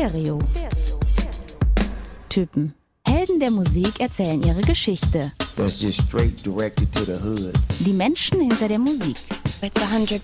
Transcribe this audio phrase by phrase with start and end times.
[0.00, 0.38] Stereo.
[2.30, 2.72] Typen.
[3.06, 5.30] Helden der Musik erzählen ihre Geschichte.
[5.56, 7.52] That's just straight directed to the hood.
[7.80, 9.18] Die Menschen hinter der Musik.
[9.60, 10.22] It's 100%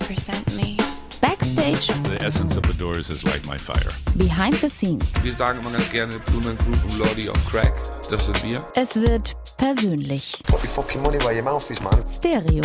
[0.57, 0.79] me.
[1.21, 3.93] Backstage, The essence of the Doors is like my fire.
[4.15, 5.13] behind the scenes.
[5.23, 7.75] Wir sagen immer ganz gerne Blumen Group und Lordy on Crack.
[8.09, 8.65] Das sind wir.
[8.77, 10.43] Es wird persönlich.
[10.47, 12.03] Put your fucking money where your mouth is, man.
[12.09, 12.63] Stereo.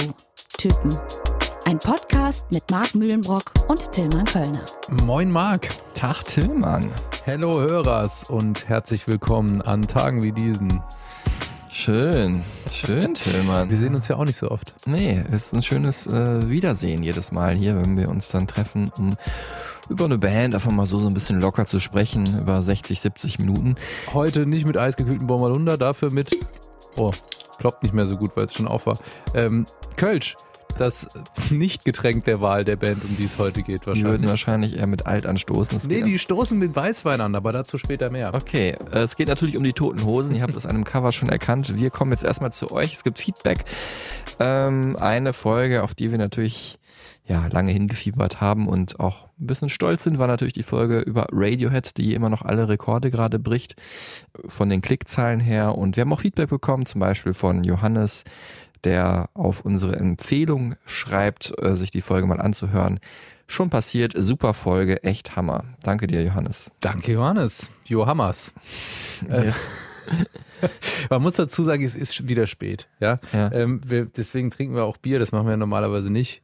[0.58, 0.98] Typen.
[1.64, 4.64] Ein Podcast mit Marc Mühlenbrock und Tillmann Kölner.
[5.06, 5.68] Moin Marc.
[5.94, 6.90] Tag Tillmann.
[7.24, 10.82] Hello Hörers und herzlich willkommen an Tagen wie diesen.
[11.70, 13.70] Schön, schön Tillmann.
[13.70, 14.74] Wir sehen uns ja auch nicht so oft.
[14.86, 18.92] Nee, es ist ein schönes äh, Wiedersehen jedes Mal hier, wenn wir uns dann treffen,
[18.98, 19.16] um
[19.88, 23.40] über eine Band einfach mal so, so ein bisschen locker zu sprechen, über 60, 70
[23.40, 23.76] Minuten.
[24.14, 26.36] Heute nicht mit eisgekühlten Bommerlunder, dafür mit.
[26.98, 27.12] Oh,
[27.60, 28.98] ploppt nicht mehr so gut, weil es schon auf war.
[29.36, 29.66] Ähm,
[29.96, 30.36] Kölsch.
[30.78, 31.10] Das
[31.50, 34.30] Nicht-Getränk der Wahl der Band, um die es heute geht, Die würden wahrscheinlich.
[34.30, 35.78] wahrscheinlich eher mit Alt anstoßen.
[35.78, 38.34] Es Nee, die stoßen mit Weißwein an, aber dazu später mehr.
[38.34, 40.36] Okay, äh, es geht natürlich um die toten Hosen.
[40.36, 41.76] Ihr habt es an einem Cover schon erkannt.
[41.76, 42.94] Wir kommen jetzt erstmal zu euch.
[42.94, 43.66] Es gibt Feedback.
[44.40, 46.78] Ähm, eine Folge, auf die wir natürlich
[47.28, 51.28] ja, lange hingefiebert haben und auch ein bisschen stolz sind, war natürlich die Folge über
[51.32, 53.76] Radiohead, die immer noch alle Rekorde gerade bricht,
[54.48, 55.78] von den Klickzahlen her.
[55.78, 58.24] Und wir haben auch Feedback bekommen, zum Beispiel von Johannes,
[58.84, 63.00] der auf unsere Empfehlung schreibt, äh, sich die Folge mal anzuhören.
[63.48, 65.66] Schon passiert, super Folge, echt Hammer.
[65.84, 66.72] Danke dir, Johannes.
[66.80, 67.70] Danke, Johannes.
[67.86, 68.54] Johammers.
[69.30, 69.70] Äh, Yes.
[71.10, 72.88] Man muss dazu sagen, es ist wieder spät.
[73.00, 73.20] Ja?
[73.34, 73.52] Ja.
[73.52, 76.42] Ähm, wir, deswegen trinken wir auch Bier, das machen wir normalerweise nicht.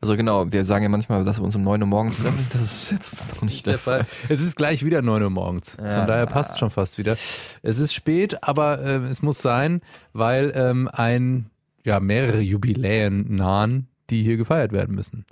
[0.00, 2.46] Also genau, wir sagen ja manchmal, dass wir uns um 9 Uhr morgens treffen.
[2.52, 4.06] Das ist jetzt noch nicht der, Fall.
[4.28, 5.76] Es ist gleich wieder 9 Uhr morgens.
[5.82, 5.98] Ja.
[5.98, 7.16] Von daher passt schon fast wieder.
[7.62, 9.80] Es ist spät, aber äh, es muss sein,
[10.12, 11.50] weil ähm, ein,
[11.86, 15.24] ja, mehrere Jubiläen nahen, die hier gefeiert werden müssen.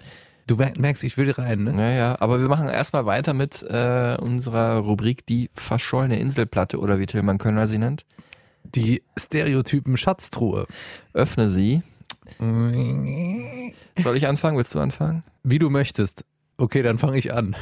[0.46, 1.72] Du mer- merkst, ich will rein, ne?
[1.72, 7.06] Naja, aber wir machen erstmal weiter mit äh, unserer Rubrik die verschollene Inselplatte oder wie
[7.06, 8.04] Tillmann Könner sie nennt.
[8.62, 10.66] Die Stereotypen Schatztruhe.
[11.12, 11.82] Öffne sie.
[12.38, 14.56] Soll ich anfangen?
[14.56, 15.22] Willst du anfangen?
[15.42, 16.24] Wie du möchtest.
[16.56, 17.56] Okay, dann fange ich an.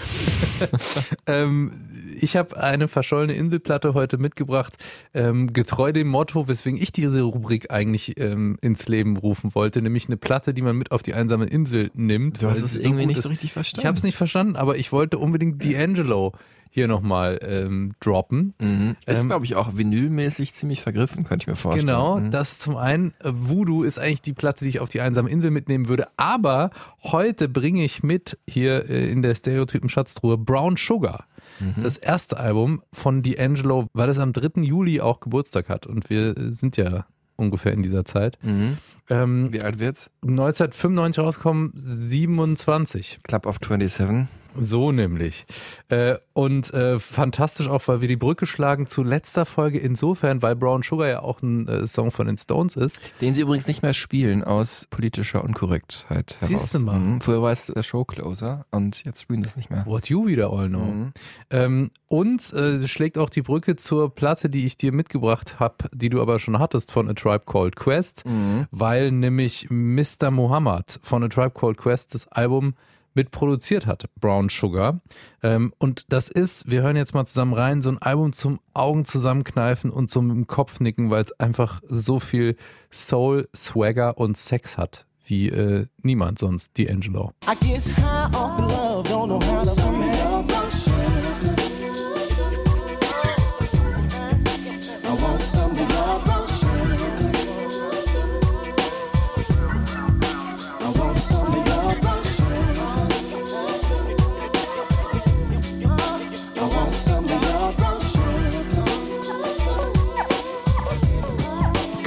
[1.27, 1.73] ähm,
[2.21, 4.77] ich habe eine verschollene Inselplatte heute mitgebracht,
[5.15, 10.07] ähm, getreu dem Motto, weswegen ich diese Rubrik eigentlich ähm, ins Leben rufen wollte, nämlich
[10.09, 12.43] eine Platte, die man mit auf die einsame Insel nimmt.
[12.43, 13.81] Du hast es irgendwie gut nicht so richtig verstanden.
[13.81, 16.33] Ich habe es nicht verstanden, aber ich wollte unbedingt D'Angelo
[16.75, 18.55] hier nochmal ähm, droppen.
[18.61, 18.97] Mhm.
[19.05, 21.87] Ist, Ähm, glaube ich, auch vinylmäßig ziemlich vergriffen, könnte ich mir vorstellen.
[21.87, 22.31] Genau, Mhm.
[22.31, 23.13] das zum einen.
[23.23, 26.09] Voodoo ist eigentlich die Platte, die ich auf die einsame Insel mitnehmen würde.
[26.17, 26.71] Aber
[27.03, 31.27] heute bringe ich mit hier äh, in der Stereotypen Schatztruhe Brown Sugar.
[31.61, 31.83] Mhm.
[31.83, 34.63] Das erste Album von D'Angelo, weil es am 3.
[34.63, 35.87] Juli auch Geburtstag hat.
[35.87, 37.05] Und wir sind ja
[37.37, 38.39] ungefähr in dieser Zeit.
[38.43, 38.79] Mhm.
[39.11, 40.11] Ähm, Wie alt wird's?
[40.23, 43.19] 1995 rauskommen, 27.
[43.25, 44.27] Club of 27.
[44.59, 45.47] So nämlich.
[45.89, 50.57] Äh, und äh, fantastisch auch, weil wir die Brücke schlagen zu letzter Folge insofern, weil
[50.57, 53.01] Brown Sugar ja auch ein äh, Song von den Stones ist.
[53.21, 56.49] Den sie übrigens nicht mehr spielen aus politischer Unkorrektheit heraus.
[56.49, 56.99] Siehst du mal.
[56.99, 57.21] Mhm.
[57.21, 59.85] Früher war es der Showcloser und jetzt spielen das nicht mehr.
[59.87, 60.79] What you wieder all know.
[60.85, 61.13] Mhm.
[61.51, 66.09] Ähm, und äh, schlägt auch die Brücke zur Platte, die ich dir mitgebracht habe, die
[66.11, 68.67] du aber schon hattest von A Tribe Called Quest, Mhm.
[68.71, 70.31] weil nämlich Mr.
[70.31, 72.75] Muhammad von A Tribe Called Quest das Album
[73.15, 75.01] mitproduziert hat, Brown Sugar.
[75.43, 79.05] Ähm, und das ist, wir hören jetzt mal zusammen rein, so ein Album zum Augen
[79.05, 82.57] zusammenkneifen und zum im Kopf nicken, weil es einfach so viel
[82.93, 87.33] Soul, Swagger und Sex hat, wie äh, niemand sonst, D'Angelo.
[87.47, 89.82] I guess high off love, don't know how to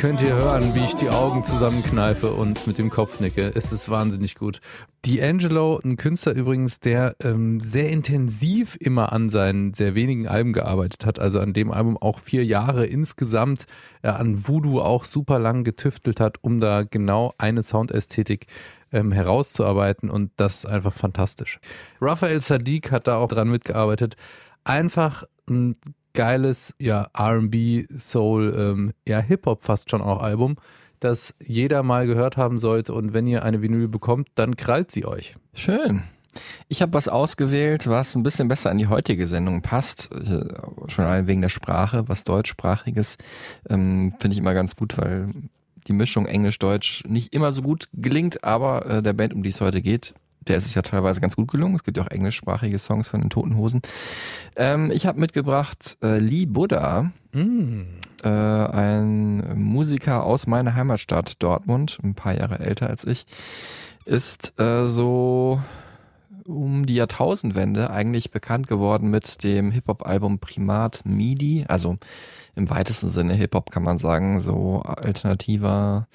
[0.06, 3.52] Könnt ihr hören, wie ich die Augen zusammenkneife und mit dem Kopf nicke.
[3.56, 4.60] Es ist wahnsinnig gut.
[5.04, 11.08] D'Angelo, ein Künstler übrigens, der ähm, sehr intensiv immer an seinen sehr wenigen Alben gearbeitet
[11.08, 11.18] hat.
[11.18, 13.66] Also an dem Album auch vier Jahre insgesamt
[14.04, 18.46] äh, an Voodoo auch super lang getüftelt hat, um da genau eine Soundästhetik
[18.92, 20.12] ähm, herauszuarbeiten.
[20.12, 21.60] Und das ist einfach fantastisch.
[22.00, 24.18] Raphael Sadiq hat da auch dran mitgearbeitet.
[24.66, 25.78] Einfach ein
[26.16, 30.56] geiles, ja, RB, Soul, ähm, ja, Hip-Hop fast schon auch Album,
[31.00, 32.94] das jeder mal gehört haben sollte.
[32.94, 35.36] Und wenn ihr eine Vinyl bekommt, dann krallt sie euch.
[35.54, 36.02] Schön.
[36.68, 40.10] Ich habe was ausgewählt, was ein bisschen besser an die heutige Sendung passt.
[40.12, 40.46] Äh,
[40.88, 43.18] Schon allein wegen der Sprache, was deutschsprachiges.
[43.70, 45.30] Ähm, Finde ich immer ganz gut, weil
[45.88, 49.62] die Mischung Englisch-Deutsch nicht immer so gut gelingt, aber äh, der Band, um die es
[49.62, 50.14] heute geht,
[50.48, 51.76] der ist es ja teilweise ganz gut gelungen.
[51.76, 53.82] Es gibt ja auch englischsprachige Songs von den Toten Hosen.
[54.56, 57.82] Ähm, ich habe mitgebracht äh, Lee Buddha, Mm.
[58.24, 63.26] äh, ein Musiker aus meiner Heimatstadt Dortmund, ein paar Jahre älter als ich,
[64.06, 65.60] ist äh, so
[66.46, 71.98] um die Jahrtausendwende eigentlich bekannt geworden mit dem Hip-Hop-Album Primat MIDI, also
[72.56, 76.08] im weitesten Sinne Hip-Hop kann man sagen, so alternativer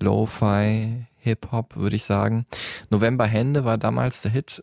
[0.00, 2.46] Lo-Fi Hip-Hop, würde ich sagen.
[2.90, 4.62] November Hände war damals der Hit.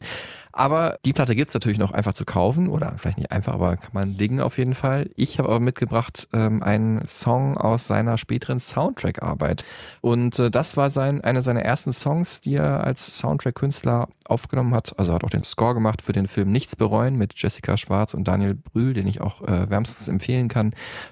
[0.57, 3.91] Aber die Platte gibt's natürlich noch einfach zu kaufen oder vielleicht nicht einfach, aber kann
[3.91, 5.09] man dingen auf jeden Fall.
[5.17, 9.65] Ich habe aber mitgebracht ähm, einen Song aus seiner späteren Soundtrack-Arbeit.
[9.99, 14.97] Und äh, das war sein, einer seiner ersten Songs, die er als Soundtrack-Künstler aufgenommen hat.
[14.97, 18.25] Also hat auch den Score gemacht für den Film Nichts bereuen mit Jessica Schwarz und
[18.25, 20.67] Daniel Brühl, den ich auch äh, wärmstens empfehlen kann.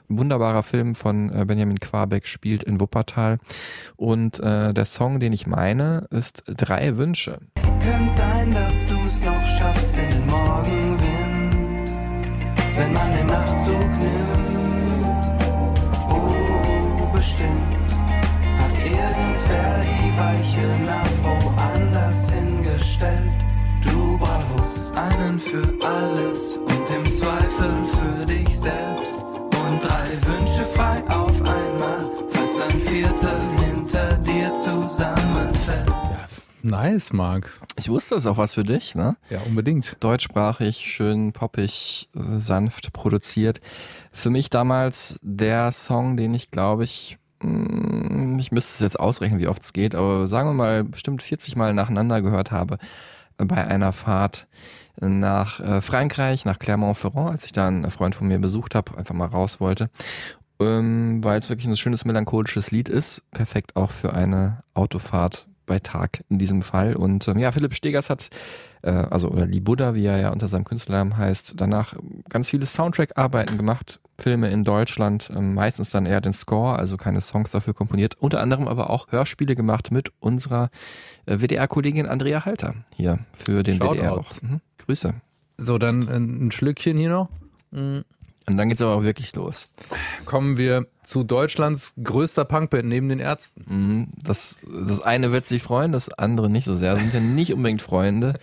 [0.10, 3.40] Ein wunderbarer Film von äh, Benjamin Quabeck, spielt in Wuppertal.
[3.98, 7.40] Und äh, der Song, den ich meine, ist Drei Wünsche.
[7.84, 11.92] Könnte sein, dass du's noch schaffst in den Morgenwind,
[12.76, 15.42] wenn man den Nachtzug nimmt.
[16.10, 17.90] Oh, bestimmt
[18.60, 23.40] hat irgendwer die Weiche nach woanders hingestellt.
[23.82, 29.03] Du brauchst einen für alles und im Zweifel für dich selbst.
[36.66, 37.52] Nice, Marc.
[37.78, 39.18] Ich wusste, das ist auch was für dich, ne?
[39.30, 39.98] Ja, unbedingt.
[40.00, 43.60] deutschsprachig, schön poppig, sanft produziert.
[44.14, 49.42] Für mich damals der Song, den ich glaube ich, mm, ich müsste es jetzt ausrechnen,
[49.42, 52.78] wie oft es geht, aber sagen wir mal bestimmt 40 Mal nacheinander gehört habe
[53.38, 54.48] äh, bei einer Fahrt
[55.02, 59.16] nach äh, Frankreich, nach Clermont-Ferrand, als ich da einen Freund von mir besucht habe, einfach
[59.16, 59.90] mal raus wollte.
[60.62, 65.80] Ähm, weil es wirklich ein schönes melancholisches Lied ist, perfekt auch für eine Autofahrt bei
[65.80, 66.96] Tag in diesem Fall.
[66.96, 68.30] Und ähm, ja, Philipp Stegers hat,
[68.82, 71.96] äh, also oder Lee Buddha, wie er ja unter seinem Künstlernamen heißt, danach
[72.30, 77.22] ganz viele Soundtrack-Arbeiten gemacht, Filme in Deutschland, ähm, meistens dann eher den Score, also keine
[77.22, 80.70] Songs dafür komponiert, unter anderem aber auch Hörspiele gemacht mit unserer
[81.26, 83.96] äh, WDR-Kollegin Andrea Halter hier für den WDR auch.
[83.96, 84.42] Shoutouts.
[84.44, 84.62] Mhm.
[84.80, 85.14] Grüße.
[85.58, 87.30] So, dann ein ein Schlückchen hier noch.
[88.46, 89.74] Und dann geht's aber auch wirklich los.
[90.26, 93.64] Kommen wir zu Deutschlands größter Punkband neben den Ärzten.
[93.68, 94.08] Mhm.
[94.24, 96.98] Das, das eine wird sich freuen, das andere nicht so sehr.
[96.98, 98.40] Sind ja nicht unbedingt Freunde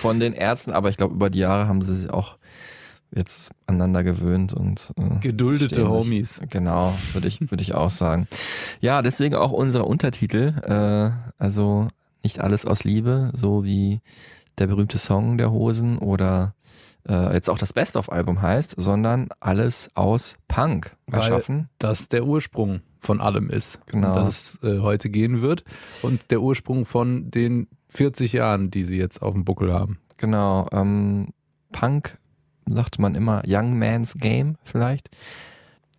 [0.00, 2.36] von den Ärzten, aber ich glaube, über die Jahre haben sie sich auch
[3.14, 6.40] jetzt aneinander gewöhnt und äh, Geduldete sich- Homies.
[6.50, 8.26] Genau, würde ich, würde ich auch sagen.
[8.80, 11.10] Ja, deswegen auch unser Untertitel, äh,
[11.42, 11.88] also
[12.24, 14.00] nicht alles aus Liebe, so wie
[14.58, 16.54] der berühmte Song der Hosen oder
[17.08, 21.68] äh, jetzt auch das Best-of-Album heißt, sondern alles aus Punk Weil- erschaffen.
[21.78, 23.86] Das der Ursprung von allem ist.
[23.86, 24.14] Genau.
[24.14, 25.64] Dass es äh, heute gehen wird.
[26.02, 29.98] Und der Ursprung von den 40 Jahren, die sie jetzt auf dem Buckel haben.
[30.16, 31.28] Genau, ähm,
[31.72, 32.18] Punk
[32.66, 35.10] sagte man immer Young Man's Game vielleicht.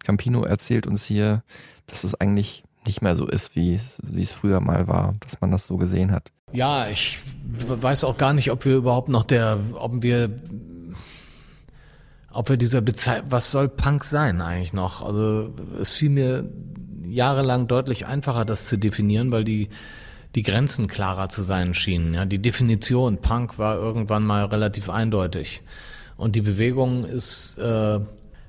[0.03, 1.43] Campino erzählt uns hier,
[1.87, 5.65] dass es eigentlich nicht mehr so ist, wie es früher mal war, dass man das
[5.65, 6.31] so gesehen hat.
[6.51, 7.19] Ja, ich
[7.67, 10.29] weiß auch gar nicht, ob wir überhaupt noch der, ob wir,
[12.35, 15.01] ob wir dieser Bezeichnung, was soll Punk sein eigentlich noch?
[15.01, 16.49] Also es fiel mir
[17.07, 19.69] jahrelang deutlich einfacher, das zu definieren, weil die
[20.35, 22.13] die Grenzen klarer zu sein schienen.
[22.13, 25.61] Ja, die Definition Punk war irgendwann mal relativ eindeutig
[26.17, 27.99] und die Bewegung ist äh,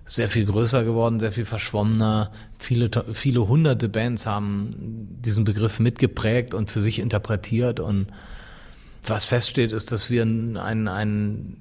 [0.05, 2.31] sehr viel größer geworden, sehr viel verschwommener.
[2.59, 4.71] Viele, viele hunderte Bands haben
[5.21, 7.81] diesen Begriff mitgeprägt und für sich interpretiert.
[7.81, 8.07] Und
[9.05, 11.57] was feststeht, ist, dass wir ein, ein, ein,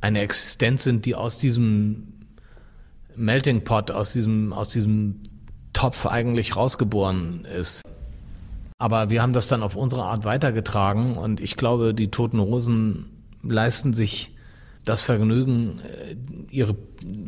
[0.00, 2.12] eine Existenz sind, die aus diesem
[3.16, 5.20] Melting Pot, aus diesem, aus diesem
[5.72, 7.82] Topf eigentlich rausgeboren ist.
[8.78, 13.06] Aber wir haben das dann auf unsere Art weitergetragen und ich glaube, die Toten Hosen
[13.42, 14.36] leisten sich
[14.84, 16.16] das Vergnügen, äh,
[16.50, 16.74] ihre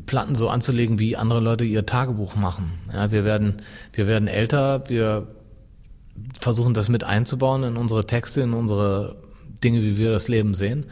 [0.06, 2.72] Platten so anzulegen, wie andere Leute ihr Tagebuch machen.
[2.92, 3.56] Ja, wir werden,
[3.92, 5.26] wir werden älter, wir
[6.38, 9.16] versuchen das mit einzubauen in unsere Texte, in unsere
[9.62, 10.86] Dinge, wie wir das Leben sehen.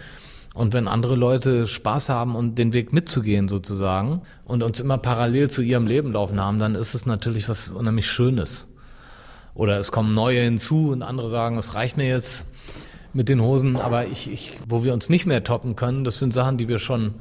[0.57, 5.51] Und wenn andere Leute Spaß haben und den Weg mitzugehen sozusagen und uns immer parallel
[5.51, 8.67] zu ihrem Leben laufen haben, dann ist es natürlich was unheimlich Schönes.
[9.55, 12.47] Oder es kommen neue hinzu und andere sagen, es reicht mir jetzt
[13.13, 16.33] mit den Hosen, aber ich, ich, wo wir uns nicht mehr toppen können, das sind
[16.33, 17.15] Sachen, die wir schon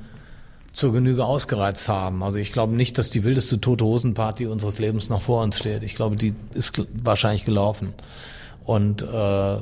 [0.71, 2.23] zur Genüge ausgereizt haben.
[2.23, 5.83] Also ich glaube nicht, dass die wildeste tote Hosenparty unseres Lebens noch vor uns steht.
[5.83, 7.93] Ich glaube, die ist wahrscheinlich gelaufen.
[8.63, 9.57] Und äh,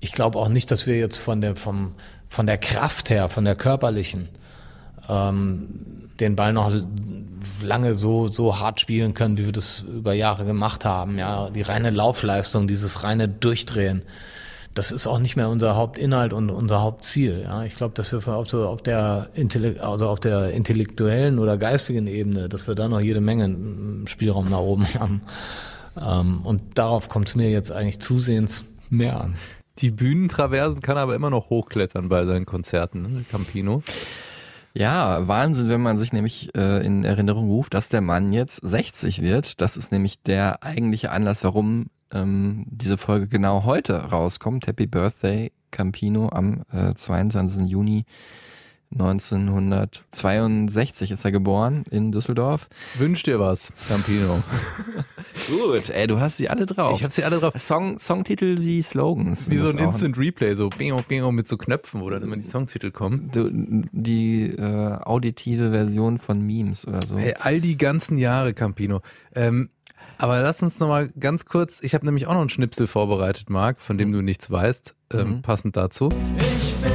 [0.00, 1.94] ich glaube auch nicht, dass wir jetzt von der, vom,
[2.28, 4.28] von der Kraft her, von der körperlichen,
[5.08, 6.70] ähm, den Ball noch
[7.62, 11.18] lange so, so hart spielen können, wie wir das über Jahre gemacht haben.
[11.18, 14.02] Ja, die reine Laufleistung, dieses reine Durchdrehen,
[14.74, 17.42] das ist auch nicht mehr unser Hauptinhalt und unser Hauptziel.
[17.42, 19.28] Ja, ich glaube, dass wir auf, so, auf der
[19.80, 24.60] also auf der intellektuellen oder geistigen Ebene, dass wir da noch jede Menge Spielraum nach
[24.60, 25.22] oben haben.
[26.00, 29.36] Ähm, und darauf kommt es mir jetzt eigentlich zusehends mehr an.
[29.78, 33.24] Die Bühnentraversen kann er aber immer noch hochklettern bei seinen Konzerten, ne?
[33.30, 33.82] Campino.
[34.74, 39.22] Ja, Wahnsinn, wenn man sich nämlich äh, in Erinnerung ruft, dass der Mann jetzt 60
[39.22, 39.60] wird.
[39.60, 44.66] Das ist nämlich der eigentliche Anlass, warum ähm, diese Folge genau heute rauskommt.
[44.66, 47.68] Happy Birthday Campino am äh, 22.
[47.68, 48.04] Juni
[48.90, 52.68] 1962 ist er geboren in Düsseldorf.
[52.96, 54.42] Wünsch dir was, Campino.
[55.48, 56.96] Gut, ey, du hast sie alle drauf.
[56.96, 57.54] Ich habe sie alle drauf.
[57.58, 59.50] Song, Songtitel wie Slogans.
[59.50, 62.42] Wie so ein Instant Replay, so bingo, bingo mit so Knöpfen, wo dann immer die
[62.42, 63.30] Songtitel kommen.
[63.32, 63.50] Du,
[63.92, 67.18] die äh, auditive Version von Memes oder so.
[67.18, 69.00] Hey, all die ganzen Jahre, Campino.
[69.34, 69.70] Ähm,
[70.16, 73.80] aber lass uns nochmal ganz kurz, ich habe nämlich auch noch einen Schnipsel vorbereitet, Marc,
[73.80, 75.42] von dem du nichts weißt, ähm, Mhm.
[75.42, 76.08] passend dazu.
[76.60, 76.90] Ich bin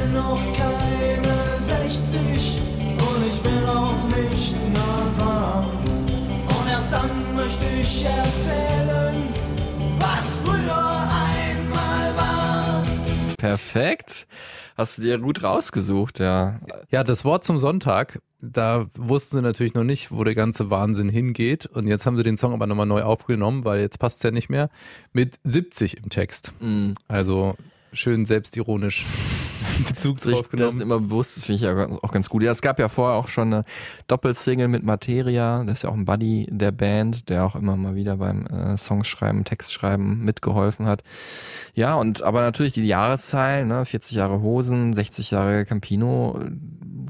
[13.44, 14.26] Perfekt.
[14.74, 16.60] Hast du dir gut rausgesucht, ja.
[16.90, 21.10] Ja, das Wort zum Sonntag, da wussten sie natürlich noch nicht, wo der ganze Wahnsinn
[21.10, 21.66] hingeht.
[21.66, 24.30] Und jetzt haben sie den Song aber nochmal neu aufgenommen, weil jetzt passt es ja
[24.30, 24.70] nicht mehr.
[25.12, 26.54] Mit 70 im Text.
[26.60, 26.94] Mhm.
[27.06, 27.54] Also
[27.92, 29.04] schön selbstironisch
[29.88, 30.80] Bezug Sich drauf genommen.
[30.80, 32.42] immer bewusst ist, finde ich ja auch ganz gut.
[32.42, 33.64] Ja, es gab ja vorher auch schon eine
[34.06, 35.62] Doppelsingle mit Materia.
[35.64, 38.76] Das ist ja auch ein Buddy der Band, der auch immer mal wieder beim äh,
[38.76, 41.02] Songschreiben, Textschreiben mitgeholfen hat.
[41.74, 46.38] Ja, und aber natürlich die Jahreszahlen, ne, 40 Jahre Hosen, 60 Jahre Campino,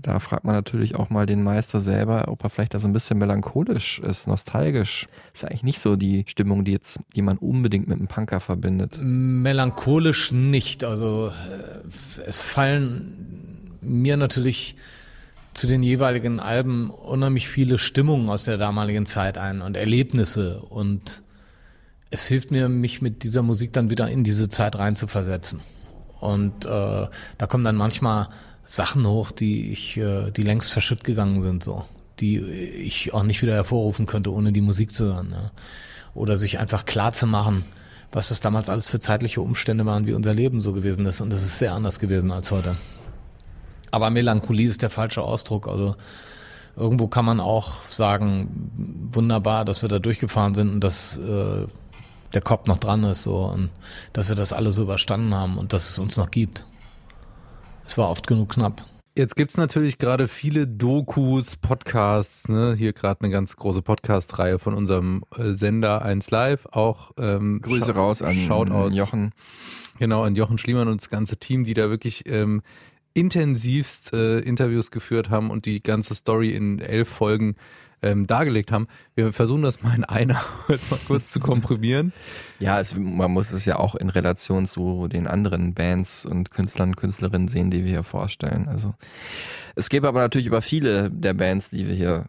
[0.05, 2.93] da fragt man natürlich auch mal den Meister selber, ob er vielleicht da so ein
[2.93, 5.09] bisschen melancholisch ist, nostalgisch.
[5.33, 8.41] Ist ja eigentlich nicht so die Stimmung, die jetzt, die man unbedingt mit einem Punker
[8.41, 8.99] verbindet.
[9.01, 10.85] Melancholisch nicht.
[10.85, 14.77] Also äh, es fallen mir natürlich
[15.55, 21.23] zu den jeweiligen Alben unheimlich viele Stimmungen aus der damaligen Zeit ein und Erlebnisse und
[22.11, 25.63] es hilft mir, mich mit dieser Musik dann wieder in diese Zeit reinzuversetzen.
[26.21, 28.29] Und äh, da kommen dann manchmal
[28.65, 31.85] Sachen hoch, die ich, äh, die längst verschütt gegangen sind, so,
[32.21, 35.31] die ich auch nicht wieder hervorrufen könnte, ohne die Musik zu hören.
[35.33, 35.51] Ja.
[36.15, 37.65] Oder sich einfach klar zu machen,
[38.15, 41.21] was das damals alles für zeitliche Umstände waren, wie unser Leben so gewesen ist.
[41.21, 42.77] Und das ist sehr anders gewesen als heute.
[43.91, 45.67] Aber Melancholie ist der falsche Ausdruck.
[45.67, 45.97] Also
[46.77, 48.71] irgendwo kann man auch sagen,
[49.13, 51.67] wunderbar, dass wir da durchgefahren sind und dass äh,
[52.33, 53.71] der Kopf noch dran ist so und
[54.13, 56.65] dass wir das alle so überstanden haben und dass es uns noch gibt.
[57.85, 58.85] Es war oft genug knapp.
[59.17, 62.75] Jetzt gibt's natürlich gerade viele Dokus, Podcasts, ne?
[62.77, 67.93] hier gerade eine ganz große Podcast-Reihe von unserem äh, Sender 1 Live, auch ähm, Grüße
[67.95, 68.97] Schau- raus an Shoutouts.
[68.97, 69.31] Jochen.
[70.01, 72.63] Genau, an Jochen Schliemann und das ganze Team, die da wirklich ähm,
[73.13, 77.55] intensivst äh, Interviews geführt haben und die ganze Story in elf Folgen
[78.05, 78.87] ähm, dargelegt haben.
[79.15, 82.13] Wir versuchen das mal in einer heute mal kurz zu komprimieren.
[82.61, 86.91] Ja, es, man muss es ja auch in Relation zu den anderen Bands und Künstlern
[86.91, 88.69] und Künstlerinnen sehen, die wir hier vorstellen.
[88.69, 88.95] Also
[89.75, 92.27] es gäbe aber natürlich über viele der Bands, die wir hier,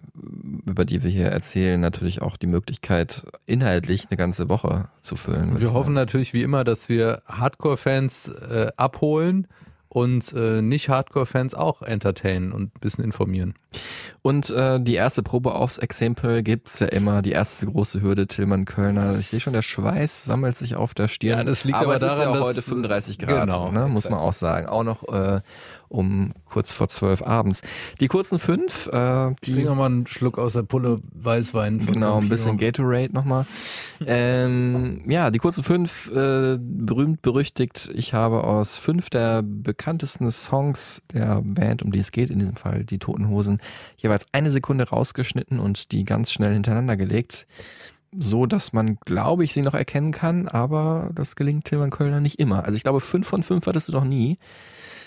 [0.65, 5.59] über die wir hier erzählen, natürlich auch die Möglichkeit, inhaltlich eine ganze Woche zu füllen.
[5.59, 9.47] Wir hoffen natürlich wie immer, dass wir Hardcore-Fans äh, abholen
[9.95, 13.53] und äh, nicht Hardcore-Fans auch entertainen und ein bisschen informieren.
[14.21, 18.65] Und äh, die erste Probe aufs Exempel gibt's ja immer, die erste große Hürde Tillmann
[18.65, 19.17] Kölner.
[19.19, 21.37] Ich sehe schon, der Schweiß sammelt sich auf der Stirn.
[21.37, 23.87] Ja, das liegt aber, aber es ist ja daran, auch heute 35 Grad, Genau, ne,
[23.87, 24.67] muss man auch sagen.
[24.67, 25.39] Auch noch äh,
[25.89, 27.61] um kurz vor zwölf abends.
[27.99, 31.85] Die kurzen fünf, äh, Ich trinke die, nochmal einen Schluck aus der Pulle Weißwein.
[31.85, 33.45] genau, ein bisschen Gatorade nochmal.
[34.05, 37.89] ähm, ja, die kurzen fünf, äh, berühmt, berüchtigt.
[37.93, 42.55] Ich habe aus fünf der bekanntesten Songs der Band, um die es geht, in diesem
[42.55, 43.59] Fall die Toten Hosen,
[43.97, 47.47] jeweils eine Sekunde rausgeschnitten und die ganz schnell hintereinander gelegt.
[48.17, 52.39] So, dass man, glaube ich, sie noch erkennen kann, aber das gelingt Tilman Kölner nicht
[52.39, 52.63] immer.
[52.65, 54.37] Also ich glaube, fünf von fünf hattest du noch nie.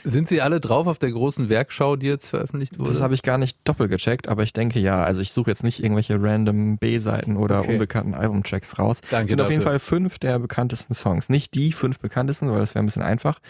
[0.04, 2.90] Sind sie alle drauf auf der großen Werkschau, die jetzt veröffentlicht wurde?
[2.90, 5.02] Das habe ich gar nicht doppelt gecheckt, aber ich denke ja.
[5.02, 7.72] Also ich suche jetzt nicht irgendwelche random B-Seiten oder Okay.
[7.72, 9.00] unbekannten Albumtracks raus.
[9.10, 9.72] Danke sind auf jeden dafür.
[9.72, 11.28] Fall fünf der bekanntesten Songs.
[11.28, 13.40] Nicht die fünf bekanntesten, weil das wäre ein bisschen einfach.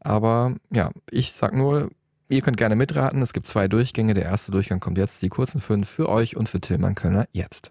[0.00, 1.90] Aber ja, ich sag nur,
[2.30, 3.20] ihr könnt gerne mitraten.
[3.20, 4.14] Es gibt zwei Durchgänge.
[4.14, 5.20] Der erste Durchgang kommt jetzt.
[5.22, 7.70] Die kurzen fünf für euch und für Tillmann Kölner jetzt.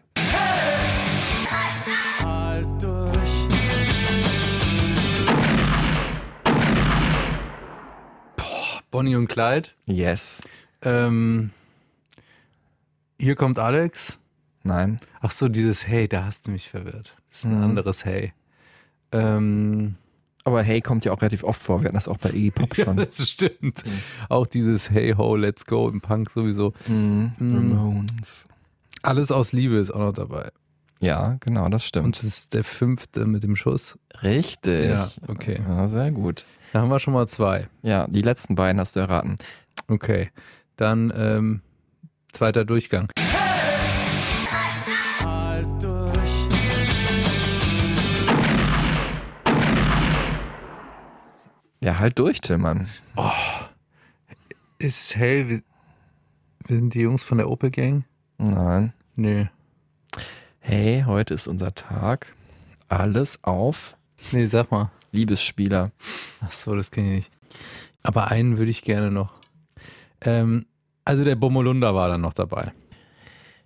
[8.92, 9.70] Bonnie und Clyde.
[9.86, 10.42] Yes.
[10.82, 11.52] Ähm,
[13.20, 14.18] hier kommt Alex.
[14.64, 15.00] Nein.
[15.22, 17.14] Ach so, dieses Hey, da hast du mich verwirrt.
[17.32, 17.64] Das ist ein Mhm.
[17.64, 18.34] anderes Hey.
[19.12, 19.96] Ähm,
[20.46, 21.82] Aber Hey kommt ja auch relativ oft vor.
[21.82, 22.98] Wir hatten das auch bei Iggy Pop schon.
[22.98, 23.84] das stimmt.
[24.30, 26.74] Auch dieses Hey Ho, Let's Go im Punk sowieso.
[26.88, 27.34] Mhm.
[27.38, 27.56] Mhm.
[27.74, 28.48] Ramones.
[29.04, 30.50] Alles aus Liebe ist auch noch dabei.
[31.02, 32.18] Ja, genau, das Und stimmt.
[32.18, 33.98] das ist der fünfte mit dem Schuss.
[34.24, 34.90] Richtig.
[34.90, 35.62] Ja, okay.
[35.68, 36.46] Ja, sehr gut.
[36.72, 37.68] Da haben wir schon mal zwei.
[37.82, 39.38] Ja, die letzten beiden hast du erraten.
[39.88, 40.30] Okay.
[40.76, 41.62] Dann ähm,
[42.32, 43.10] zweiter Durchgang.
[45.20, 46.48] Halt durch.
[51.84, 52.88] Ja, halt durch, Tillmann.
[54.78, 55.50] Ist hell.
[55.50, 55.62] Wir,
[56.68, 58.06] wir sind die Jungs von der Opel Gang?
[58.38, 58.94] Nein.
[59.16, 59.50] Nee.
[60.60, 62.28] Hey, heute ist unser Tag.
[62.88, 63.96] Alles auf
[64.32, 64.92] Nee, sag mal.
[65.12, 65.92] Liebesspieler.
[66.42, 67.32] Ach so, das kenne ich nicht.
[68.04, 69.34] Aber einen würde ich gerne noch.
[70.22, 70.66] Ähm,
[71.06, 72.72] also der Bomolunda war dann noch dabei.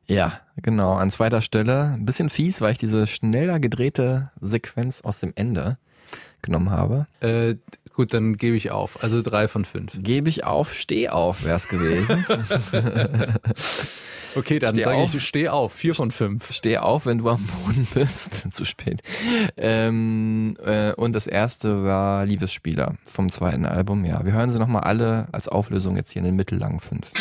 [0.05, 0.93] Ja, genau.
[0.93, 1.93] An zweiter Stelle.
[1.93, 5.77] Ein bisschen fies, weil ich diese schneller gedrehte Sequenz aus dem Ende
[6.41, 7.07] genommen habe.
[7.21, 7.55] Äh,
[7.93, 9.03] gut, dann gebe ich auf.
[9.03, 9.91] Also drei von fünf.
[9.97, 12.25] Gebe ich auf, steh auf, wär's gewesen.
[14.35, 15.73] Okay, dann sage ich, steh auf.
[15.73, 16.51] Vier von fünf.
[16.51, 18.51] steh auf, wenn du am Boden bist.
[18.51, 19.01] Zu spät.
[19.57, 24.05] Ähm, äh, und das erste war Liebesspieler vom zweiten Album.
[24.05, 27.11] Ja, wir hören sie nochmal alle als Auflösung jetzt hier in den mittellangen fünf.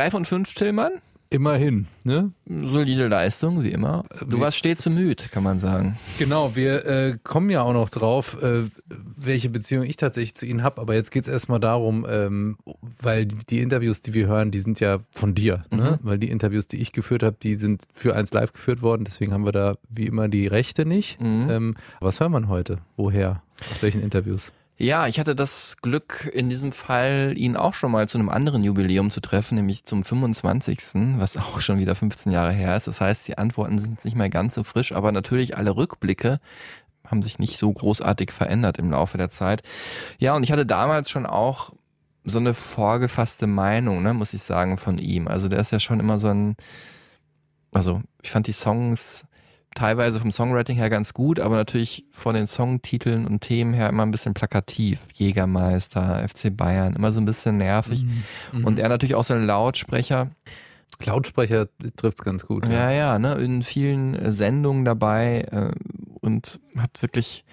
[0.00, 0.92] Drei von fünf, Tillmann.
[1.32, 2.32] Immerhin, ne?
[2.44, 4.04] Solide Leistung, wie immer.
[4.28, 5.96] Du Wie- warst stets bemüht, kann man sagen.
[6.18, 8.64] Genau, wir äh, kommen ja auch noch drauf, äh,
[9.16, 10.80] welche Beziehung ich tatsächlich zu Ihnen habe.
[10.80, 12.56] Aber jetzt geht es erstmal darum, ähm,
[13.00, 15.64] weil die Interviews, die wir hören, die sind ja von dir.
[15.70, 16.00] Ne?
[16.02, 19.04] Weil die Interviews, die ich geführt habe, die sind für eins live geführt worden.
[19.04, 21.20] Deswegen haben wir da wie immer die Rechte nicht.
[21.20, 21.46] Mhm.
[21.48, 22.78] Ähm, was hört man heute?
[22.96, 23.40] Woher?
[23.70, 24.52] Aus welchen Interviews?
[24.82, 28.64] Ja, ich hatte das Glück, in diesem Fall ihn auch schon mal zu einem anderen
[28.64, 32.86] Jubiläum zu treffen, nämlich zum 25., was auch schon wieder 15 Jahre her ist.
[32.86, 36.40] Das heißt, die Antworten sind nicht mehr ganz so frisch, aber natürlich alle Rückblicke
[37.06, 39.62] haben sich nicht so großartig verändert im Laufe der Zeit.
[40.18, 41.74] Ja, und ich hatte damals schon auch
[42.24, 45.28] so eine vorgefasste Meinung, ne, muss ich sagen, von ihm.
[45.28, 46.56] Also der ist ja schon immer so ein,
[47.70, 49.26] also ich fand die Songs
[49.74, 54.04] teilweise vom Songwriting her ganz gut, aber natürlich von den Songtiteln und Themen her immer
[54.04, 55.06] ein bisschen plakativ.
[55.14, 58.04] Jägermeister, FC Bayern, immer so ein bisschen nervig.
[58.52, 58.64] Mhm.
[58.64, 60.30] Und er natürlich auch so ein Lautsprecher.
[61.04, 62.66] Lautsprecher trifft's ganz gut.
[62.66, 65.70] Ja, ja, ne, in vielen äh, Sendungen dabei äh,
[66.20, 67.44] und hat wirklich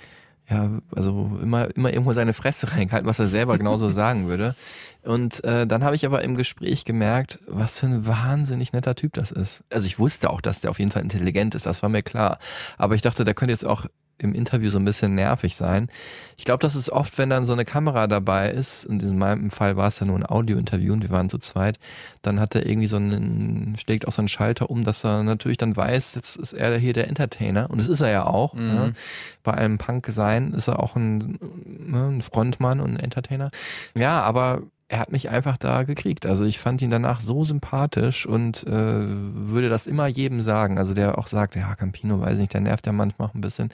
[0.49, 4.55] ja, also immer, immer irgendwo seine Fresse reingehalten, was er selber genauso sagen würde.
[5.03, 9.13] Und äh, dann habe ich aber im Gespräch gemerkt, was für ein wahnsinnig netter Typ
[9.13, 9.63] das ist.
[9.69, 12.39] Also ich wusste auch, dass der auf jeden Fall intelligent ist, das war mir klar.
[12.77, 13.87] Aber ich dachte, der könnte jetzt auch
[14.19, 15.89] im Interview so ein bisschen nervig sein.
[16.37, 19.49] Ich glaube, das ist oft, wenn dann so eine Kamera dabei ist, in diesem meinem
[19.49, 21.79] Fall war es ja nur ein Audio-Interview und wir waren zu zweit,
[22.21, 25.57] dann hat er irgendwie so einen, schlägt auch so einen Schalter um, dass er natürlich
[25.57, 28.53] dann weiß, jetzt ist er hier der Entertainer und das ist er ja auch.
[28.53, 28.67] Mhm.
[28.67, 28.93] Ne?
[29.43, 33.51] Bei einem Punk sein ist er auch ein, ne, ein Frontmann und ein Entertainer.
[33.95, 36.25] Ja, aber er hat mich einfach da gekriegt.
[36.25, 40.77] Also ich fand ihn danach so sympathisch und äh, würde das immer jedem sagen.
[40.77, 43.69] Also der auch sagt, ja, Campino, weiß nicht, der nervt ja manchmal auch ein bisschen.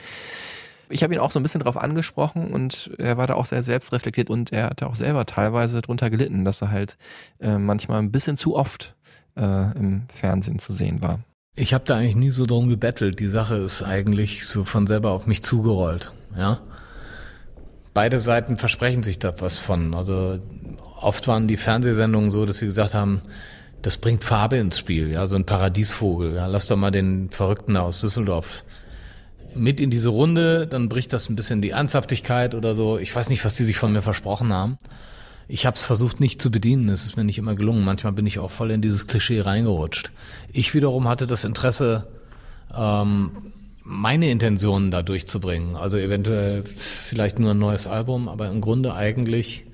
[0.90, 3.64] Ich habe ihn auch so ein bisschen drauf angesprochen und er war da auch sehr
[3.64, 6.98] selbstreflektiert und er hatte auch selber teilweise drunter gelitten, dass er halt
[7.40, 8.96] äh, manchmal ein bisschen zu oft
[9.36, 11.20] äh, im Fernsehen zu sehen war.
[11.56, 13.20] Ich habe da eigentlich nie so drum gebettelt.
[13.20, 16.12] Die Sache ist eigentlich so von selber auf mich zugerollt.
[16.36, 16.62] Ja.
[17.94, 19.94] Beide Seiten versprechen sich da was von.
[19.94, 20.40] Also
[21.04, 23.22] oft waren die Fernsehsendungen so, dass sie gesagt haben,
[23.82, 26.36] das bringt Farbe ins Spiel, ja, so ein Paradiesvogel.
[26.36, 28.64] Ja, lass doch mal den Verrückten aus Düsseldorf
[29.56, 32.98] mit in diese Runde, dann bricht das ein bisschen die Ernsthaftigkeit oder so.
[32.98, 34.78] Ich weiß nicht, was die sich von mir versprochen haben.
[35.48, 37.84] ich habe es versucht nicht zu bedienen, es ist mir nicht immer gelungen.
[37.84, 40.12] Manchmal bin ich auch voll in dieses Klischee reingerutscht.
[40.52, 42.08] Ich wiederum hatte das Interesse,
[42.76, 43.32] ähm,
[43.84, 45.76] meine Intentionen da durchzubringen.
[45.76, 49.66] Also eventuell vielleicht nur ein neues Album, aber im Grunde eigentlich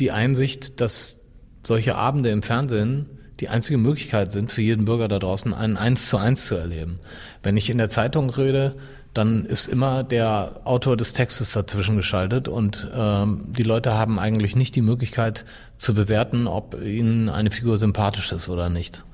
[0.00, 1.20] die Einsicht, dass
[1.62, 3.06] solche Abende im Fernsehen
[3.40, 7.00] die einzige Möglichkeit sind für jeden Bürger da draußen, einen Eins zu eins zu erleben.
[7.42, 8.76] Wenn ich in der Zeitung rede,
[9.14, 14.56] dann ist immer der Autor des Textes dazwischen geschaltet und ähm, die Leute haben eigentlich
[14.56, 15.44] nicht die Möglichkeit
[15.78, 19.04] zu bewerten, ob ihnen eine Figur sympathisch ist oder nicht.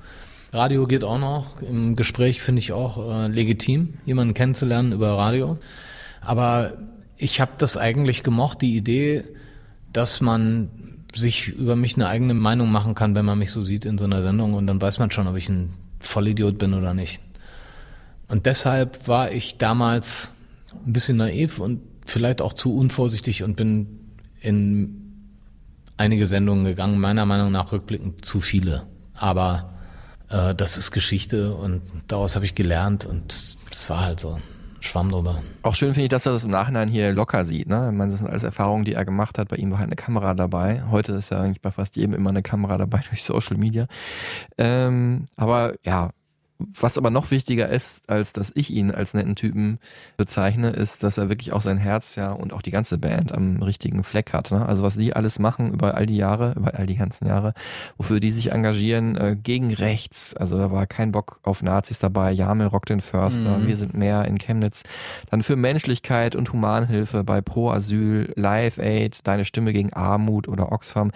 [0.53, 1.61] Radio geht auch noch.
[1.61, 5.57] Im Gespräch finde ich auch äh, legitim, jemanden kennenzulernen über Radio.
[6.21, 6.73] Aber
[7.17, 9.23] ich habe das eigentlich gemocht, die Idee,
[9.93, 10.69] dass man
[11.15, 14.05] sich über mich eine eigene Meinung machen kann, wenn man mich so sieht in so
[14.05, 17.21] einer Sendung und dann weiß man schon, ob ich ein Vollidiot bin oder nicht.
[18.27, 20.33] Und deshalb war ich damals
[20.85, 23.99] ein bisschen naiv und vielleicht auch zu unvorsichtig und bin
[24.41, 25.07] in
[25.97, 28.85] einige Sendungen gegangen, meiner Meinung nach rückblickend zu viele.
[29.13, 29.73] Aber
[30.29, 33.33] äh, das ist Geschichte und daraus habe ich gelernt und
[33.71, 34.39] es war halt so.
[34.87, 35.41] Schwamm drüber.
[35.61, 37.67] Auch schön finde ich, dass er das im Nachhinein hier locker sieht.
[37.67, 37.89] Ne?
[37.91, 39.49] Ich meine, das sind alles Erfahrungen, die er gemacht hat.
[39.49, 40.83] Bei ihm war halt eine Kamera dabei.
[40.89, 43.87] Heute ist ja eigentlich bei fast jedem immer eine Kamera dabei durch Social Media.
[44.57, 46.11] Ähm, aber ja,
[46.59, 49.77] was aber noch wichtiger ist, als dass ich ihn als netten Typen
[50.17, 53.61] bezeichne, ist, dass er wirklich auch sein Herz ja und auch die ganze Band am
[53.61, 54.51] richtigen Fleck hat.
[54.51, 54.65] Ne?
[54.65, 57.53] Also was die alles machen über all die Jahre, über all die ganzen Jahre,
[57.97, 60.35] wofür die sich engagieren, äh, gegen rechts.
[60.35, 62.31] Also da war kein Bock auf Nazis dabei.
[62.31, 63.67] Jamel Rock den Förster, mhm.
[63.67, 64.83] wir sind mehr in Chemnitz.
[65.29, 70.71] Dann für Menschlichkeit und Humanhilfe bei Pro Asyl, Live Aid, Deine Stimme gegen Armut oder
[70.71, 71.11] Oxfam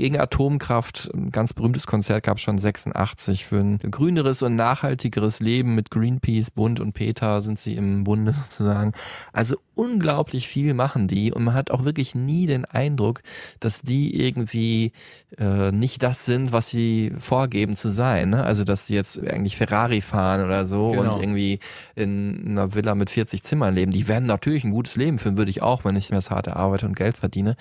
[0.00, 1.10] gegen Atomkraft.
[1.14, 5.90] Ein ganz berühmtes Konzert gab es schon 86 für ein grüneres und nachhaltigeres Leben mit
[5.90, 8.92] Greenpeace, Bund und Peter sind sie im Bunde sozusagen.
[9.32, 13.22] Also unglaublich viel machen die und man hat auch wirklich nie den Eindruck,
[13.60, 14.92] dass die irgendwie
[15.38, 18.30] äh, nicht das sind, was sie vorgeben zu sein.
[18.30, 18.42] Ne?
[18.42, 21.14] Also dass sie jetzt eigentlich Ferrari fahren oder so genau.
[21.14, 21.60] und irgendwie
[21.94, 23.92] in einer Villa mit 40 Zimmern leben.
[23.92, 26.56] Die werden natürlich ein gutes Leben führen, würde ich auch, wenn ich mir das harte
[26.56, 27.56] arbeite und Geld verdiene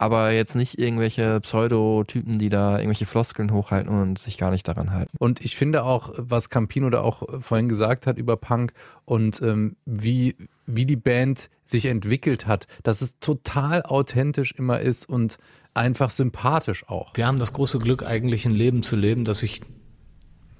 [0.00, 4.92] aber jetzt nicht irgendwelche Pseudotypen, die da irgendwelche Floskeln hochhalten und sich gar nicht daran
[4.92, 5.14] halten.
[5.18, 8.72] Und ich finde auch, was Campino da auch vorhin gesagt hat über Punk
[9.04, 10.36] und ähm, wie,
[10.66, 15.36] wie die Band sich entwickelt hat, dass es total authentisch immer ist und
[15.74, 17.12] einfach sympathisch auch.
[17.14, 19.60] Wir haben das große Glück, eigentlich ein Leben zu leben, das sich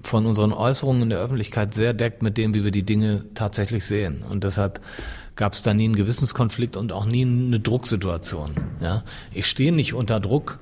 [0.02, 3.86] von unseren Äußerungen in der Öffentlichkeit sehr deckt mit dem, wie wir die Dinge tatsächlich
[3.86, 4.22] sehen.
[4.28, 4.82] Und deshalb
[5.34, 8.54] gab es da nie einen Gewissenskonflikt und auch nie eine Drucksituation.
[8.80, 9.04] Ja?
[9.32, 10.58] Ich stehe nicht unter Druck,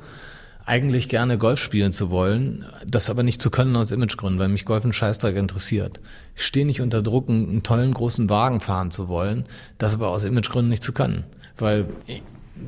[0.68, 4.66] eigentlich gerne Golf spielen zu wollen, das aber nicht zu können aus Imagegründen, weil mich
[4.66, 5.98] Golf ein Scheißdreck interessiert.
[6.37, 9.46] Ich stehe nicht unter Druck, einen, tollen großen Wagen fahren zu wollen,
[9.78, 11.24] das aber aus Imagegründen nicht zu können,
[11.57, 11.87] weil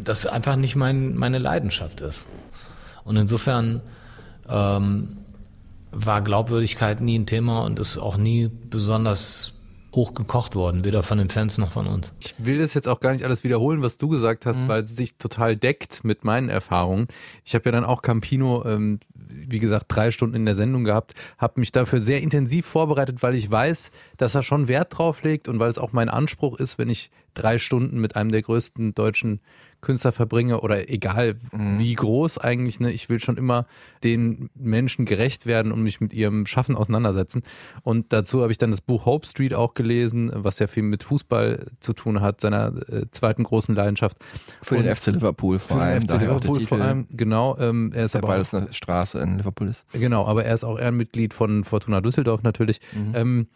[0.03, 2.27] das einfach nicht mein, meine Leidenschaft ist.
[3.05, 3.83] Und insofern
[4.49, 5.19] ähm,
[5.93, 9.60] war Glaubwürdigkeit nie ein Thema und ist auch nie besonders
[9.95, 12.13] hoch gekocht worden, weder von den Fans noch von uns.
[12.21, 14.69] Ich will das jetzt auch gar nicht alles wiederholen, was du gesagt hast, mhm.
[14.69, 17.09] weil es sich total deckt mit meinen Erfahrungen.
[17.45, 21.15] Ich habe ja dann auch Campino, ähm, wie gesagt, drei Stunden in der Sendung gehabt,
[21.39, 25.49] habe mich dafür sehr intensiv vorbereitet, weil ich weiß, dass er schon Wert drauf legt
[25.49, 28.95] und weil es auch mein Anspruch ist, wenn ich drei Stunden mit einem der größten
[28.95, 29.41] deutschen
[29.81, 31.79] Künstler verbringe oder egal mhm.
[31.79, 33.67] wie groß eigentlich, ne, ich will schon immer
[34.05, 37.43] den Menschen gerecht werden und mich mit ihrem Schaffen auseinandersetzen.
[37.83, 41.03] Und dazu habe ich dann das Buch Hope Street auch gelesen, was ja viel mit
[41.03, 44.19] Fußball zu tun hat, seiner äh, zweiten großen Leidenschaft.
[44.63, 46.03] Für und den FC Liverpool vor allem.
[46.03, 47.57] FC Liverpool vor allem, genau.
[47.59, 49.87] Ähm, er ist ja, aber weil es eine Straße in Liverpool ist.
[49.93, 52.81] Genau, aber er ist auch Ehrenmitglied von Fortuna Düsseldorf natürlich.
[52.93, 53.13] Mhm.
[53.15, 53.47] Ähm,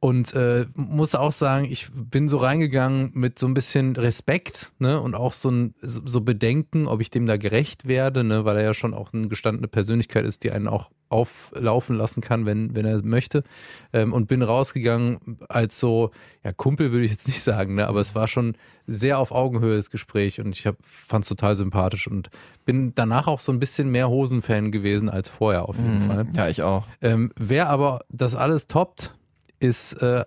[0.00, 4.98] und äh, muss auch sagen, ich bin so reingegangen mit so ein bisschen Respekt ne?
[4.98, 8.46] und auch so ein so Bedenken, ob ich dem da gerecht werde, ne?
[8.46, 12.46] weil er ja schon auch eine gestandene Persönlichkeit ist, die einen auch auflaufen lassen kann,
[12.46, 13.44] wenn, wenn er möchte.
[13.92, 16.12] Ähm, und bin rausgegangen als so,
[16.44, 17.86] ja, Kumpel würde ich jetzt nicht sagen, ne?
[17.86, 22.08] aber es war schon sehr auf Augenhöhe das Gespräch und ich fand es total sympathisch
[22.08, 22.30] und
[22.64, 26.10] bin danach auch so ein bisschen mehr Hosen-Fan gewesen als vorher auf jeden mhm.
[26.10, 26.26] Fall.
[26.32, 26.86] Ja, ich auch.
[27.02, 29.12] Ähm, wer aber das alles toppt,
[29.60, 30.24] ist äh,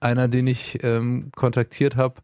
[0.00, 2.22] einer, den ich ähm, kontaktiert habe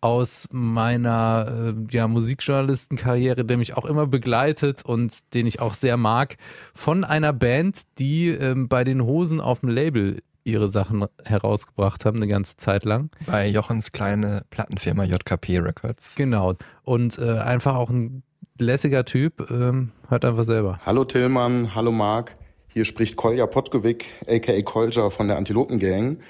[0.00, 5.96] aus meiner äh, ja, Musikjournalistenkarriere, der mich auch immer begleitet und den ich auch sehr
[5.96, 6.36] mag,
[6.74, 12.16] von einer Band, die ähm, bei den Hosen auf dem Label ihre Sachen herausgebracht haben,
[12.16, 13.10] eine ganze Zeit lang.
[13.26, 16.14] Bei Jochens kleine Plattenfirma JKP Records.
[16.16, 16.54] Genau.
[16.84, 18.22] Und äh, einfach auch ein
[18.56, 20.80] lässiger Typ, ähm, hört einfach selber.
[20.86, 22.37] Hallo Tillmann, hallo Marc.
[22.78, 26.20] Hier spricht Kolja Potkovic, aka Kolja von der Antilopen Gang.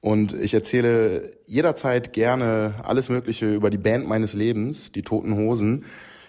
[0.00, 5.84] Und ich erzähle jederzeit gerne alles Mögliche über die Band meines Lebens, die Toten Hosen.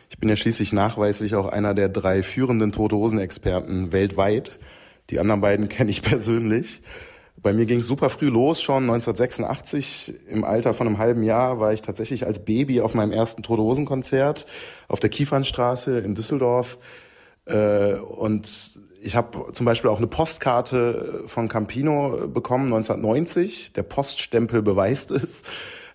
[0.09, 4.57] Ich bin ja schließlich nachweislich auch einer der drei führenden Tote Hosen-Experten weltweit.
[5.11, 6.81] Die anderen beiden kenne ich persönlich.
[7.37, 10.21] Bei mir ging es super früh los, schon 1986.
[10.27, 13.61] Im Alter von einem halben Jahr war ich tatsächlich als Baby auf meinem ersten Tote
[13.61, 14.47] Hosen Konzert
[14.87, 16.79] auf der Kiefernstraße in Düsseldorf.
[17.45, 23.73] Äh, und ich habe zum Beispiel auch eine Postkarte von Campino bekommen, 1990.
[23.73, 25.43] Der Poststempel beweist es.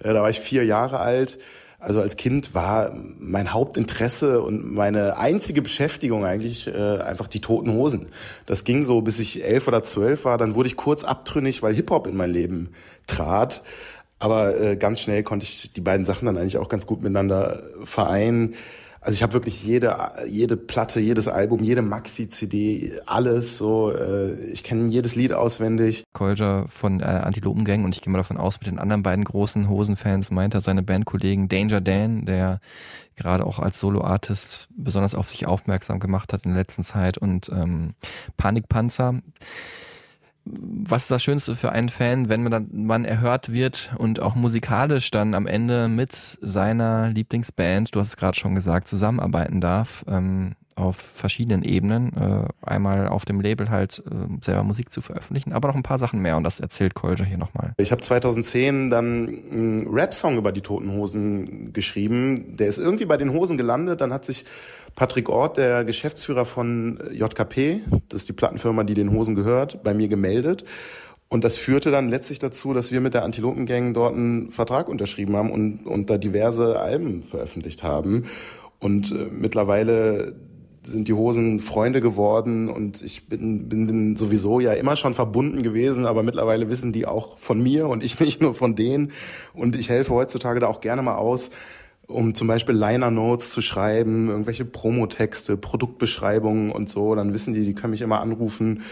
[0.00, 1.38] Äh, da war ich vier Jahre alt.
[1.78, 7.72] Also als Kind war mein Hauptinteresse und meine einzige Beschäftigung eigentlich äh, einfach die toten
[7.72, 8.08] Hosen.
[8.46, 10.38] Das ging so, bis ich elf oder zwölf war.
[10.38, 12.70] Dann wurde ich kurz abtrünnig, weil Hip-Hop in mein Leben
[13.06, 13.62] trat.
[14.18, 17.62] Aber äh, ganz schnell konnte ich die beiden Sachen dann eigentlich auch ganz gut miteinander
[17.84, 18.54] vereinen.
[19.06, 23.92] Also ich habe wirklich jede jede Platte, jedes Album, jede Maxi-CD, alles so.
[23.92, 26.02] Äh, ich kenne jedes Lied auswendig.
[26.12, 29.68] Kolja von äh, Antilopengang und ich gehe mal davon aus, mit den anderen beiden großen
[29.68, 32.58] Hosenfans meint er seine Bandkollegen Danger Dan, der
[33.14, 37.48] gerade auch als Solo-Artist besonders auf sich aufmerksam gemacht hat in der letzten Zeit und
[37.50, 37.94] ähm,
[38.36, 39.20] Panikpanzer
[40.46, 44.34] was ist das Schönste für einen Fan, wenn man dann man erhört wird und auch
[44.34, 50.04] musikalisch dann am Ende mit seiner Lieblingsband, du hast es gerade schon gesagt, zusammenarbeiten darf
[50.08, 52.12] ähm, auf verschiedenen Ebenen.
[52.12, 55.98] Äh, einmal auf dem Label halt äh, selber Musik zu veröffentlichen, aber noch ein paar
[55.98, 57.72] Sachen mehr und das erzählt Kolja hier nochmal.
[57.78, 62.56] Ich habe 2010 dann einen Rap-Song über die Toten Hosen geschrieben.
[62.56, 64.44] Der ist irgendwie bei den Hosen gelandet, dann hat sich
[64.96, 69.94] Patrick Ort, der Geschäftsführer von JKP, das ist die Plattenfirma, die den Hosen gehört, bei
[69.94, 70.64] mir gemeldet.
[71.28, 75.36] Und das führte dann letztlich dazu, dass wir mit der Antilopengang dort einen Vertrag unterschrieben
[75.36, 78.24] haben und, und da diverse Alben veröffentlicht haben.
[78.78, 80.34] Und äh, mittlerweile
[80.82, 86.06] sind die Hosen Freunde geworden und ich bin, bin sowieso ja immer schon verbunden gewesen,
[86.06, 89.12] aber mittlerweile wissen die auch von mir und ich nicht nur von denen.
[89.52, 91.50] Und ich helfe heutzutage da auch gerne mal aus,
[92.08, 97.64] um zum Beispiel Liner Notes zu schreiben, irgendwelche Promotexte, Produktbeschreibungen und so, dann wissen die,
[97.64, 98.82] die können mich immer anrufen.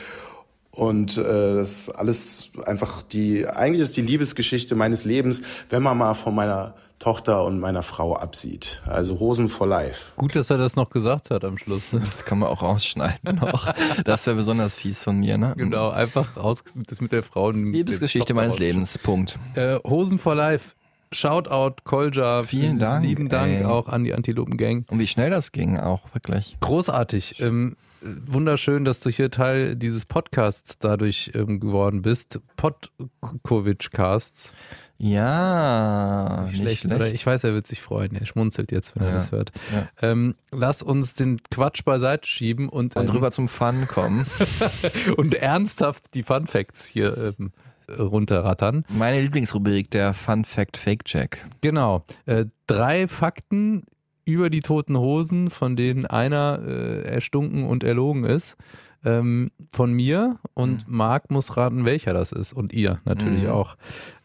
[0.70, 1.22] Und äh,
[1.54, 6.34] das ist alles einfach die, eigentlich ist die Liebesgeschichte meines Lebens, wenn man mal von
[6.34, 8.82] meiner Tochter und meiner Frau absieht.
[8.86, 10.06] Also Hosen for Life.
[10.16, 11.92] Gut, dass er das noch gesagt hat am Schluss.
[11.92, 12.00] Ne?
[12.04, 13.72] Das kann man auch rausschneiden noch.
[14.04, 15.54] Das wäre besonders fies von mir, ne?
[15.56, 17.50] Genau, einfach raus, das mit der Frau.
[17.50, 19.38] Liebesgeschichte meines Lebens, Punkt.
[19.54, 20.70] Äh, Hosen for Life.
[21.14, 22.42] Shoutout Kolja.
[22.42, 23.04] Vielen Dank.
[23.04, 23.64] Lieben Dank ey.
[23.64, 24.84] auch an die Antilopen Gang.
[24.90, 26.56] Und wie schnell das ging auch, wirklich.
[26.60, 27.40] Großartig.
[27.40, 32.40] Ähm, wunderschön, dass du hier Teil dieses Podcasts dadurch ähm, geworden bist.
[32.56, 34.54] Podkovic-Casts.
[34.96, 36.94] Ja, nicht schlecht, schlecht.
[36.94, 38.14] Oder ich weiß, er wird sich freuen.
[38.14, 39.50] Er schmunzelt jetzt, wenn ja, er das hört.
[39.72, 39.88] Ja.
[40.00, 44.26] Ähm, lass uns den Quatsch beiseite schieben und, und ähm, rüber zum Fun kommen.
[45.16, 47.52] und ernsthaft die Fun Facts hier ähm,
[47.90, 48.84] runterrattern.
[48.88, 51.44] Meine Lieblingsrubrik, der Fun Fact Fake Check.
[51.60, 52.04] Genau.
[52.26, 53.82] Äh, drei Fakten
[54.24, 58.56] über die toten Hosen, von denen einer äh, erstunken und erlogen ist.
[59.04, 60.96] Ähm, von mir und mhm.
[60.96, 62.54] Marc muss raten, welcher das ist.
[62.54, 63.50] Und ihr natürlich mhm.
[63.50, 63.76] auch.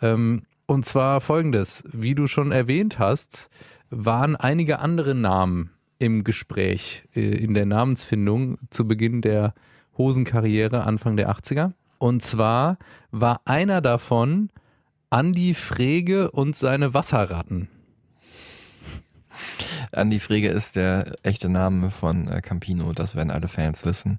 [0.01, 3.49] Ähm, und zwar folgendes: Wie du schon erwähnt hast,
[3.89, 9.53] waren einige andere Namen im Gespräch, äh, in der Namensfindung zu Beginn der
[9.97, 11.73] Hosenkarriere Anfang der 80er.
[11.99, 12.77] Und zwar
[13.11, 14.49] war einer davon
[15.09, 17.69] Andi Frege und seine Wasserratten.
[19.91, 24.17] Andi Frege ist der echte Name von äh, Campino, das werden alle Fans wissen.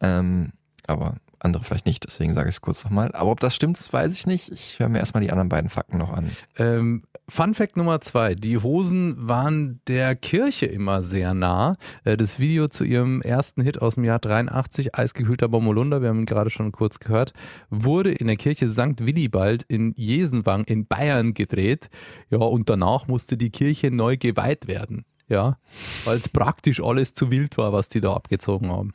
[0.00, 0.52] Ähm,
[0.86, 3.10] aber andere vielleicht nicht, deswegen sage ich es kurz nochmal.
[3.12, 4.52] Aber ob das stimmt, das weiß ich nicht.
[4.52, 6.30] Ich höre mir erstmal die anderen beiden Fakten noch an.
[6.56, 8.34] Ähm, Fun Fact Nummer zwei.
[8.34, 11.76] Die Hosen waren der Kirche immer sehr nah.
[12.04, 16.20] Äh, das Video zu ihrem ersten Hit aus dem Jahr 83, Eisgekühlter Bommelunder, wir haben
[16.20, 17.32] ihn gerade schon kurz gehört,
[17.70, 19.06] wurde in der Kirche St.
[19.06, 21.88] Willibald in Jesenwang in Bayern gedreht.
[22.30, 25.04] Ja, und danach musste die Kirche neu geweiht werden.
[25.28, 25.58] Ja,
[26.04, 28.92] weil es praktisch alles zu wild war, was die da abgezogen haben.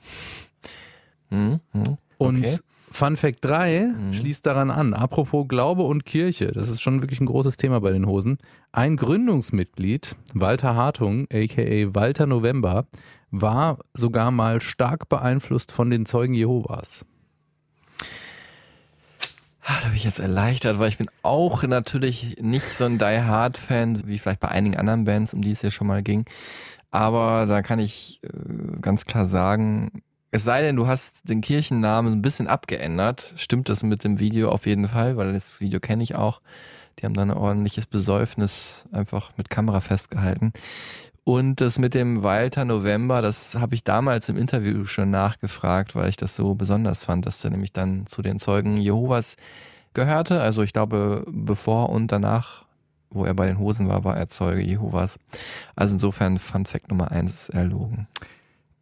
[1.29, 1.61] Mhm.
[2.17, 2.57] Und okay.
[2.91, 4.13] Fun Fact 3 mhm.
[4.13, 4.93] schließt daran an.
[4.93, 8.37] Apropos Glaube und Kirche, das ist schon wirklich ein großes Thema bei den Hosen.
[8.71, 12.87] Ein Gründungsmitglied, Walter Hartung, aka Walter November,
[13.31, 17.05] war sogar mal stark beeinflusst von den Zeugen Jehovas.
[19.67, 23.21] Ah, da bin ich jetzt erleichtert, weil ich bin auch natürlich nicht so ein Die
[23.21, 26.25] Hard Fan wie vielleicht bei einigen anderen Bands, um die es ja schon mal ging.
[26.91, 30.03] Aber da kann ich äh, ganz klar sagen,
[30.35, 33.33] es sei denn, du hast den Kirchennamen ein bisschen abgeändert.
[33.37, 36.41] Stimmt das mit dem Video auf jeden Fall, weil das Video kenne ich auch.
[36.99, 40.51] Die haben dann ein ordentliches Besäufnis einfach mit Kamera festgehalten.
[41.23, 46.09] Und das mit dem Walter November, das habe ich damals im Interview schon nachgefragt, weil
[46.09, 49.37] ich das so besonders fand, dass der nämlich dann zu den Zeugen Jehovas
[49.93, 50.41] gehörte.
[50.41, 52.65] Also ich glaube, bevor und danach
[53.11, 55.17] wo er bei den Hosen war, war er Zeuge Jehovas.
[55.77, 58.09] Also insofern Fun Fact Nummer eins ist erlogen.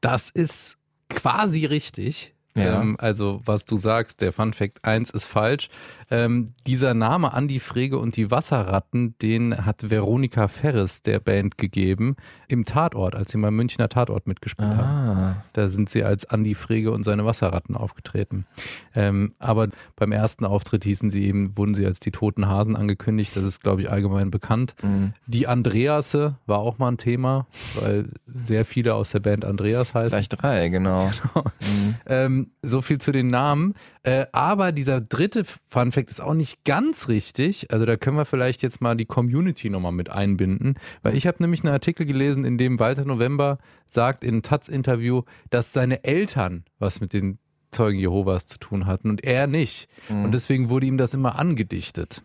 [0.01, 2.33] Das ist quasi richtig.
[2.55, 2.81] Ja.
[2.81, 5.69] Ähm, also, was du sagst, der Fun Fact 1 ist falsch.
[6.11, 12.15] Ähm, dieser Name Andi Frege und die Wasserratten, den hat Veronika Ferres der Band gegeben
[12.47, 14.79] im Tatort, als sie mal im Münchner Tatort mitgespielt haben.
[14.79, 18.45] Ah, Da sind sie als Andi Frege und seine Wasserratten aufgetreten.
[18.93, 23.31] Ähm, aber beim ersten Auftritt hießen sie eben, wurden sie als die toten Hasen angekündigt.
[23.35, 24.75] Das ist, glaube ich, allgemein bekannt.
[24.83, 25.13] mh.
[25.25, 27.47] Die Andreasse war auch mal ein Thema,
[27.81, 30.09] weil sehr viele aus der Band Andreas heißen.
[30.09, 31.11] gleich drei, genau.
[31.63, 32.42] Mhm.
[32.43, 33.73] Ähm, so viel zu den Namen.
[34.03, 37.71] Äh, aber dieser dritte Fun Fact ist auch nicht ganz richtig.
[37.71, 40.75] Also da können wir vielleicht jetzt mal die Community nochmal mit einbinden.
[41.01, 45.73] Weil ich habe nämlich einen Artikel gelesen, in dem Walter November sagt in Taz-Interview, dass
[45.73, 47.39] seine Eltern was mit den
[47.71, 49.89] Zeugen Jehovas zu tun hatten und er nicht.
[50.09, 52.21] Und deswegen wurde ihm das immer angedichtet.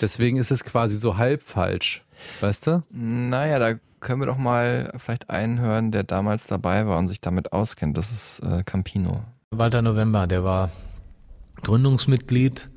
[0.00, 2.02] Deswegen ist es quasi so halb falsch.
[2.40, 2.82] Weißt du?
[2.90, 7.20] Naja, da können wir doch mal vielleicht einen hören, der damals dabei war und sich
[7.20, 7.98] damit auskennt.
[7.98, 9.24] Das ist äh, Campino.
[9.52, 10.70] Walter November, der war
[11.62, 12.68] Gründungsmitglied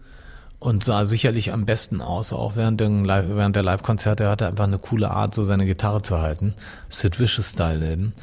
[0.60, 4.25] und sah sicherlich am besten aus, auch während, während der Live-Konzerte.
[4.25, 6.53] Er hatte einfach eine coole Art, so seine Gitarre zu halten.
[6.88, 8.13] Sid Vicious-Style eben.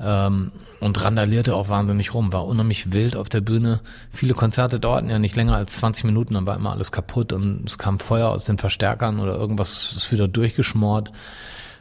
[0.00, 3.78] Ähm, und randalierte auch wahnsinnig rum, war unheimlich wild auf der Bühne.
[4.10, 7.62] Viele Konzerte dauerten ja nicht länger als 20 Minuten, dann war immer alles kaputt und
[7.66, 11.12] es kam Feuer aus den Verstärkern oder irgendwas ist wieder durchgeschmort.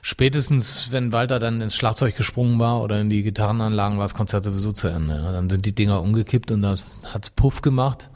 [0.07, 4.43] Spätestens, wenn Walter dann ins Schlagzeug gesprungen war oder in die Gitarrenanlagen, war das Konzert
[4.43, 5.15] sowieso zu Ende.
[5.15, 6.75] Dann sind die Dinger umgekippt und da
[7.11, 8.11] hat's Puff gemacht.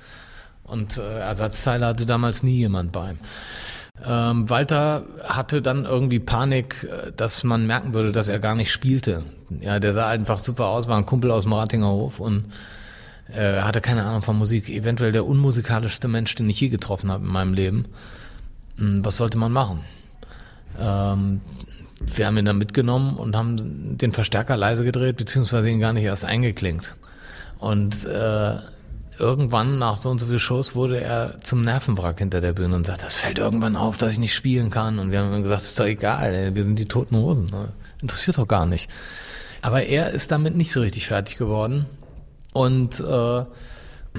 [0.61, 3.15] Und äh, Ersatzteile hatte damals nie jemand bei.
[4.05, 8.71] Ähm, Walter hatte dann irgendwie Panik, äh, dass man merken würde, dass er gar nicht
[8.71, 9.23] spielte.
[9.59, 12.51] Ja, der sah einfach super aus, war ein Kumpel aus dem Ratinger Hof und
[13.33, 14.69] äh, hatte keine Ahnung von Musik.
[14.69, 17.85] Eventuell der unmusikalischste Mensch, den ich je getroffen habe in meinem Leben.
[18.77, 19.79] Hm, Was sollte man machen?
[20.77, 21.41] Ähm,
[22.05, 26.03] wir haben ihn dann mitgenommen und haben den Verstärker leise gedreht, beziehungsweise ihn gar nicht
[26.03, 26.95] erst eingeklinkt.
[27.59, 28.57] Und äh,
[29.17, 32.85] irgendwann nach so und so vielen Shows wurde er zum Nervenwrack hinter der Bühne und
[32.85, 34.97] sagt, das fällt irgendwann auf, dass ich nicht spielen kann.
[34.97, 37.47] Und wir haben ihm gesagt, ist doch egal, ey, wir sind die toten Hosen.
[37.47, 37.69] Ne?
[38.01, 38.89] Interessiert doch gar nicht.
[39.61, 41.85] Aber er ist damit nicht so richtig fertig geworden.
[42.53, 43.43] Und äh,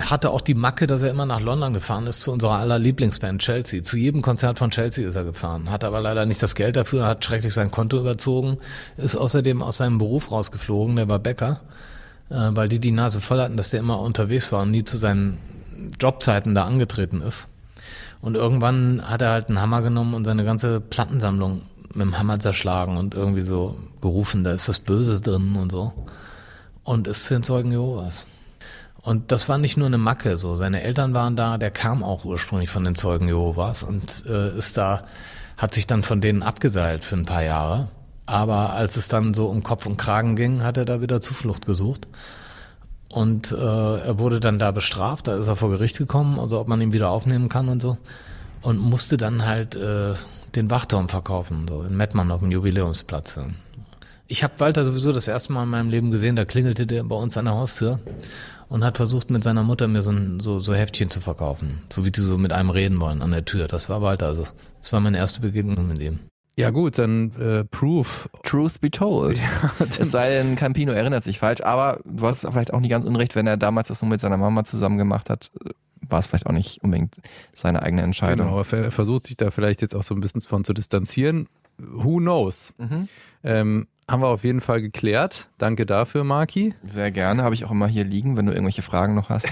[0.01, 3.43] hatte auch die Macke, dass er immer nach London gefahren ist zu unserer aller Lieblingsband
[3.43, 3.83] Chelsea.
[3.83, 7.07] Zu jedem Konzert von Chelsea ist er gefahren, hat aber leider nicht das Geld dafür,
[7.07, 8.59] hat schrecklich sein Konto überzogen,
[8.97, 11.61] ist außerdem aus seinem Beruf rausgeflogen, der war Bäcker,
[12.31, 14.97] äh, weil die die Nase voll hatten, dass der immer unterwegs war und nie zu
[14.97, 15.39] seinen
[16.01, 17.49] Jobzeiten da angetreten ist.
[18.23, 21.63] Und irgendwann hat er halt einen Hammer genommen und seine ganze Plattensammlung
[21.95, 25.93] mit dem Hammer zerschlagen und irgendwie so gerufen, da ist das Böse drin und so.
[26.85, 28.27] Und ist zu den Zeugen Jehovas.
[29.03, 30.57] Und das war nicht nur eine Macke, so.
[30.57, 34.77] Seine Eltern waren da, der kam auch ursprünglich von den Zeugen Jehovas und äh, ist
[34.77, 35.05] da,
[35.57, 37.89] hat sich dann von denen abgeseilt für ein paar Jahre.
[38.27, 41.67] Aber als es dann so um Kopf und Kragen ging, hat er da wieder Zuflucht
[41.67, 42.09] gesucht.
[43.09, 46.69] Und äh, er wurde dann da bestraft, da ist er vor Gericht gekommen, also ob
[46.69, 47.99] man ihn wieder aufnehmen kann und so.
[48.63, 50.15] Und musste dann halt äh,
[50.55, 53.41] den Wachturm verkaufen, so in Mettmann auf dem Jubiläumsplatz.
[54.29, 57.17] Ich habe Walter sowieso das erste Mal in meinem Leben gesehen, da klingelte der bei
[57.17, 57.99] uns an der Haustür
[58.71, 61.83] und hat versucht mit seiner Mutter mir so, ein, so, so Heftchen zu verkaufen.
[61.93, 63.67] So wie die so mit einem reden wollen an der Tür.
[63.67, 64.47] Das war Walter, also
[64.81, 66.21] das war meine erste Begegnung mit ihm.
[66.57, 68.31] Ja gut, dann äh, Proof.
[68.45, 69.41] Truth be told.
[69.99, 73.35] es sei denn, Campino erinnert sich falsch, aber du hast vielleicht auch nicht ganz unrecht,
[73.35, 75.71] wenn er damals das nur mit seiner Mama zusammen gemacht hat, äh,
[76.09, 77.17] war es vielleicht auch nicht unbedingt
[77.53, 78.47] seine eigene Entscheidung.
[78.47, 81.49] Genau, er er versucht sich da vielleicht jetzt auch so ein bisschen von zu distanzieren.
[81.79, 82.73] Who knows?
[82.79, 83.09] Mhm.
[83.43, 85.49] Ähm, haben wir auf jeden Fall geklärt.
[85.59, 86.75] Danke dafür, Marki.
[86.85, 89.49] Sehr gerne, habe ich auch immer hier liegen, wenn du irgendwelche Fragen noch hast.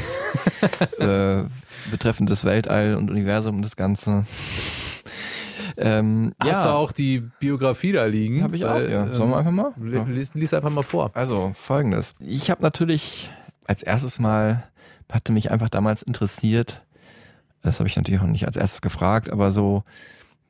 [0.98, 1.44] äh,
[1.90, 4.24] betreffend das Weltall und Universum und das Ganze.
[5.76, 8.42] Ähm, Hast du auch die Biografie da liegen?
[8.42, 9.14] Habe ich auch, Weil, ja.
[9.14, 9.72] Sollen wir einfach mal?
[9.80, 11.10] li- Lies, lies einfach mal vor.
[11.14, 12.14] Also, folgendes.
[12.18, 13.30] Ich habe natürlich
[13.66, 14.64] als erstes mal,
[15.12, 16.82] hatte mich einfach damals interessiert,
[17.62, 19.84] das habe ich natürlich auch nicht als erstes gefragt, aber so,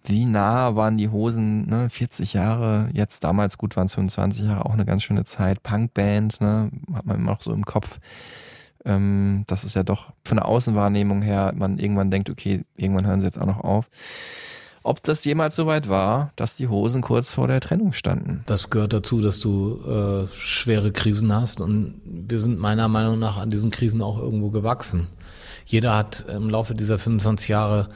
[0.09, 1.91] wie nah waren die Hosen, ne?
[1.91, 5.63] 40 Jahre, jetzt damals gut waren es 25 Jahre, auch eine ganz schöne Zeit.
[5.63, 6.71] Punkband, ne?
[6.95, 8.01] Hat man immer noch so im Kopf.
[8.85, 13.21] Ähm, das ist ja doch von der Außenwahrnehmung her, man irgendwann denkt, okay, irgendwann hören
[13.21, 13.87] sie jetzt auch noch auf.
[14.85, 18.43] Ob das jemals so weit war, dass die Hosen kurz vor der Trennung standen?
[18.47, 23.37] Das gehört dazu, dass du äh, schwere Krisen hast und wir sind meiner Meinung nach
[23.37, 25.09] an diesen Krisen auch irgendwo gewachsen.
[25.67, 27.91] Jeder hat im Laufe dieser 25 Jahre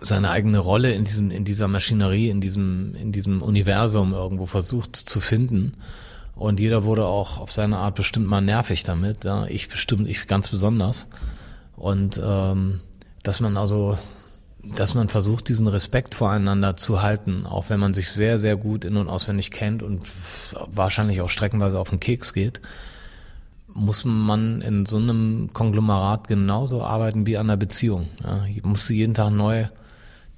[0.00, 4.96] seine eigene Rolle in diesem in dieser Maschinerie, in diesem in diesem Universum irgendwo versucht
[4.96, 5.72] zu finden
[6.34, 9.24] und jeder wurde auch auf seine Art bestimmt mal nervig damit.
[9.24, 11.06] Ja, ich bestimmt, ich ganz besonders
[11.76, 12.80] und ähm,
[13.22, 13.98] dass man also
[14.74, 18.84] dass man versucht, diesen Respekt voreinander zu halten, auch wenn man sich sehr, sehr gut
[18.84, 20.02] in- und auswendig kennt und
[20.66, 22.60] wahrscheinlich auch streckenweise auf den Keks geht,
[23.72, 28.08] muss man in so einem Konglomerat genauso arbeiten wie an einer Beziehung.
[28.24, 29.66] Ja, musst du jeden Tag neu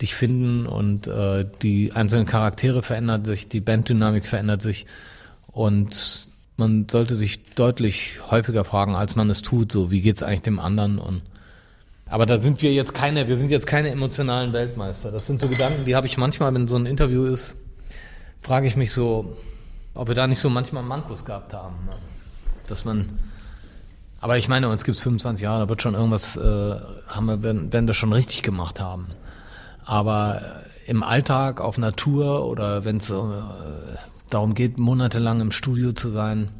[0.00, 4.86] dich finden und äh, die einzelnen Charaktere verändern sich, die Banddynamik verändert sich
[5.48, 10.42] und man sollte sich deutlich häufiger fragen, als man es tut, so wie geht's eigentlich
[10.42, 11.22] dem anderen und
[12.10, 15.10] aber da sind wir jetzt keine, wir sind jetzt keine emotionalen Weltmeister.
[15.10, 17.56] Das sind so Gedanken, die habe ich manchmal, wenn so ein Interview ist,
[18.40, 19.36] frage ich mich so,
[19.94, 21.74] ob wir da nicht so manchmal Mankos gehabt haben.
[21.86, 21.96] Ne?
[22.66, 23.18] Dass man,
[24.20, 26.76] aber ich meine, uns gibt es 25 Jahre, da wird schon irgendwas, äh,
[27.08, 29.08] haben wir, wenn, wenn wir schon richtig gemacht haben.
[29.88, 30.42] Aber
[30.86, 33.14] im Alltag, auf Natur oder wenn es äh,
[34.28, 36.50] darum geht, monatelang im Studio zu sein,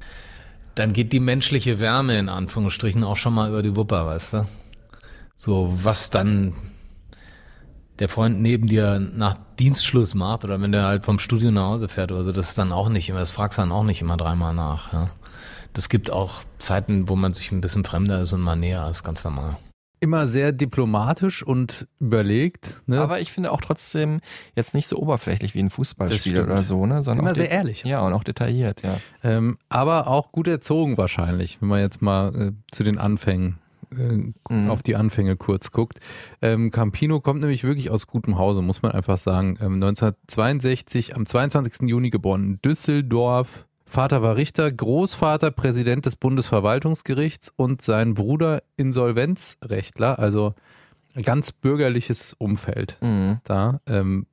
[0.74, 4.49] dann geht die menschliche Wärme in Anführungsstrichen auch schon mal über die Wupper, weißt du?
[5.37, 6.55] So, was dann
[7.99, 11.89] der Freund neben dir nach Dienstschluss macht oder wenn der halt vom Studio nach Hause
[11.89, 14.16] fährt oder so, das ist dann auch nicht immer, das fragst dann auch nicht immer
[14.16, 14.91] dreimal nach.
[14.95, 15.11] Ja.
[15.74, 19.05] Das gibt auch Zeiten, wo man sich ein bisschen fremder ist und mal näher ist,
[19.05, 19.59] ganz normal.
[20.01, 22.75] Immer sehr diplomatisch und überlegt.
[22.87, 23.01] Ne?
[23.01, 24.21] Aber ich finde auch trotzdem
[24.55, 27.03] jetzt nicht so oberflächlich wie ein Fußballspiel oder so, ne?
[27.03, 27.83] Sondern Immer sehr ehrlich.
[27.85, 28.99] Ja, und auch detailliert, ja.
[29.25, 33.59] Ähm, aber auch gut erzogen wahrscheinlich, wenn man jetzt mal äh, zu den Anfängen
[33.91, 34.71] äh, Mhm.
[34.71, 35.99] auf die Anfänge kurz guckt.
[36.43, 39.59] Ähm, Campino kommt nämlich wirklich aus gutem Hause, muss man einfach sagen.
[39.61, 41.89] Ähm, 1962, am 22.
[41.89, 43.67] Juni geboren, in Düsseldorf.
[43.89, 50.55] Vater war Richter, Großvater Präsident des Bundesverwaltungsgerichts und sein Bruder Insolvenzrechtler, also
[51.14, 53.41] ein ganz bürgerliches Umfeld Mhm.
[53.45, 54.26] da, ähm,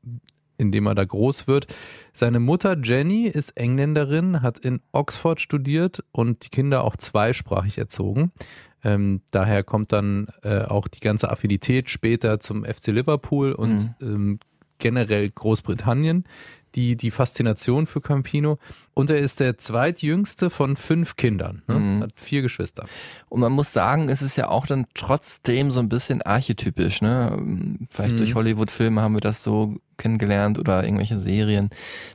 [0.58, 1.68] in dem er da groß wird.
[2.14, 8.32] Seine Mutter Jenny ist Engländerin, hat in Oxford studiert und die Kinder auch zweisprachig erzogen.
[8.84, 14.40] Ähm, daher kommt dann äh, auch die ganze Affinität später zum FC Liverpool und ähm,
[14.78, 16.26] generell Großbritannien,
[16.76, 18.60] die, die Faszination für Campino.
[18.94, 21.76] Und er ist der zweitjüngste von fünf Kindern, ne?
[21.76, 22.02] Mhm.
[22.04, 22.86] hat vier Geschwister.
[23.28, 27.38] Und man muss sagen, es ist ja auch dann trotzdem so ein bisschen archetypisch, ne?
[27.90, 28.18] Vielleicht Mhm.
[28.18, 31.70] durch Hollywood-Filme haben wir das so kennengelernt oder irgendwelche Serien,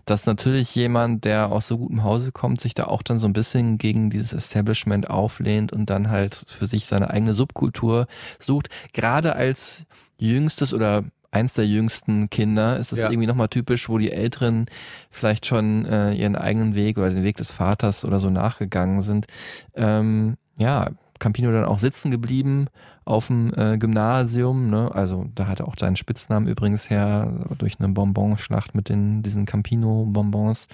[0.07, 3.33] dass natürlich jemand, der aus so gutem Hause kommt, sich da auch dann so ein
[3.33, 8.07] bisschen gegen dieses Establishment auflehnt und dann halt für sich seine eigene Subkultur
[8.39, 8.69] sucht.
[8.93, 9.85] Gerade als
[10.19, 13.11] jüngstes oder eins der jüngsten Kinder ist es Ja.
[13.11, 14.67] irgendwie nochmal typisch, wo die Älteren
[15.11, 19.27] vielleicht schon äh, ihren eigenen Weg oder den Weg des Vaters oder so nachgegangen sind.
[19.75, 22.67] Ähm, ja, Campino dann auch sitzen geblieben
[23.05, 24.91] auf dem äh, Gymnasium, ne?
[24.95, 29.47] Also da hat er auch seinen Spitznamen übrigens her durch eine Bonbonschlacht mit den diesen
[29.47, 30.69] Campino-Bonbons.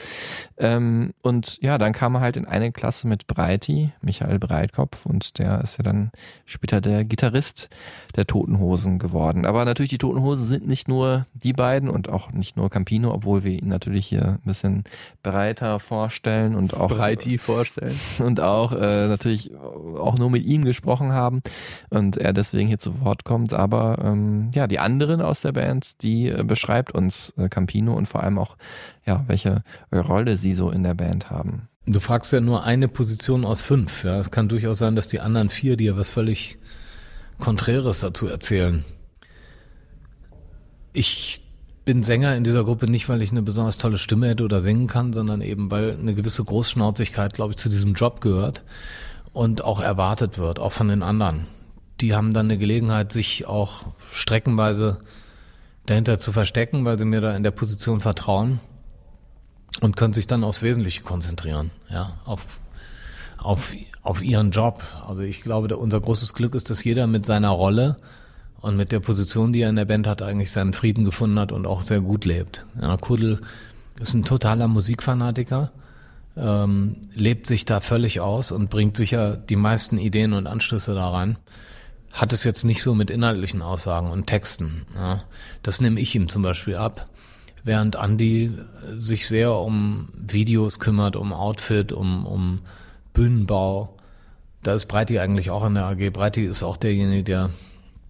[0.58, 5.38] Ähm, und ja, dann kam er halt in eine Klasse mit Breiti, Michael Breitkopf, und
[5.38, 6.10] der ist ja dann
[6.44, 7.68] später der Gitarrist
[8.16, 9.46] der Toten Hosen geworden.
[9.46, 13.12] Aber natürlich die Toten Hosen sind nicht nur die beiden und auch nicht nur Campino,
[13.12, 14.84] obwohl wir ihn natürlich hier ein bisschen
[15.22, 17.98] breiter vorstellen und auch Breiti vorstellen.
[18.18, 21.42] und auch äh, natürlich auch nur mit ihm gesprochen haben
[21.90, 23.54] und er deswegen hier zu Wort kommt.
[23.54, 28.06] Aber ähm, ja, die anderen aus der Band, die äh, beschreibt uns äh, Campino und
[28.06, 28.56] vor allem auch,
[29.04, 29.62] ja, welche
[29.92, 31.68] Rolle sie so in der Band haben.
[31.86, 34.02] Du fragst ja nur eine Position aus fünf.
[34.04, 36.58] Ja, es kann durchaus sein, dass die anderen vier dir was völlig
[37.38, 38.84] Konträres dazu erzählen.
[40.92, 41.42] Ich
[41.84, 44.88] bin Sänger in dieser Gruppe nicht, weil ich eine besonders tolle Stimme hätte oder singen
[44.88, 48.64] kann, sondern eben, weil eine gewisse Großschnauzigkeit, glaube ich, zu diesem Job gehört
[49.32, 51.46] und auch erwartet wird, auch von den anderen.
[52.00, 54.98] Die haben dann eine Gelegenheit, sich auch streckenweise
[55.86, 58.60] dahinter zu verstecken, weil sie mir da in der Position vertrauen
[59.80, 62.46] und können sich dann aufs Wesentliche konzentrieren, ja, auf,
[63.38, 63.72] auf,
[64.02, 64.82] auf ihren Job.
[65.06, 67.96] Also ich glaube, unser großes Glück ist, dass jeder mit seiner Rolle
[68.60, 71.52] und mit der Position, die er in der Band hat, eigentlich seinen Frieden gefunden hat
[71.52, 72.66] und auch sehr gut lebt.
[72.80, 73.40] Ja, Kudel
[74.00, 75.72] ist ein totaler Musikfanatiker,
[76.36, 81.10] ähm, lebt sich da völlig aus und bringt sicher die meisten Ideen und Anstöße da
[81.10, 81.38] rein.
[82.16, 84.86] Hat es jetzt nicht so mit inhaltlichen Aussagen und Texten.
[84.94, 85.22] Ja.
[85.62, 87.08] Das nehme ich ihm zum Beispiel ab
[87.66, 88.52] während Andy
[88.94, 92.60] sich sehr um Videos kümmert, um Outfit, um, um
[93.12, 93.96] Bühnenbau.
[94.62, 96.10] Da ist Breiti eigentlich auch in der AG.
[96.12, 97.50] Breiti ist auch derjenige, der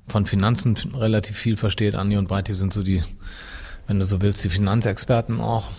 [0.09, 1.95] von Finanzen relativ viel versteht.
[1.95, 3.03] Andi und Breiti sind so die,
[3.87, 5.71] wenn du so willst, die Finanzexperten auch.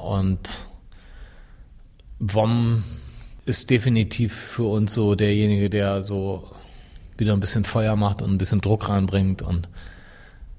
[0.00, 0.68] Und
[2.20, 2.84] Wom
[3.46, 6.53] ist definitiv für uns so derjenige, der so
[7.16, 9.68] wieder ein bisschen Feuer macht und ein bisschen Druck reinbringt und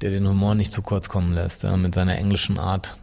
[0.01, 2.95] der den Humor nicht zu kurz kommen lässt, ja, mit seiner englischen Art.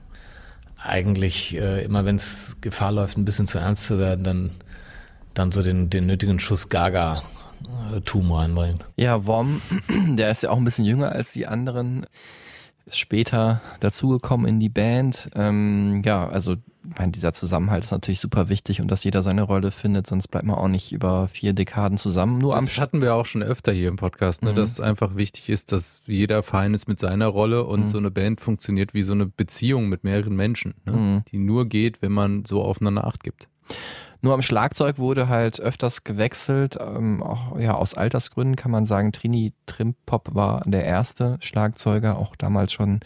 [0.78, 4.50] Eigentlich äh, immer, wenn es Gefahr läuft, ein bisschen zu ernst zu werden, dann,
[5.34, 8.84] dann so den, den nötigen Schuss Gaga-Tum reinbringt.
[8.96, 9.62] Ja, Worm,
[10.16, 12.06] der ist ja auch ein bisschen jünger als die anderen.
[12.96, 15.30] Später dazugekommen in die Band.
[15.34, 19.42] Ähm, ja, also ich meine, dieser Zusammenhalt ist natürlich super wichtig und dass jeder seine
[19.42, 22.38] Rolle findet, sonst bleibt man auch nicht über vier Dekaden zusammen.
[22.38, 24.56] Nur das am hatten wir auch schon öfter hier im Podcast, ne, Mhm.
[24.56, 27.88] dass es einfach wichtig ist, dass jeder fein ist mit seiner Rolle und Mhm.
[27.88, 31.22] so eine Band funktioniert wie so eine Beziehung mit mehreren Menschen, ne, Mhm.
[31.30, 33.48] die nur geht, wenn man so aufeinander Acht gibt.
[34.24, 39.10] Nur am Schlagzeug wurde halt öfters gewechselt, ähm, auch ja aus Altersgründen kann man sagen,
[39.10, 43.00] Trini Trimpop war der erste Schlagzeuger, auch damals schon,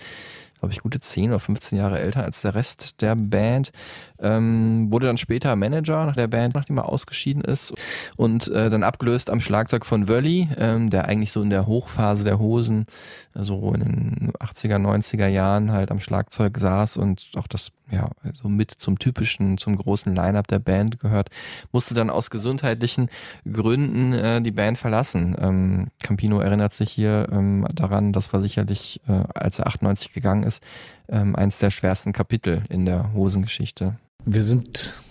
[0.59, 3.73] glaube ich, gute 10 oder 15 Jahre älter als der Rest der Band.
[4.21, 7.75] Ähm, wurde dann später Manager der Band, nachdem er ausgeschieden ist
[8.17, 12.25] und äh, dann abgelöst am Schlagzeug von Wölli, ähm, der eigentlich so in der Hochphase
[12.25, 12.87] der Hosen,
[13.35, 18.49] also in den 80er, 90er Jahren halt am Schlagzeug saß und auch das ja so
[18.49, 21.31] mit zum typischen, zum großen Line-up der Band gehört,
[21.73, 23.09] musste dann aus gesundheitlichen
[23.51, 25.37] Gründen äh, die Band verlassen.
[25.39, 30.43] Ähm, Campino erinnert sich hier ähm, daran, das war sicherlich, äh, als er 98 gegangen
[30.43, 30.63] ist,
[31.09, 33.97] ähm, eins der schwersten Kapitel in der Hosengeschichte.
[34.25, 35.03] Wir sind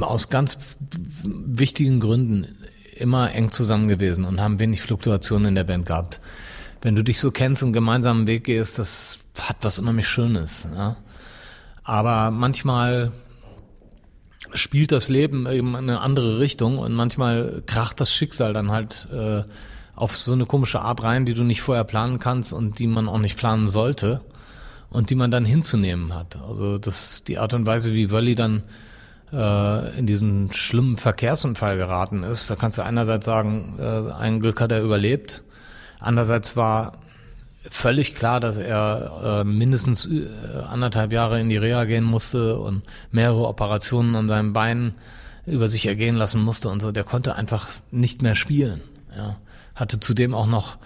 [0.00, 0.58] aus ganz
[1.22, 2.56] wichtigen Gründen
[2.96, 6.20] immer eng zusammen gewesen und haben wenig Fluktuationen in der Band gehabt.
[6.80, 10.66] Wenn du dich so kennst und einen gemeinsamen Weg gehst, das hat was unheimlich Schönes.
[10.74, 10.96] Ja?
[11.84, 13.12] Aber manchmal
[14.54, 19.08] spielt das Leben eben in eine andere Richtung und manchmal kracht das Schicksal dann halt
[19.12, 19.44] äh,
[19.94, 23.08] auf so eine komische Art rein, die du nicht vorher planen kannst und die man
[23.08, 24.20] auch nicht planen sollte
[24.92, 26.36] und die man dann hinzunehmen hat.
[26.36, 28.64] Also das die Art und Weise, wie Wölli dann
[29.32, 34.60] äh, in diesen schlimmen Verkehrsunfall geraten ist, da kannst du einerseits sagen, äh, ein Glück
[34.60, 35.42] hat er überlebt,
[35.98, 36.98] andererseits war
[37.70, 40.28] völlig klar, dass er äh, mindestens äh,
[40.68, 44.94] anderthalb Jahre in die Reha gehen musste und mehrere Operationen an seinem Bein
[45.46, 46.92] über sich ergehen lassen musste und so.
[46.92, 48.80] Der konnte einfach nicht mehr spielen.
[49.16, 49.36] Ja.
[49.74, 50.78] Hatte zudem auch noch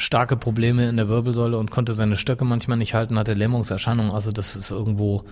[0.00, 4.12] starke Probleme in der Wirbelsäule und konnte seine Stöcke manchmal nicht halten, hatte Lähmungserscheinungen.
[4.12, 5.24] Also das ist irgendwo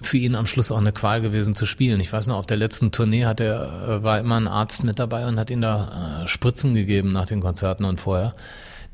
[0.00, 2.00] für ihn am Schluss auch eine Qual gewesen zu spielen.
[2.00, 4.98] Ich weiß noch, auf der letzten Tournee hat er, äh, war immer ein Arzt mit
[4.98, 8.34] dabei und hat ihm da äh, Spritzen gegeben nach den Konzerten und vorher.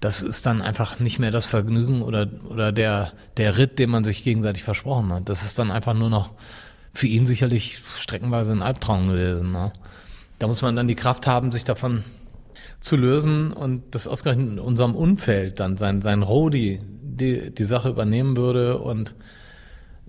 [0.00, 4.04] Das ist dann einfach nicht mehr das Vergnügen oder, oder der, der Ritt, den man
[4.04, 5.28] sich gegenseitig versprochen hat.
[5.28, 6.30] Das ist dann einfach nur noch
[6.92, 9.52] für ihn sicherlich streckenweise ein Albtraum gewesen.
[9.52, 9.72] Ne?
[10.38, 12.04] Da muss man dann die Kraft haben, sich davon
[12.82, 17.88] zu lösen und das ausgerechnet in unserem Umfeld dann sein, sein Rodi die, die Sache
[17.88, 19.14] übernehmen würde und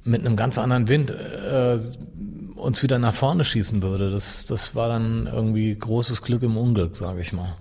[0.04, 1.78] mit einem ganz anderen Wind äh,
[2.56, 4.10] uns wieder nach vorne schießen würde.
[4.10, 7.56] Das, das war dann irgendwie großes Glück im Unglück, sage ich mal.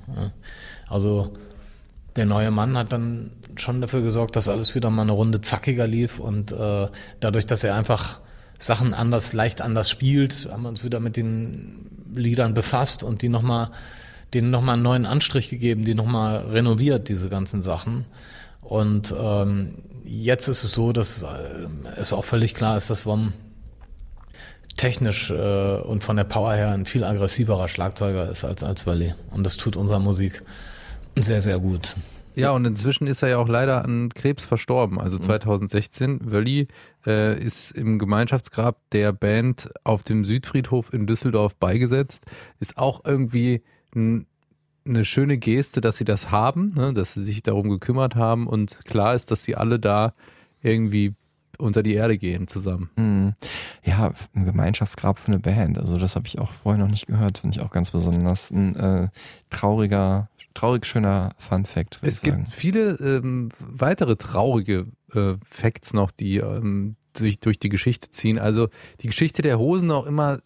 [0.88, 1.34] Also
[2.16, 5.86] der neue Mann hat dann schon dafür gesorgt, dass alles wieder mal eine Runde zackiger
[5.86, 6.88] lief und äh,
[7.20, 8.20] dadurch, dass er einfach
[8.58, 13.28] Sachen anders, leicht anders spielt, haben wir uns wieder mit den Liedern befasst und die
[13.28, 13.70] nochmal,
[14.34, 18.06] denen nochmal einen neuen Anstrich gegeben, die nochmal renoviert, diese ganzen Sachen.
[18.60, 19.74] Und ähm,
[20.04, 21.26] jetzt ist es so, dass äh,
[21.96, 23.32] es auch völlig klar ist, dass WOM
[24.76, 29.14] technisch äh, und von der Power her ein viel aggressiverer Schlagzeuger ist als, als Valley.
[29.30, 30.42] Und das tut unserer Musik
[31.16, 31.96] sehr, sehr gut.
[32.34, 34.98] Ja, und inzwischen ist er ja auch leider an Krebs verstorben.
[34.98, 36.32] Also 2016.
[36.32, 36.68] Wölli
[37.06, 42.24] äh, ist im Gemeinschaftsgrab der Band auf dem Südfriedhof in Düsseldorf beigesetzt.
[42.58, 43.62] Ist auch irgendwie
[43.94, 46.92] eine schöne Geste, dass sie das haben, ne?
[46.92, 50.14] dass sie sich darum gekümmert haben und klar ist, dass sie alle da
[50.62, 51.14] irgendwie
[51.58, 52.90] unter die Erde gehen zusammen.
[52.96, 53.34] Mhm.
[53.84, 55.78] Ja, ein Gemeinschaftsgrab für eine Band.
[55.78, 58.50] Also das habe ich auch vorher noch nicht gehört, finde ich auch ganz besonders.
[58.50, 59.08] Ein äh,
[59.50, 62.00] trauriger, traurig schöner Fun Fact.
[62.02, 62.44] Es ich sagen.
[62.44, 68.38] gibt viele ähm, weitere traurige äh, Facts noch, die ähm, durch, durch die Geschichte ziehen.
[68.38, 68.68] Also
[69.00, 70.38] die Geschichte der Hosen auch immer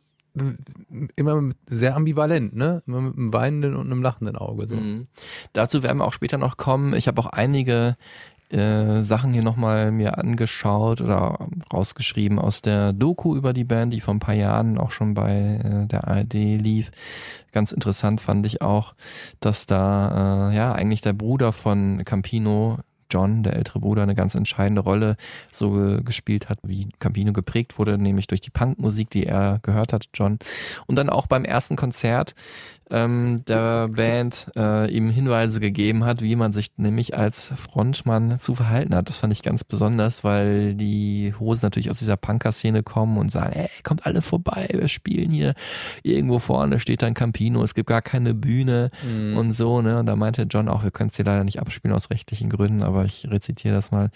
[1.16, 2.82] immer sehr ambivalent, ne?
[2.86, 4.68] Immer mit einem weinenden und einem lachenden Auge.
[4.68, 4.76] So.
[4.76, 5.06] Mhm.
[5.52, 6.94] Dazu werden wir auch später noch kommen.
[6.94, 7.96] Ich habe auch einige
[8.50, 14.00] äh, Sachen hier nochmal mir angeschaut oder rausgeschrieben aus der Doku über die Band, die
[14.00, 16.92] vor ein paar Jahren auch schon bei äh, der ARD lief.
[17.50, 18.94] Ganz interessant fand ich auch,
[19.40, 22.78] dass da äh, ja eigentlich der Bruder von Campino
[23.10, 25.16] John, der ältere Bruder, eine ganz entscheidende Rolle
[25.50, 29.92] so ge gespielt hat, wie Campino geprägt wurde, nämlich durch die Punkmusik, die er gehört
[29.92, 30.38] hat, John.
[30.86, 32.34] Und dann auch beim ersten Konzert
[32.90, 38.54] ähm, der Band äh, ihm Hinweise gegeben hat, wie man sich nämlich als Frontmann zu
[38.54, 39.08] verhalten hat.
[39.08, 43.54] Das fand ich ganz besonders, weil die Hosen natürlich aus dieser Punker-Szene kommen und sagen,
[43.54, 45.54] ey, kommt alle vorbei, wir spielen hier
[46.02, 49.36] irgendwo vorne, steht dann Campino, es gibt gar keine Bühne Mhm.
[49.36, 49.98] und so, ne?
[49.98, 52.82] Und da meinte John auch, wir können es hier leider nicht abspielen aus rechtlichen Gründen,
[52.82, 54.10] aber ich rezitiere das mal.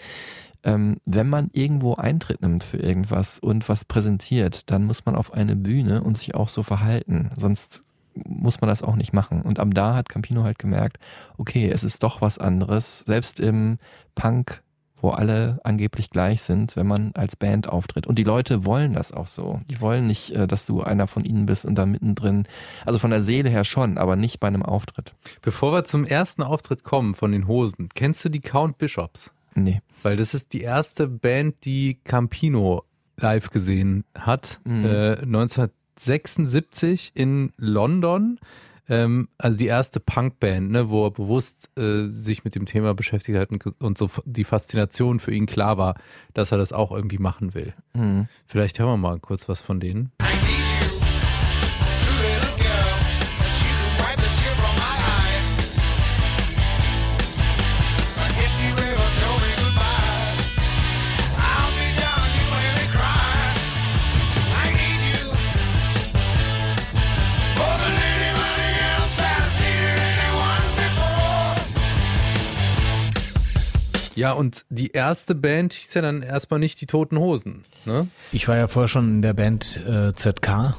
[0.63, 5.33] Ähm, wenn man irgendwo Eintritt nimmt für irgendwas und was präsentiert, dann muss man auf
[5.33, 7.31] eine Bühne und sich auch so verhalten.
[7.39, 7.83] Sonst
[8.15, 9.43] muss man das auch nicht machen.
[9.43, 10.99] Und ab da hat Campino halt gemerkt,
[11.39, 13.05] okay, es ist doch was anderes.
[13.07, 13.79] Selbst im
[14.15, 14.63] Punk
[15.03, 18.07] wo alle angeblich gleich sind, wenn man als Band auftritt.
[18.07, 19.61] Und die Leute wollen das auch so.
[19.71, 22.47] Die wollen nicht, äh, dass du einer von ihnen bist und da mittendrin,
[22.85, 25.15] also von der Seele her schon, aber nicht bei einem Auftritt.
[25.43, 29.31] Bevor wir zum ersten Auftritt kommen von den Hosen, kennst du die Count Bishops?
[29.55, 29.81] Nee.
[30.03, 32.85] Weil das ist die erste Band, die Campino
[33.17, 34.61] live gesehen hat.
[34.65, 34.85] Mhm.
[34.85, 35.27] Äh,
[36.09, 38.39] 1976 in London.
[38.89, 43.39] Ähm, also die erste Punkband, ne, wo er bewusst äh, sich mit dem Thema beschäftigt
[43.39, 45.95] hat und, und so die Faszination für ihn klar war,
[46.35, 47.73] dass er das auch irgendwie machen will.
[47.95, 48.27] Mhm.
[48.47, 50.11] Vielleicht hören wir mal kurz was von denen.
[74.21, 77.65] Ja, und die erste Band hieß ja dann erstmal nicht die Toten Hosen.
[77.87, 78.07] Ne?
[78.33, 80.75] Ich war ja vorher schon in der Band äh, ZK.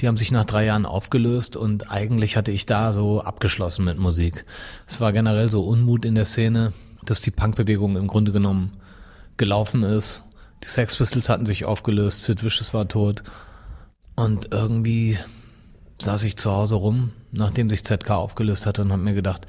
[0.00, 3.98] Die haben sich nach drei Jahren aufgelöst und eigentlich hatte ich da so abgeschlossen mit
[3.98, 4.44] Musik.
[4.88, 6.72] Es war generell so Unmut in der Szene,
[7.04, 8.72] dass die Punkbewegung im Grunde genommen
[9.36, 10.24] gelaufen ist.
[10.64, 13.22] Die Sex Pistols hatten sich aufgelöst, Sid Vicious war tot.
[14.16, 15.18] Und irgendwie
[16.00, 19.46] saß ich zu Hause rum, nachdem sich ZK aufgelöst hatte und habe mir gedacht,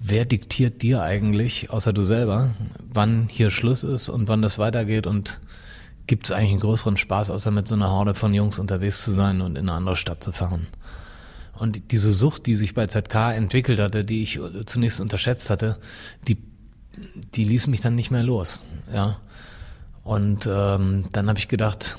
[0.00, 2.50] wer diktiert dir eigentlich, außer du selber,
[2.92, 5.40] wann hier Schluss ist und wann das weitergeht und
[6.06, 9.12] gibt es eigentlich einen größeren Spaß, außer mit so einer Horde von Jungs unterwegs zu
[9.12, 10.66] sein und in eine andere Stadt zu fahren.
[11.54, 15.78] Und diese Sucht, die sich bei ZK entwickelt hatte, die ich zunächst unterschätzt hatte,
[16.26, 16.38] die,
[17.34, 18.64] die ließ mich dann nicht mehr los.
[18.92, 19.18] Ja.
[20.02, 21.96] Und ähm, dann habe ich gedacht,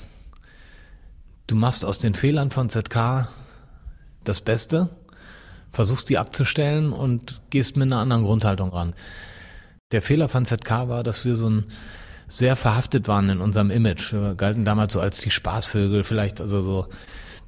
[1.46, 3.28] du machst aus den Fehlern von ZK
[4.24, 4.90] das Beste
[5.76, 8.94] versuchst die abzustellen und gehst mit einer anderen Grundhaltung ran.
[9.92, 11.66] Der Fehler von ZK war, dass wir so ein
[12.28, 14.12] sehr verhaftet waren in unserem Image.
[14.12, 16.86] Wir galten damals so als die Spaßvögel, vielleicht also so,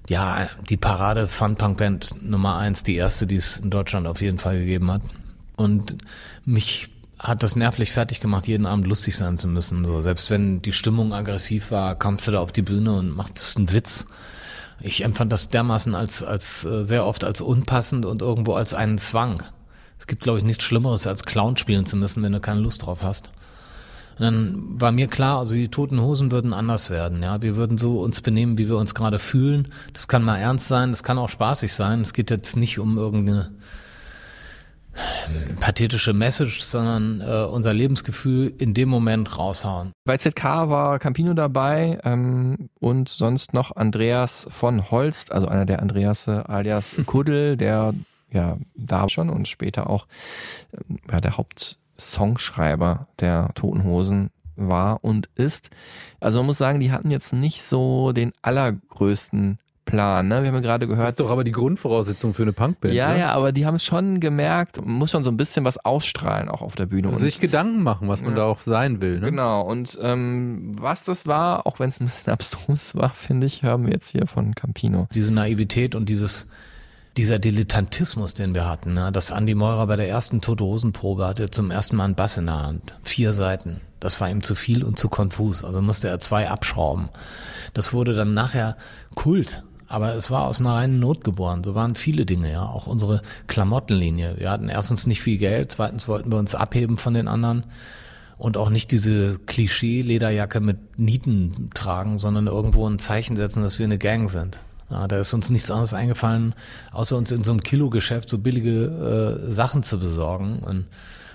[0.08, 4.58] ja, die Parade Fun-Punk-Band Nummer eins, die erste, die es in Deutschland auf jeden Fall
[4.58, 5.02] gegeben hat.
[5.56, 5.96] Und
[6.44, 9.84] mich hat das nervlich fertig gemacht, jeden Abend lustig sein zu müssen.
[9.84, 13.56] So, selbst wenn die Stimmung aggressiv war, kamst du da auf die Bühne und machtest
[13.56, 14.04] einen Witz
[14.80, 18.98] ich empfand das dermaßen als, als äh, sehr oft als unpassend und irgendwo als einen
[18.98, 19.42] Zwang.
[19.98, 22.86] Es gibt, glaube ich, nichts Schlimmeres, als Clown spielen zu müssen, wenn du keine Lust
[22.86, 23.30] drauf hast.
[24.18, 27.22] Und dann war mir klar, also die toten Hosen würden anders werden.
[27.22, 29.68] Ja, wir würden so uns benehmen, wie wir uns gerade fühlen.
[29.92, 32.00] Das kann mal ernst sein, das kann auch spaßig sein.
[32.00, 33.50] Es geht jetzt nicht um irgendeine
[35.60, 39.92] pathetische Message, sondern äh, unser Lebensgefühl in dem Moment raushauen.
[40.04, 45.80] Bei ZK war Campino dabei ähm, und sonst noch Andreas von Holst, also einer der
[45.80, 47.94] Andreas alias Kuddel, der
[48.30, 50.06] ja da schon und später auch
[50.72, 55.70] ähm, ja, der Hauptsongschreiber der Toten Hosen war und ist.
[56.20, 59.58] Also man muss sagen, die hatten jetzt nicht so den allergrößten
[59.88, 60.28] Plan.
[60.28, 60.42] Ne?
[60.42, 61.04] Wir haben ja gerade gehört.
[61.04, 62.92] Das ist doch aber die Grundvoraussetzung für eine Punkband.
[62.92, 63.20] Ja, ne?
[63.20, 66.48] ja, aber die haben es schon gemerkt, man muss schon so ein bisschen was ausstrahlen
[66.48, 67.08] auch auf der Bühne.
[67.08, 68.36] Also sich Gedanken machen, was man Ja.
[68.38, 69.20] da auch sein will.
[69.20, 69.30] Ne?
[69.30, 73.62] Genau, und ähm, was das war, auch wenn es ein bisschen abstrus war, finde ich,
[73.62, 75.08] hören wir jetzt hier von Campino.
[75.14, 76.46] Diese Naivität und dieses
[77.16, 79.10] dieser Dilettantismus, den wir hatten, ne?
[79.10, 82.36] dass Andy Meurer bei der ersten Tote Hosen Probe hatte zum ersten Mal einen Bass
[82.36, 82.94] in der Hand.
[83.02, 83.80] Vier Seiten.
[83.98, 85.64] Das war ihm zu viel und zu konfus.
[85.64, 87.08] Also musste er zwei abschrauben.
[87.74, 88.76] Das wurde dann nachher
[89.16, 89.64] Kult.
[89.88, 91.64] Aber es war aus einer reinen Not geboren.
[91.64, 92.66] So waren viele Dinge, ja.
[92.66, 94.36] Auch unsere Klamottenlinie.
[94.38, 97.64] Wir hatten erstens nicht viel Geld, zweitens wollten wir uns abheben von den anderen
[98.36, 103.86] und auch nicht diese Klischee-Lederjacke mit Nieten tragen, sondern irgendwo ein Zeichen setzen, dass wir
[103.86, 104.58] eine Gang sind.
[104.90, 106.54] Ja, da ist uns nichts anderes eingefallen,
[106.92, 110.86] außer uns in so einem Kilogeschäft so billige äh, Sachen zu besorgen und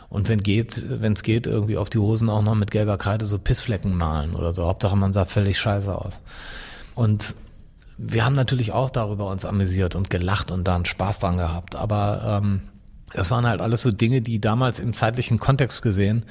[0.09, 3.25] und wenn geht, wenn es geht, irgendwie auf die Hosen auch noch mit gelber Kreide
[3.25, 4.67] so Pissflecken malen oder so.
[4.67, 6.19] Hauptsache man sah völlig scheiße aus.
[6.93, 7.33] Und
[7.97, 11.75] wir haben natürlich auch darüber uns amüsiert und gelacht und da einen Spaß dran gehabt.
[11.75, 12.61] Aber ähm,
[13.13, 16.25] das waren halt alles so Dinge, die damals im zeitlichen Kontext gesehen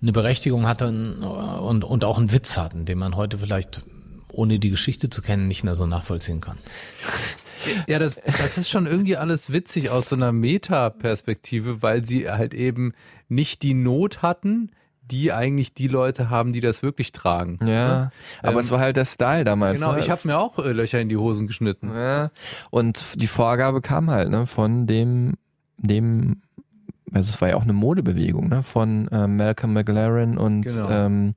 [0.00, 3.82] eine Berechtigung hatten und, und auch einen Witz hatten, den man heute vielleicht
[4.32, 6.58] ohne die Geschichte zu kennen nicht mehr so nachvollziehen kann.
[7.86, 12.54] Ja, das, das ist schon irgendwie alles witzig aus so einer Meta-Perspektive, weil sie halt
[12.54, 12.92] eben
[13.28, 14.72] nicht die Not hatten,
[15.12, 17.58] die eigentlich die Leute haben, die das wirklich tragen.
[17.64, 18.10] Ja,
[18.42, 19.78] aber Ähm, es war halt der Style damals.
[19.80, 19.98] Genau, ne?
[20.00, 21.92] ich habe mir auch äh, Löcher in die Hosen geschnitten.
[21.94, 22.30] Ja,
[22.70, 25.34] und die Vorgabe kam halt ne, von dem,
[25.76, 26.42] dem,
[27.12, 30.88] also es war ja auch eine Modebewegung, ne, von äh, Malcolm McLaren und Genau.
[30.90, 31.34] ähm,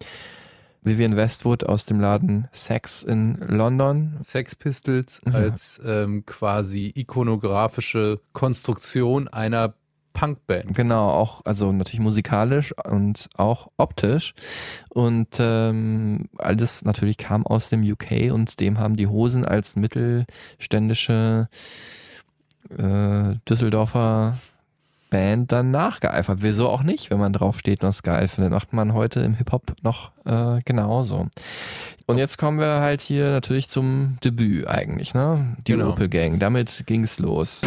[0.88, 4.18] Vivian Westwood aus dem Laden Sex in London.
[4.22, 9.74] Sex Pistols als ähm, quasi ikonografische Konstruktion einer
[10.16, 10.74] Punkband.
[10.74, 14.34] Genau, auch, also natürlich musikalisch und auch optisch.
[14.90, 21.48] Und ähm, alles natürlich kam aus dem UK und dem haben die Hosen als mittelständische
[22.76, 24.38] äh, Düsseldorfer
[25.12, 26.40] Band dann nachgeeifert.
[26.42, 28.52] Wieso auch nicht, wenn man drauf steht und das geil findet.
[28.52, 31.28] Macht man heute im Hip-Hop noch äh, genauso.
[32.08, 35.56] Und jetzt kommen wir halt hier natürlich zum Debüt eigentlich, ne?
[35.68, 35.90] Die Genau.
[35.90, 36.40] Opel Gang.
[36.40, 37.62] Damit ging's los.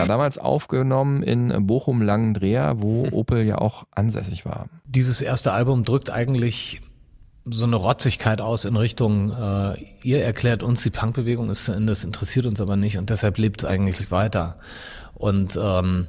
[0.00, 4.66] Ja, damals aufgenommen in Bochum-Langendreher, wo Opel ja auch ansässig war.
[4.86, 6.80] Dieses erste Album drückt eigentlich
[7.44, 11.86] so eine Rotzigkeit aus in Richtung, äh, ihr erklärt uns, die Punkbewegung ist zu Ende,
[11.86, 14.58] das interessiert uns aber nicht und deshalb lebt es eigentlich weiter.
[15.14, 16.06] Und ähm,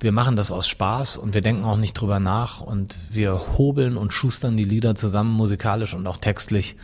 [0.00, 3.96] wir machen das aus Spaß und wir denken auch nicht drüber nach und wir hobeln
[3.96, 6.76] und schustern die Lieder zusammen, musikalisch und auch textlich,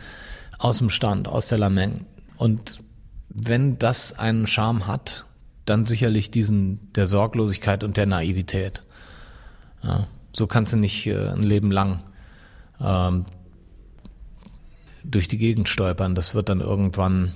[0.57, 2.05] aus dem Stand, aus der Lameng.
[2.37, 2.79] Und
[3.29, 5.25] wenn das einen Charme hat,
[5.69, 8.81] dann sicherlich diesen der Sorglosigkeit und der Naivität.
[9.83, 12.03] Ja, so kannst du nicht äh, ein Leben lang
[12.81, 13.25] ähm,
[15.03, 16.15] durch die Gegend stolpern.
[16.15, 17.33] Das wird dann irgendwann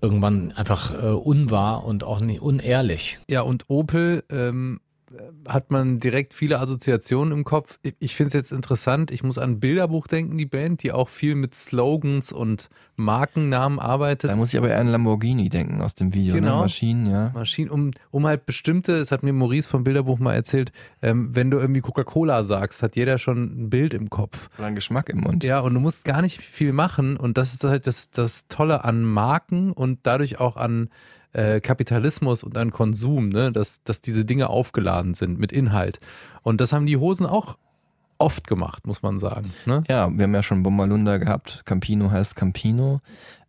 [0.00, 3.20] irgendwann einfach äh, unwahr und auch nicht unehrlich.
[3.28, 4.80] Ja, und Opel ähm,
[5.48, 7.78] hat man direkt viele Assoziationen im Kopf.
[8.00, 9.10] Ich- finde es jetzt interessant.
[9.10, 14.30] Ich muss an Bilderbuch denken, die Band, die auch viel mit Slogans und Markennamen arbeitet.
[14.30, 16.56] Da muss ich aber eher an Lamborghini denken aus dem Video, Genau.
[16.56, 16.60] ne?
[16.62, 17.30] Maschinen, ja.
[17.34, 21.50] Maschinen, um, um halt bestimmte, es hat mir Maurice vom Bilderbuch mal erzählt, ähm, wenn
[21.50, 24.48] du irgendwie Coca-Cola sagst, hat jeder schon ein Bild im Kopf.
[24.58, 25.44] Oder ein Geschmack im Mund.
[25.44, 28.84] Ja, und du musst gar nicht viel machen und das ist halt das, das Tolle
[28.84, 30.88] an Marken und dadurch auch an
[31.34, 33.52] äh, Kapitalismus und an Konsum, ne?
[33.52, 36.00] dass, dass diese Dinge aufgeladen sind mit Inhalt.
[36.42, 37.58] Und das haben die Hosen auch
[38.18, 39.52] oft gemacht, muss man sagen.
[39.66, 39.82] Ne?
[39.88, 41.62] Ja, wir haben ja schon Bommalunda gehabt.
[41.66, 43.00] Campino heißt Campino.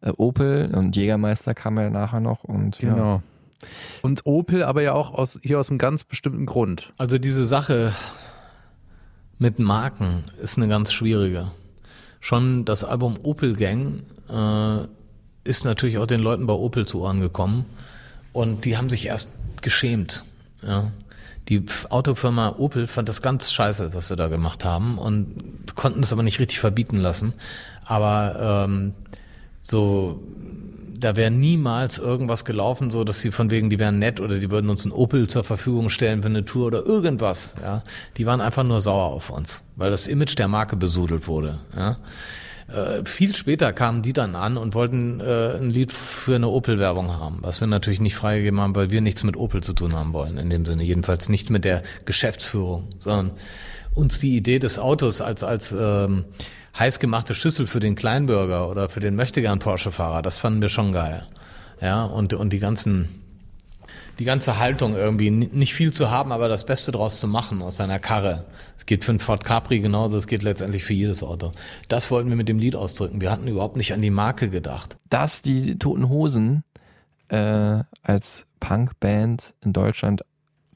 [0.02, 2.94] Äh, Opel und Jägermeister kam ja nachher noch und ja.
[2.94, 3.22] Genau.
[4.02, 6.94] Und Opel aber ja auch aus, hier aus einem ganz bestimmten Grund.
[6.98, 7.94] Also diese Sache
[9.38, 11.52] mit Marken ist eine ganz schwierige.
[12.20, 14.88] Schon das Album Opel Gang äh,
[15.46, 17.66] ist natürlich auch den Leuten bei Opel zu Ohren gekommen
[18.34, 19.30] und die haben sich erst
[19.62, 20.26] geschämt.
[20.62, 20.92] Ja.
[21.48, 26.12] Die Autofirma Opel fand das ganz scheiße, was wir da gemacht haben und konnten es
[26.12, 27.34] aber nicht richtig verbieten lassen.
[27.86, 28.94] Aber ähm,
[29.62, 30.20] so
[31.00, 34.50] da wäre niemals irgendwas gelaufen, so dass sie von wegen, die wären nett oder die
[34.50, 37.56] würden uns einen Opel zur Verfügung stellen für eine Tour oder irgendwas.
[37.62, 37.84] Ja,
[38.18, 41.60] die waren einfach nur sauer auf uns, weil das Image der Marke besudelt wurde.
[41.76, 41.98] Ja.
[42.68, 47.12] Äh, viel später kamen die dann an und wollten äh, ein Lied für eine Opel-Werbung
[47.12, 50.14] haben, was wir natürlich nicht freigegeben haben, weil wir nichts mit Opel zu tun haben
[50.14, 50.84] wollen, in dem Sinne.
[50.84, 53.32] Jedenfalls nicht mit der Geschäftsführung, sondern
[53.94, 56.26] uns die Idee des Autos als, als ähm,
[56.78, 61.26] heißgemachte Schüssel für den Kleinbürger oder für den möchtegern Porsche-Fahrer, das fanden wir schon geil.
[61.82, 63.10] Ja, und, und die ganzen,
[64.20, 67.78] die ganze Haltung irgendwie, nicht viel zu haben, aber das Beste draus zu machen aus
[67.78, 68.46] seiner Karre.
[68.78, 71.52] Es geht für einen Ford Capri genauso, es geht letztendlich für jedes Auto.
[71.88, 73.22] Das wollten wir mit dem Lied ausdrücken.
[73.22, 74.98] Wir hatten überhaupt nicht an die Marke gedacht.
[75.10, 76.64] Dass die Toten Hosen
[77.30, 80.24] äh, als Punkband in Deutschland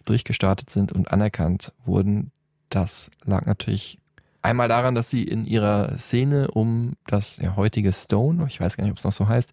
[0.05, 2.31] durchgestartet sind und anerkannt wurden,
[2.69, 3.99] das lag natürlich
[4.41, 8.83] einmal daran, dass sie in ihrer Szene um das ja, heutige Stone, ich weiß gar
[8.83, 9.51] nicht, ob es noch so heißt,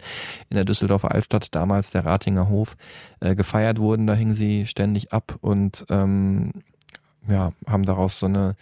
[0.50, 2.76] in der Düsseldorfer Altstadt, damals der Ratinger Hof,
[3.20, 4.06] äh, gefeiert wurden.
[4.06, 6.52] Da hingen sie ständig ab und ähm,
[7.28, 8.54] ja, haben daraus so eine,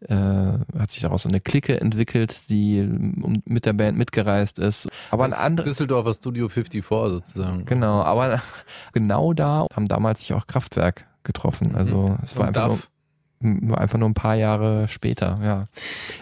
[0.00, 4.88] äh, hat sich daraus so eine Clique entwickelt, die um, mit der Band mitgereist ist.
[5.10, 5.68] Aber ein das anderes.
[5.68, 7.64] Düsseldorfer Studio 54 sozusagen.
[7.64, 8.40] Genau, aber
[8.92, 11.74] genau da haben damals sich auch Kraftwerk getroffen.
[11.76, 12.88] Also es war Und einfach, nur, Duff.
[12.88, 12.97] war
[13.40, 15.68] einfach nur ein paar Jahre später, ja.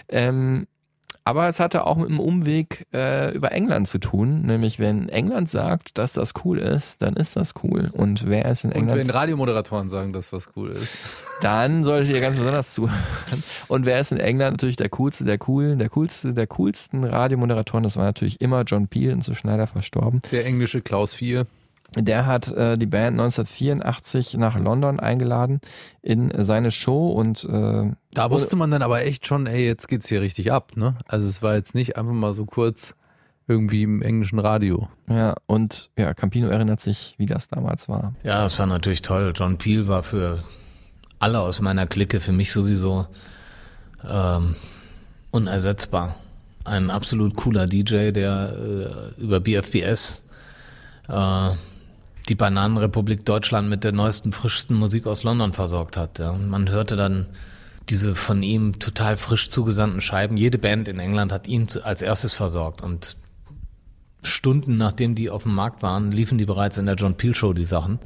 [0.09, 0.67] Ähm,
[1.27, 4.43] aber es hatte auch mit einem Umweg äh, über England zu tun.
[4.43, 7.91] Nämlich, wenn England sagt, dass das cool ist, dann ist das cool.
[7.93, 9.01] Und wer ist in Und England?
[9.01, 11.09] wenn Radiomoderatoren sagen, dass was cool ist.
[11.43, 13.43] dann solltet ihr ganz besonders zuhören.
[13.67, 17.83] Und wer ist in England natürlich der coolste, der coolen, der coolste, der coolsten Radiomoderatoren?
[17.83, 20.21] Das war natürlich immer John Peel, inzwischen leider verstorben.
[20.31, 21.45] Der englische Klaus 4.
[21.95, 25.61] Der hat äh, die Band 1984 nach London eingeladen
[26.03, 30.09] in seine Show und äh, Da wusste man dann aber echt schon, ey, jetzt geht's
[30.09, 30.97] hier richtig ab, ne?
[31.09, 32.95] Also es war jetzt nicht einfach mal so kurz
[33.49, 34.89] irgendwie im englischen Radio.
[35.09, 38.15] ja und ja Campino erinnert sich, wie das damals war.
[38.25, 39.33] Ja, das war natürlich toll.
[39.35, 40.43] John Peel war für
[41.21, 43.07] alle aus meiner Clique, für mich sowieso
[44.07, 44.57] ähm,
[45.31, 46.17] unersetzbar.
[46.65, 48.53] Ein absolut cooler DJ, der
[49.19, 50.25] äh, über BFBS
[51.09, 51.51] äh,
[52.29, 56.19] die Bananenrepublik Deutschland mit der neuesten, frischsten Musik aus London versorgt hat.
[56.19, 56.31] Ja.
[56.31, 57.27] Und man hörte dann
[57.89, 60.37] diese von ihm total frisch zugesandten Scheiben.
[60.37, 63.17] Jede Band in England hat ihn als erstes versorgt und
[64.23, 67.53] Stunden nachdem die auf dem Markt waren, liefen die bereits in der John Peel Show
[67.53, 68.01] die Sachen.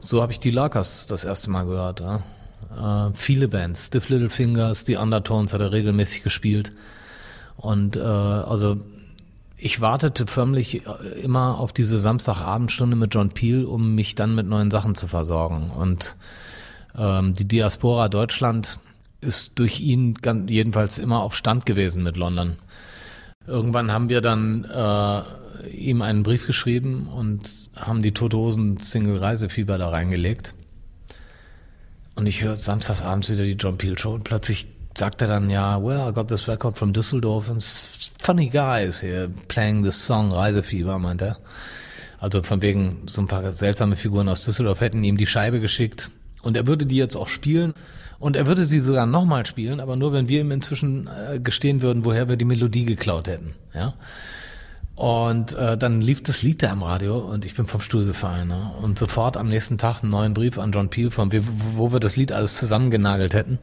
[0.00, 2.00] So habe ich die Lurkers das erste Mal gehört.
[2.00, 3.08] Ja.
[3.08, 6.72] Äh, viele Bands, Stiff Little Fingers, die Undertones hat er regelmäßig gespielt.
[7.56, 8.78] Und äh, also
[9.62, 14.46] ich wartete förmlich äh, immer auf diese Samstagabendstunde mit John Peel, um mich dann mit
[14.46, 15.70] neuen Sachen zu versorgen.
[15.70, 16.16] Und
[16.96, 18.78] ähm, die Diaspora Deutschland
[19.20, 22.56] ist durch ihn jedenfalls immer auf Stand gewesen mit London.
[23.46, 29.18] Irgendwann haben wir dann äh, ihm einen Brief geschrieben und haben die Tote Hosen Single
[29.18, 30.54] Reisefieber da reingelegt.
[32.14, 35.50] Und ich höre samstags abends wieder die John Peel Show und plötzlich sagt er dann,
[35.50, 37.62] ja, well, I got this record from Düsseldorf and
[38.20, 41.38] funny guys here playing this song Reisefieber, meint er.
[42.18, 46.10] Also von wegen so ein paar seltsame Figuren aus Düsseldorf hätten ihm die Scheibe geschickt
[46.42, 47.72] und er würde die jetzt auch spielen
[48.18, 51.80] und er würde sie sogar nochmal spielen, aber nur wenn wir ihm inzwischen äh, gestehen
[51.80, 53.94] würden, woher wir die Melodie geklaut hätten, ja.
[54.96, 58.48] Und äh, dann lief das Lied da im Radio und ich bin vom Stuhl gefallen.
[58.48, 58.70] Ne?
[58.82, 61.32] Und sofort am nächsten Tag einen neuen Brief an John Peel, von
[61.74, 63.58] wo wir das Lied alles zusammengenagelt hätten.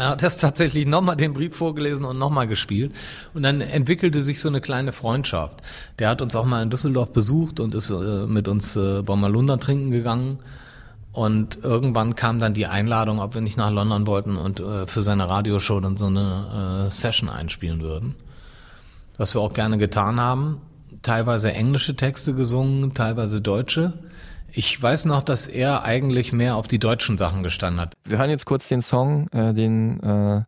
[0.00, 2.94] Er hat das tatsächlich nochmal den Brief vorgelesen und nochmal gespielt.
[3.34, 5.60] Und dann entwickelte sich so eine kleine Freundschaft.
[5.98, 9.58] Der hat uns auch mal in Düsseldorf besucht und ist äh, mit uns äh, Bommerlunder
[9.58, 10.38] trinken gegangen.
[11.12, 15.02] Und irgendwann kam dann die Einladung, ob wir nicht nach London wollten und äh, für
[15.02, 18.14] seine Radioshow dann so eine äh, Session einspielen würden.
[19.18, 20.62] Was wir auch gerne getan haben.
[21.02, 23.92] Teilweise englische Texte gesungen, teilweise deutsche.
[24.52, 27.94] Ich weiß noch, dass er eigentlich mehr auf die deutschen Sachen gestanden hat.
[28.04, 30.42] Wir hören jetzt kurz den Song, äh, den äh,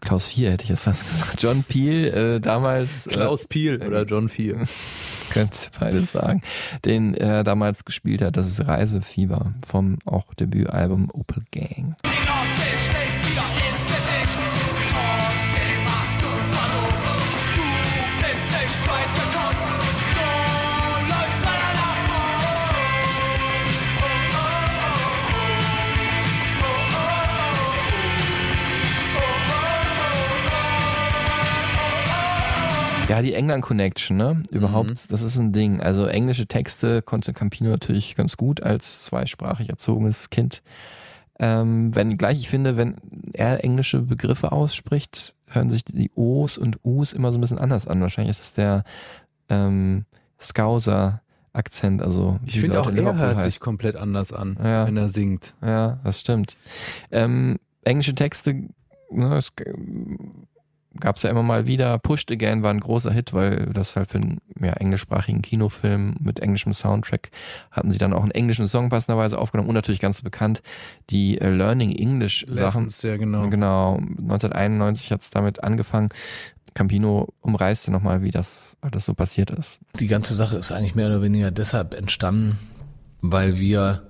[0.00, 1.42] Klaus 4 hätte ich jetzt fast gesagt.
[1.42, 3.08] John Peel äh, damals.
[3.10, 4.62] Klaus Peel oder John Peel.
[5.30, 6.42] Könnt beides sagen.
[6.84, 11.96] Den er damals gespielt hat, das ist Reisefieber vom auch Debütalbum Opel Gang.
[33.12, 34.42] Ja, die England Connection, ne?
[34.50, 34.94] Überhaupt, Mhm.
[35.10, 35.80] das ist ein Ding.
[35.80, 40.62] Also englische Texte konnte Campino natürlich ganz gut als zweisprachig erzogenes Kind.
[41.38, 42.96] Ähm, wenn gleich, ich finde, wenn
[43.32, 47.86] er englische Begriffe ausspricht, hören sich die O's und U's immer so ein bisschen anders
[47.86, 48.00] an.
[48.00, 48.84] Wahrscheinlich ist es der
[49.48, 50.04] ähm,
[50.40, 51.20] Scouser
[51.54, 53.60] Akzent, also Ich finde auch er hört sich heißt.
[53.60, 54.86] komplett anders an, Ja.
[54.86, 55.54] wenn er singt.
[55.60, 56.56] Ja, das stimmt.
[57.10, 58.54] Ähm, englische Texte,
[59.10, 59.52] ne, es
[61.00, 61.98] gab es ja immer mal wieder.
[61.98, 66.40] Pushed Again war ein großer Hit, weil das halt für einen ja, englischsprachigen Kinofilm mit
[66.40, 67.30] englischem Soundtrack
[67.70, 70.62] hatten sie dann auch einen englischen Song passenderweise aufgenommen und natürlich ganz bekannt
[71.10, 72.54] die äh, Learning English Sachen.
[72.54, 73.48] Lessons, ja genau.
[73.48, 76.10] Genau, 1991 hat es damit angefangen.
[76.74, 79.80] Campino umreißte nochmal, wie das alles so passiert ist.
[79.98, 82.58] Die ganze Sache ist eigentlich mehr oder weniger deshalb entstanden,
[83.20, 84.08] weil wir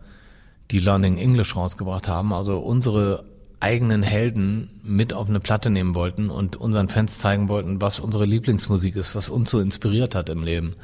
[0.71, 3.32] die Learning English rausgebracht haben, also unsere
[3.63, 8.25] eigenen Helden mit auf eine Platte nehmen wollten und unseren Fans zeigen wollten, was unsere
[8.25, 10.75] Lieblingsmusik ist, was uns so inspiriert hat im Leben.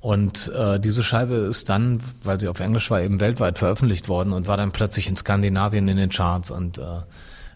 [0.00, 4.32] Und äh, diese Scheibe ist dann, weil sie auf Englisch war, eben weltweit veröffentlicht worden
[4.32, 6.82] und war dann plötzlich in Skandinavien in den Charts und äh,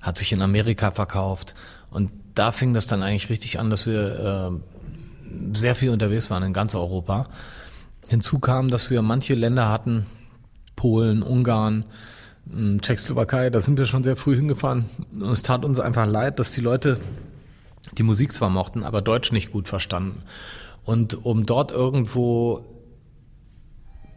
[0.01, 1.55] hat sich in Amerika verkauft.
[1.91, 6.43] Und da fing das dann eigentlich richtig an, dass wir äh, sehr viel unterwegs waren
[6.43, 7.29] in ganz Europa.
[8.09, 10.05] Hinzu kam, dass wir manche Länder hatten,
[10.77, 11.85] Polen, Ungarn,
[12.51, 14.86] Tschechoslowakei, da sind wir schon sehr früh hingefahren.
[15.12, 16.99] Und es tat uns einfach leid, dass die Leute
[17.97, 20.22] die Musik zwar mochten, aber Deutsch nicht gut verstanden.
[20.84, 22.64] Und um dort irgendwo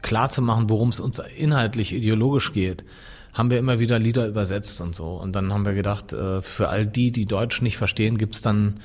[0.01, 2.84] klar zu machen, worum es uns inhaltlich, ideologisch geht,
[3.34, 5.15] haben wir immer wieder Lieder übersetzt und so.
[5.15, 8.80] Und dann haben wir gedacht, äh, für all die, die Deutsch nicht verstehen, gibt's dann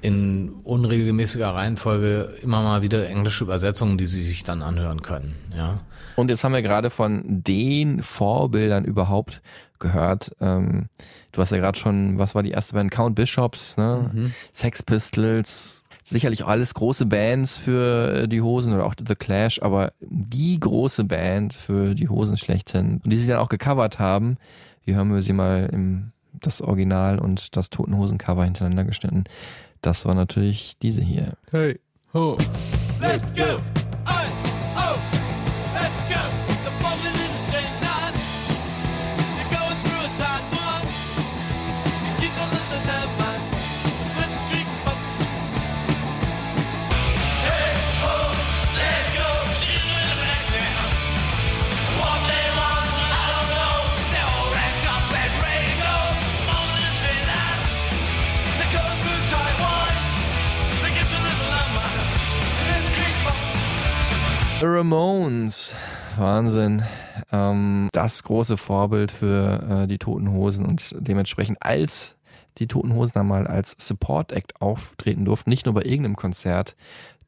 [0.00, 5.34] in unregelmäßiger Reihenfolge immer mal wieder englische Übersetzungen, die sie sich dann anhören können.
[5.56, 5.80] Ja.
[6.16, 9.42] Und jetzt haben wir gerade von den Vorbildern überhaupt
[9.78, 10.34] gehört.
[10.40, 10.86] Ähm,
[11.32, 12.90] du hast ja gerade schon, was war die erste Band?
[12.90, 14.10] Count Bishops, ne?
[14.12, 14.34] Mhm.
[14.52, 15.82] Sex Pistols.
[16.06, 21.54] Sicherlich alles große Bands für die Hosen oder auch The Clash, aber die große Band
[21.54, 23.00] für die Hosen schlechthin.
[23.02, 24.36] Und die sie dann auch gecovert haben.
[24.82, 29.24] Hier hören wir sie mal im das Original und das Toten Hosen Cover hintereinander geschnitten.
[29.80, 31.34] Das war natürlich diese hier.
[31.50, 31.80] Hey,
[32.12, 32.36] ho.
[33.00, 33.53] Let's go!
[64.84, 65.74] Ramones.
[66.18, 66.82] Wahnsinn.
[67.32, 72.16] Ähm, das große Vorbild für äh, die Toten Hosen und dementsprechend als
[72.58, 76.76] die Toten Hosen einmal als Support Act auftreten durften, nicht nur bei irgendeinem Konzert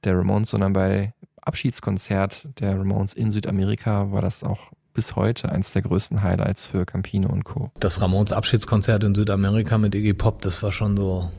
[0.05, 5.73] der Ramones, sondern bei Abschiedskonzert der Ramones in Südamerika war das auch bis heute eines
[5.73, 7.71] der größten Highlights für Campino und Co.
[7.81, 11.31] Das Ramones Abschiedskonzert in Südamerika mit Iggy Pop, das war schon so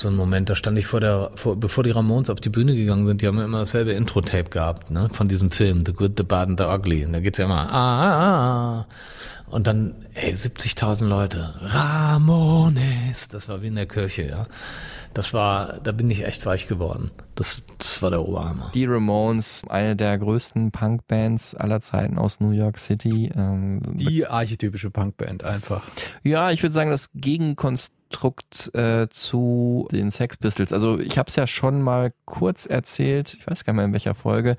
[0.00, 2.74] so ein Moment, da stand ich vor der, vor, bevor die Ramones auf die Bühne
[2.74, 6.24] gegangen sind, die haben immer dasselbe Intro-Tape gehabt, ne, von diesem Film, The Good, The
[6.24, 7.04] Bad and The Ugly.
[7.04, 8.86] Und da geht's ja immer, ah, ah, ah.
[9.50, 14.46] Und dann, ey, 70.000 Leute, Ramones, das war wie in der Kirche, ja.
[15.12, 17.10] Das war, da bin ich echt weich geworden.
[17.34, 18.70] Das, das war der Oberhammer.
[18.74, 23.32] Die Ramones, eine der größten Punkbands aller Zeiten aus New York City.
[23.36, 25.82] Ähm, Die archetypische Punkband einfach.
[26.22, 27.99] Ja, ich würde sagen, das Gegenkonstrukt
[28.74, 30.72] äh, zu den Sex Pistols.
[30.72, 33.92] Also ich habe es ja schon mal kurz erzählt, ich weiß gar nicht mehr in
[33.92, 34.56] welcher Folge,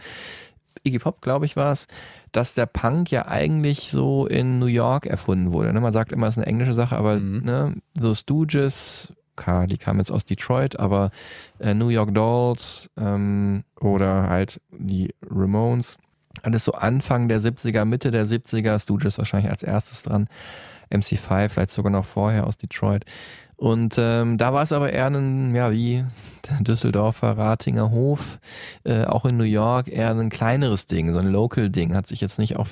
[0.84, 1.88] Iggy Pop, glaube ich, war es,
[2.32, 5.74] dass der Punk ja eigentlich so in New York erfunden wurde.
[5.74, 5.82] Ne?
[5.82, 7.42] Man sagt immer, es ist eine englische Sache, aber Mhm.
[7.44, 11.12] ne, The Stooges, klar, die kamen jetzt aus Detroit, aber
[11.60, 15.98] äh, New York Dolls ähm, oder halt die Ramones,
[16.42, 20.28] alles so Anfang der 70er, Mitte der 70er, Stooges wahrscheinlich als erstes dran,
[20.92, 23.06] MC5 vielleicht sogar noch vorher aus Detroit.
[23.58, 26.04] Und ähm, da war es aber eher ein, ja, wie
[26.50, 28.40] der Düsseldorfer Ratinger Hof,
[28.84, 32.40] äh, auch in New York eher ein kleineres Ding, so ein Local-Ding, hat sich jetzt
[32.40, 32.70] nicht auf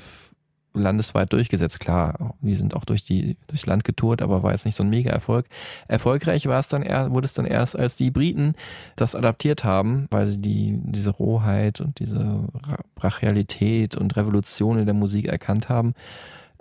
[0.74, 1.80] landesweit durchgesetzt.
[1.80, 4.90] Klar, die sind auch durch die, durchs Land getourt, aber war jetzt nicht so ein
[4.90, 5.46] Mega-Erfolg.
[5.88, 8.54] Erfolgreich war es dann eher, wurde es dann erst, als die Briten
[8.96, 14.86] das adaptiert haben, weil sie die, diese Rohheit und diese Ra- Brachialität und Revolution in
[14.86, 15.94] der Musik erkannt haben.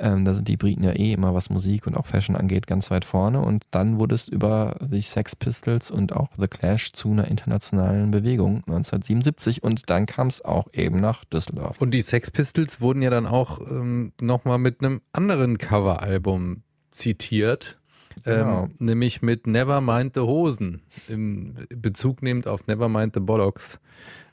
[0.01, 2.90] Ähm, da sind die Briten ja eh immer, was Musik und auch Fashion angeht, ganz
[2.90, 3.40] weit vorne.
[3.40, 8.11] Und dann wurde es über die Sex Pistols und auch The Clash zu einer internationalen
[8.12, 9.62] Bewegung 1977.
[9.62, 11.80] Und dann kam es auch eben nach Düsseldorf.
[11.80, 17.78] Und die Sex Pistols wurden ja dann auch ähm, nochmal mit einem anderen Coveralbum zitiert.
[18.24, 18.64] Genau.
[18.64, 20.82] Ähm, nämlich mit Nevermind the Hosen.
[21.09, 23.80] Im Bezug nehmend auf Nevermind the Bollocks.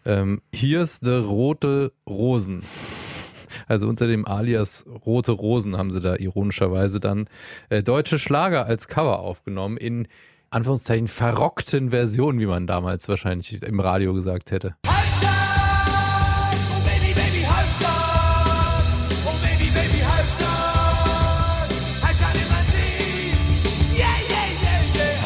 [0.06, 2.62] Ähm, Here's the Rote Rosen.
[3.68, 7.28] Also unter dem Alias Rote Rosen haben sie da ironischerweise dann
[7.70, 10.08] äh, deutsche Schlager als Cover aufgenommen in
[10.50, 14.76] Anführungszeichen verrockten Versionen, wie man damals wahrscheinlich im Radio gesagt hätte.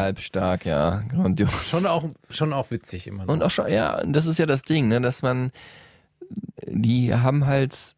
[0.09, 1.03] Halbstark, ja.
[1.09, 1.69] Grandios.
[1.69, 3.33] Schon auch, schon auch witzig immer noch.
[3.33, 5.51] Und auch schon, ja, das ist ja das Ding, ne, dass man,
[6.65, 7.95] die haben halt,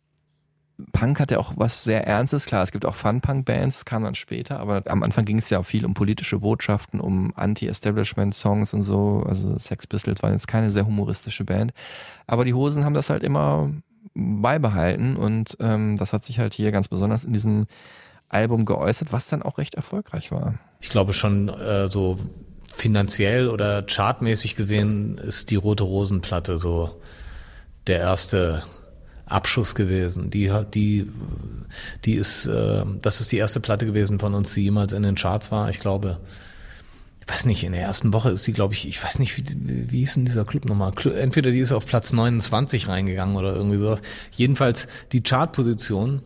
[0.91, 4.59] Punk hat ja auch was sehr Ernstes, klar, es gibt auch Fun-Punk-Bands, kam dann später,
[4.59, 9.23] aber am Anfang ging es ja auch viel um politische Botschaften, um Anti-Establishment-Songs und so,
[9.27, 11.73] also Sex Pistols waren jetzt keine sehr humoristische Band,
[12.27, 13.71] aber die Hosen haben das halt immer
[14.13, 17.67] beibehalten und ähm, das hat sich halt hier ganz besonders in diesem
[18.29, 20.55] Album geäußert, was dann auch recht erfolgreich war.
[20.79, 22.17] Ich glaube schon äh, so
[22.73, 27.01] finanziell oder chartmäßig gesehen ist die Rote Rosenplatte so
[27.87, 28.63] der erste
[29.31, 30.29] Abschuss gewesen.
[30.29, 31.07] Die hat die
[32.05, 35.15] die ist äh, das ist die erste Platte gewesen von uns, die jemals in den
[35.15, 35.69] Charts war.
[35.69, 36.19] Ich glaube,
[37.21, 39.91] ich weiß nicht, in der ersten Woche ist die, glaube ich, ich weiß nicht, wie,
[39.91, 40.91] wie hieß denn dieser Club nochmal?
[41.15, 43.97] Entweder die ist auf Platz 29 reingegangen oder irgendwie so.
[44.31, 46.21] Jedenfalls die Chartposition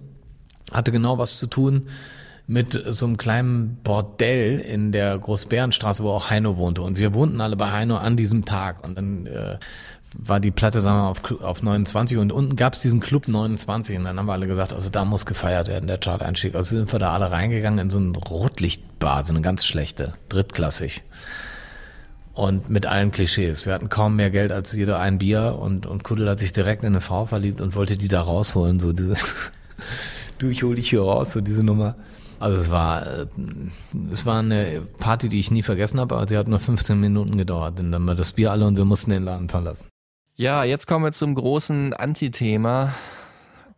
[0.72, 1.88] hatte genau was zu tun
[2.47, 6.84] mit so einem kleinen Bordell in der Großbärenstraße, wo auch Heino wohnte.
[6.84, 8.86] Und wir wohnten alle bei Heino an diesem Tag.
[8.86, 9.58] Und dann äh,
[10.18, 13.97] war die Platte, sagen wir auf, auf 29 und unten gab es diesen Club 29
[13.97, 16.55] und dann haben wir alle gesagt, also da muss gefeiert werden, der Chart-Einstieg.
[16.55, 21.03] Also sind wir da alle reingegangen in so ein Rotlichtbar, so eine ganz schlechte, drittklassig.
[22.34, 23.66] Und mit allen Klischees.
[23.66, 26.84] Wir hatten kaum mehr Geld als jeder ein Bier und, und Kuddel hat sich direkt
[26.84, 29.16] in eine Frau verliebt und wollte die da rausholen, so diese,
[30.39, 31.95] du, ich hol dich hier raus, so diese Nummer.
[32.39, 33.28] Also es war, äh,
[34.11, 37.38] es war eine Party, die ich nie vergessen habe, aber die hat nur 15 Minuten
[37.38, 37.80] gedauert.
[37.80, 39.88] Denn dann war das Bier alle und wir mussten den Laden verlassen.
[40.38, 42.93] Ja, jetzt kommen wir zum großen Antithema.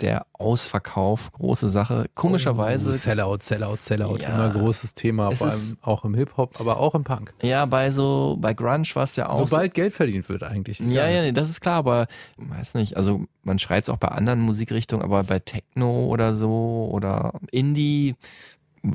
[0.02, 2.06] Der Ausverkauf, große Sache.
[2.14, 2.92] Komischerweise.
[2.92, 4.18] Oh, Sellout, Sellout, Sellout.
[4.18, 4.30] Ja.
[4.36, 7.34] Immer großes Thema, vor allem auch im Hip-Hop, aber auch im Punk.
[7.42, 9.40] Ja, bei so, bei Grunge war es ja auch.
[9.40, 10.78] Sobald Geld verdient wird eigentlich.
[10.78, 12.06] so, ja, ja, nee, das ist klar, aber
[12.38, 16.90] weiß nicht, also man schreit es auch bei anderen Musikrichtungen, aber bei Techno oder so
[16.92, 18.16] oder Indie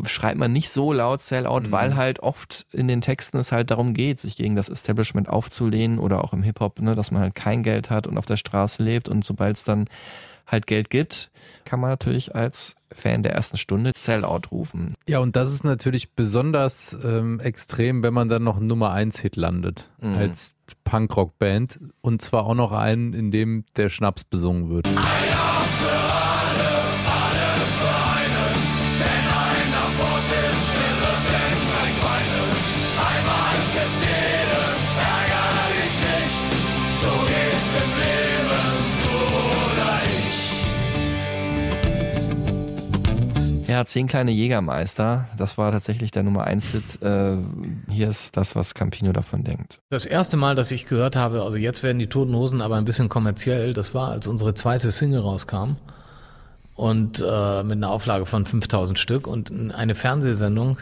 [0.06, 1.70] schreit man nicht so laut Sellout, Mhm.
[1.72, 5.98] weil halt oft in den Texten es halt darum geht, sich gegen das Establishment aufzulehnen
[5.98, 8.82] oder auch im Hip-Hop, ne, dass man halt kein Geld hat und auf der Straße
[8.82, 9.86] lebt und sobald es dann
[10.46, 11.30] halt Geld gibt,
[11.64, 14.94] kann man natürlich als Fan der ersten Stunde Sellout rufen.
[15.08, 19.18] Ja, und das ist natürlich besonders ähm, extrem, wenn man dann noch einen Nummer 1
[19.20, 20.14] Hit landet Mhm.
[20.14, 24.86] als Punkrock-Band und zwar auch noch einen, in dem der Schnaps besungen wird.
[24.88, 25.51] Ja,
[43.84, 45.28] zehn kleine Jägermeister.
[45.36, 47.02] Das war tatsächlich der Nummer 1 Hit.
[47.02, 47.36] Äh,
[47.88, 49.80] hier ist das, was Campino davon denkt.
[49.90, 52.84] Das erste Mal, dass ich gehört habe, also jetzt werden die Toten Hosen aber ein
[52.84, 55.76] bisschen kommerziell, das war, als unsere zweite Single rauskam
[56.74, 60.78] und äh, mit einer Auflage von 5000 Stück und eine Fernsehsendung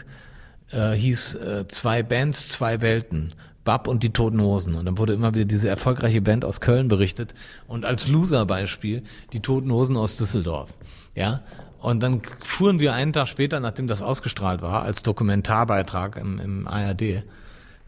[0.71, 3.33] äh, hieß äh, Zwei Bands, zwei Welten.
[3.63, 4.75] Bab und die Toten Hosen.
[4.75, 7.33] Und dann wurde immer wieder diese erfolgreiche Band aus Köln berichtet
[7.67, 10.73] und als Loser-Beispiel die Toten Hosen aus Düsseldorf.
[11.13, 11.41] Ja.
[11.81, 16.67] Und dann fuhren wir einen Tag später, nachdem das ausgestrahlt war, als Dokumentarbeitrag im, im
[16.67, 17.23] ARD,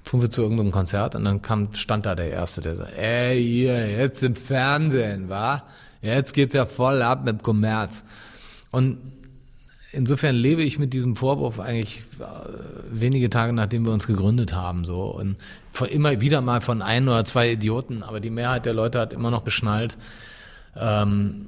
[0.03, 3.41] fuhren wir zu irgendeinem Konzert und dann kam, stand da der Erste, der sagt, ey,
[3.41, 5.63] hier, jetzt im Fernsehen, wa?
[6.01, 8.03] Jetzt geht's ja voll ab mit Kommerz.
[8.71, 8.97] Und
[9.91, 12.23] insofern lebe ich mit diesem Vorwurf eigentlich äh,
[12.91, 15.03] wenige Tage nachdem wir uns gegründet haben, so.
[15.03, 15.37] Und
[15.91, 19.29] immer wieder mal von ein oder zwei Idioten, aber die Mehrheit der Leute hat immer
[19.29, 19.97] noch geschnallt,
[20.75, 21.45] ähm,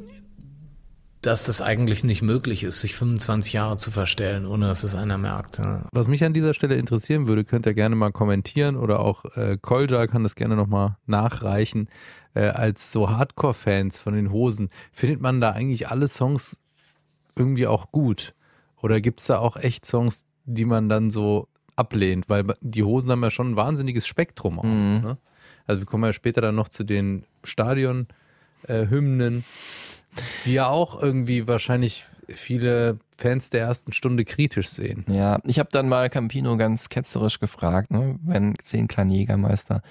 [1.26, 5.17] dass das eigentlich nicht möglich ist, sich 25 Jahre zu verstellen, ohne dass es einer
[5.17, 5.57] merkt.
[5.57, 5.88] Ja.
[5.91, 9.57] Was mich an dieser Stelle interessieren würde, könnt ihr gerne mal kommentieren oder auch äh,
[9.59, 11.89] Kolja kann das gerne nochmal nachreichen.
[12.36, 16.61] Äh, als so Hardcore-Fans von den Hosen, findet man da eigentlich alle Songs
[17.36, 18.36] irgendwie auch gut?
[18.82, 22.30] Oder gibt es da auch echt Songs, die man dann so ablehnt?
[22.30, 24.63] Weil die Hosen haben ja schon ein wahnsinniges Spektrum auch.
[24.63, 25.01] Mhm.
[25.01, 25.17] Ne?
[25.65, 29.43] Also wir kommen ja später dann noch zu den Stadion-Hymnen,
[30.45, 35.05] die ja auch irgendwie wahrscheinlich viele Fans der ersten Stunde kritisch sehen.
[35.07, 39.82] Ja, ich habe dann mal Campino ganz ketzerisch gefragt, ne, wenn zehn kleine Jägermeister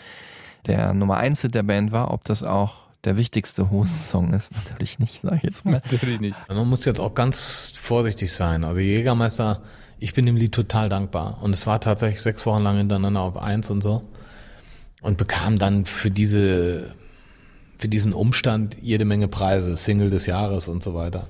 [0.67, 4.53] der Nummer 1 Hit der Band war, ob das auch der wichtigste Hosensong ist.
[4.53, 5.73] Natürlich nicht, sag ich jetzt mal.
[5.73, 6.37] Natürlich nicht.
[6.49, 8.65] Man muss jetzt auch ganz vorsichtig sein.
[8.65, 9.63] Also Jägermeister,
[9.99, 11.39] ich bin dem Lied total dankbar.
[11.43, 14.03] Und es war tatsächlich sechs Wochen lang hintereinander auf eins und so.
[15.03, 16.95] Und bekam dann für diese,
[17.85, 21.29] für diesen Umstand jede Menge Preise, Single des Jahres und so weiter.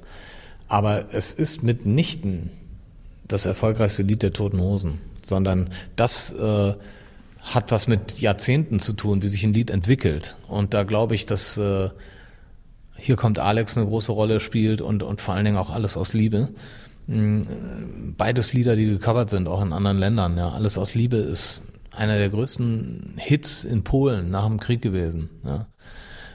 [0.68, 2.50] Aber es ist mitnichten
[3.26, 6.74] das erfolgreichste Lied der Toten Hosen, sondern das äh,
[7.42, 10.36] hat was mit Jahrzehnten zu tun, wie sich ein Lied entwickelt.
[10.46, 11.88] Und da glaube ich, dass äh,
[12.96, 16.12] hier kommt Alex eine große Rolle spielt und, und vor allen Dingen auch alles aus
[16.12, 16.50] Liebe.
[17.08, 17.42] Mm,
[18.16, 20.36] Beides Lieder, die gecovert sind, auch in anderen Ländern.
[20.36, 25.30] Ja, alles aus Liebe ist einer der größten Hits in Polen nach dem Krieg gewesen.
[25.44, 25.66] Ja.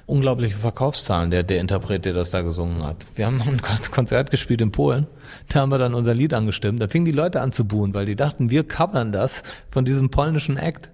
[0.10, 3.06] Unglaubliche Verkaufszahlen, der, der Interpret, der das da gesungen hat.
[3.16, 5.06] Wir haben noch ein Konzert gespielt in Polen,
[5.50, 6.82] da haben wir dann unser Lied angestimmt.
[6.82, 10.10] Da fingen die Leute an zu buhen, weil die dachten, wir covern das von diesem
[10.10, 10.90] polnischen Act.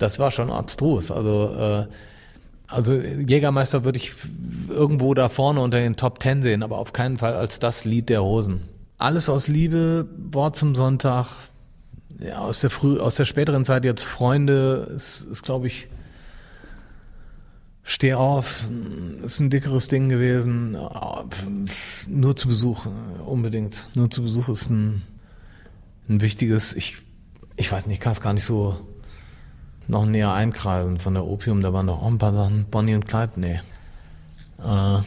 [0.00, 1.10] Das war schon abstrus.
[1.10, 1.86] Also, äh,
[2.66, 4.12] also Jägermeister würde ich
[4.68, 8.08] irgendwo da vorne unter den Top Ten sehen, aber auf keinen Fall als das Lied
[8.08, 8.62] der Hosen.
[8.98, 11.28] Alles aus Liebe, Wort zum Sonntag,
[12.18, 15.88] ja, aus der früh, aus der späteren Zeit jetzt Freunde, ist, ist glaube ich,
[17.88, 18.66] Steh auf,
[19.22, 20.76] ist ein dickeres Ding gewesen.
[22.08, 22.84] Nur zu Besuch,
[23.24, 23.88] unbedingt.
[23.94, 25.04] Nur zu Besuch ist ein,
[26.08, 26.96] ein wichtiges, ich,
[27.54, 28.76] ich weiß nicht, ich kann es gar nicht so
[29.86, 30.98] noch näher einkreisen.
[30.98, 32.66] Von der Opium, da waren noch ein paar Sachen.
[32.68, 33.60] Bonnie und Clyde, nee.
[34.58, 34.62] Äh.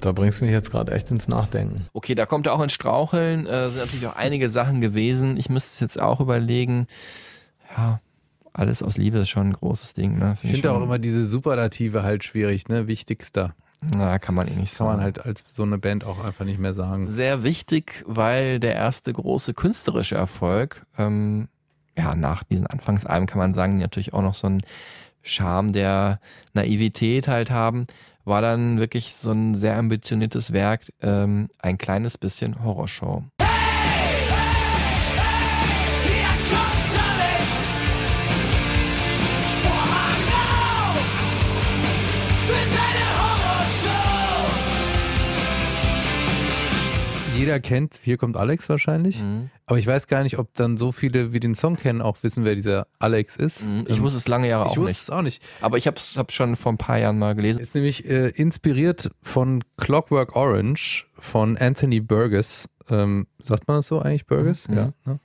[0.00, 1.88] da bringst du mich jetzt gerade echt ins Nachdenken.
[1.94, 3.44] Okay, da kommt er auch ins Straucheln.
[3.48, 5.36] Äh, sind natürlich auch einige Sachen gewesen.
[5.36, 6.86] Ich müsste es jetzt auch überlegen.
[7.76, 8.00] Ja,
[8.58, 10.18] alles aus Liebe ist schon ein großes Ding.
[10.18, 10.36] Ne?
[10.42, 12.88] Ich finde auch immer diese Superlative halt schwierig, ne?
[12.88, 13.54] Wichtigster.
[13.80, 14.90] Na, kann man eh nicht Kann sagen.
[14.96, 17.08] man halt als so eine Band auch einfach nicht mehr sagen.
[17.08, 21.48] Sehr wichtig, weil der erste große künstlerische Erfolg, ähm,
[21.96, 24.62] ja, nach diesen Anfangsalben kann man sagen, die natürlich auch noch so einen
[25.22, 26.18] Charme der
[26.54, 27.86] Naivität halt haben,
[28.24, 33.22] war dann wirklich so ein sehr ambitioniertes Werk, ähm, ein kleines bisschen Horrorshow.
[47.38, 49.22] Jeder kennt, hier kommt Alex wahrscheinlich.
[49.22, 49.50] Mhm.
[49.66, 52.44] Aber ich weiß gar nicht, ob dann so viele, wie den Song kennen, auch wissen,
[52.44, 53.66] wer dieser Alex ist.
[53.66, 53.84] Mhm.
[53.88, 55.00] Ich Ähm, wusste es lange Jahre ich auch wusste nicht.
[55.02, 55.42] es auch nicht.
[55.60, 57.60] Aber ich habe es schon vor ein paar Jahren mal gelesen.
[57.60, 62.68] Ist nämlich äh, inspiriert von Clockwork Orange von Anthony Burgess.
[62.90, 64.66] Ähm, sagt man das so eigentlich, Burgess?
[64.68, 64.74] Mhm.
[64.76, 64.92] Ja.
[65.04, 65.20] Ne?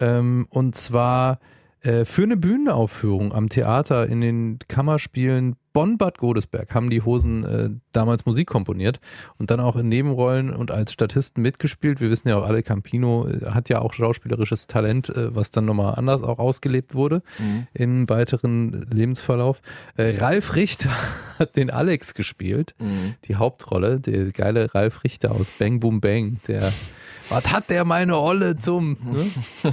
[0.00, 1.38] Ähm, und zwar
[1.84, 7.70] Äh, für eine Bühnenaufführung am Theater in den Kammerspielen Bonn-Bad Godesberg haben die Hosen äh,
[7.92, 9.00] damals Musik komponiert
[9.38, 12.00] und dann auch in Nebenrollen und als Statisten mitgespielt.
[12.00, 15.64] Wir wissen ja auch alle, Campino äh, hat ja auch schauspielerisches Talent, äh, was dann
[15.64, 17.66] nochmal anders auch ausgelebt wurde Mhm.
[17.74, 19.62] im weiteren Lebensverlauf.
[19.96, 20.90] Äh, Ralf Richter
[21.38, 23.14] hat den Alex gespielt, Mhm.
[23.24, 26.72] die Hauptrolle, der geile Ralf Richter aus Bang Boom Bang, der
[27.28, 28.98] was hat der meine Olle zum?
[29.04, 29.26] Ne?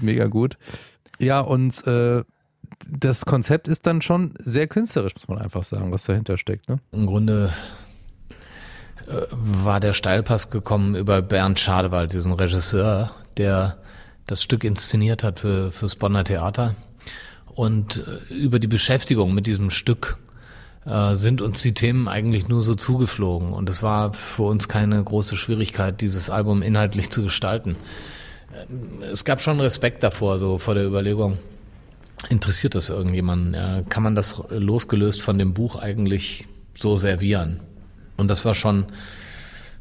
[0.00, 0.56] Mega gut.
[1.18, 2.22] Ja, und äh,
[2.88, 6.68] das Konzept ist dann schon sehr künstlerisch, muss man einfach sagen, was dahinter steckt.
[6.68, 6.78] Ne?
[6.92, 7.52] Im Grunde
[9.06, 13.78] äh, war der Steilpass gekommen über Bernd Schadewald, diesen Regisseur, der
[14.26, 16.74] das Stück inszeniert hat für fürs Bonner Theater.
[17.54, 20.18] Und äh, über die Beschäftigung mit diesem Stück
[20.84, 23.52] äh, sind uns die Themen eigentlich nur so zugeflogen.
[23.52, 27.76] Und es war für uns keine große Schwierigkeit, dieses Album inhaltlich zu gestalten.
[28.70, 31.38] Ähm, Es gab schon Respekt davor, so vor der Überlegung,
[32.28, 33.54] interessiert das irgendjemanden?
[33.54, 37.60] Ja, kann man das losgelöst von dem Buch eigentlich so servieren?
[38.16, 38.86] Und das war schon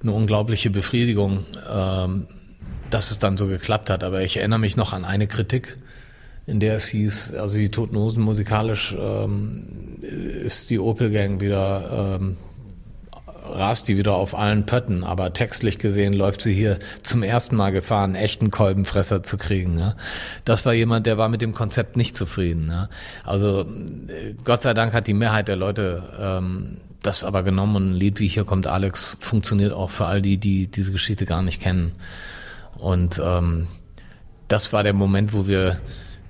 [0.01, 2.27] eine unglaubliche Befriedigung, ähm,
[2.89, 4.03] dass es dann so geklappt hat.
[4.03, 5.75] Aber ich erinnere mich noch an eine Kritik,
[6.45, 12.17] in der es hieß, also die Toten Hosen musikalisch ähm, ist die Opel Gang wieder
[12.21, 12.37] ähm,
[13.53, 17.71] rast die wieder auf allen Pötten, aber textlich gesehen läuft sie hier zum ersten Mal
[17.71, 19.79] Gefahr, einen echten Kolbenfresser zu kriegen.
[19.79, 19.95] Ja.
[20.43, 22.67] Das war jemand, der war mit dem Konzept nicht zufrieden.
[22.69, 22.89] Ja.
[23.23, 23.65] Also
[24.43, 28.19] Gott sei Dank hat die Mehrheit der Leute ähm, das aber genommen und ein Lied
[28.19, 31.93] wie Hier kommt Alex funktioniert auch für all die, die diese Geschichte gar nicht kennen.
[32.77, 33.67] Und ähm,
[34.47, 35.79] das war der Moment, wo wir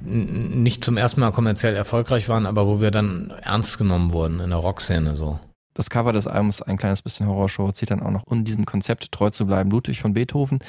[0.02, 4.50] nicht zum ersten Mal kommerziell erfolgreich waren, aber wo wir dann ernst genommen wurden in
[4.50, 5.40] der Rockszene so.
[5.76, 9.12] Das Cover des Albums, ein kleines bisschen Horrorshow, zieht dann auch noch, um diesem Konzept
[9.12, 10.60] treu zu bleiben, Ludwig von Beethoven,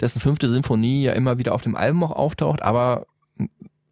[0.00, 3.06] dessen fünfte Sinfonie ja immer wieder auf dem Album auch auftaucht, aber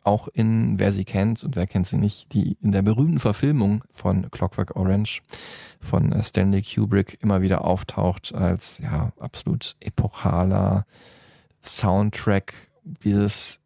[0.02, 3.84] auch in, wer sie kennt und wer kennt sie nicht, die in der berühmten Verfilmung
[3.92, 5.22] von Clockwork Orange
[5.80, 10.86] von Stanley Kubrick immer wieder auftaucht als ja absolut epochaler
[11.62, 12.54] Soundtrack
[12.84, 13.60] dieses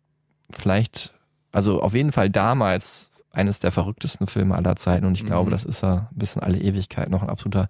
[0.50, 1.14] vielleicht,
[1.52, 5.52] also auf jeden Fall damals eines der verrücktesten Filme aller Zeiten und ich glaube, Mhm.
[5.52, 7.68] das ist er bis in alle Ewigkeit noch ein absoluter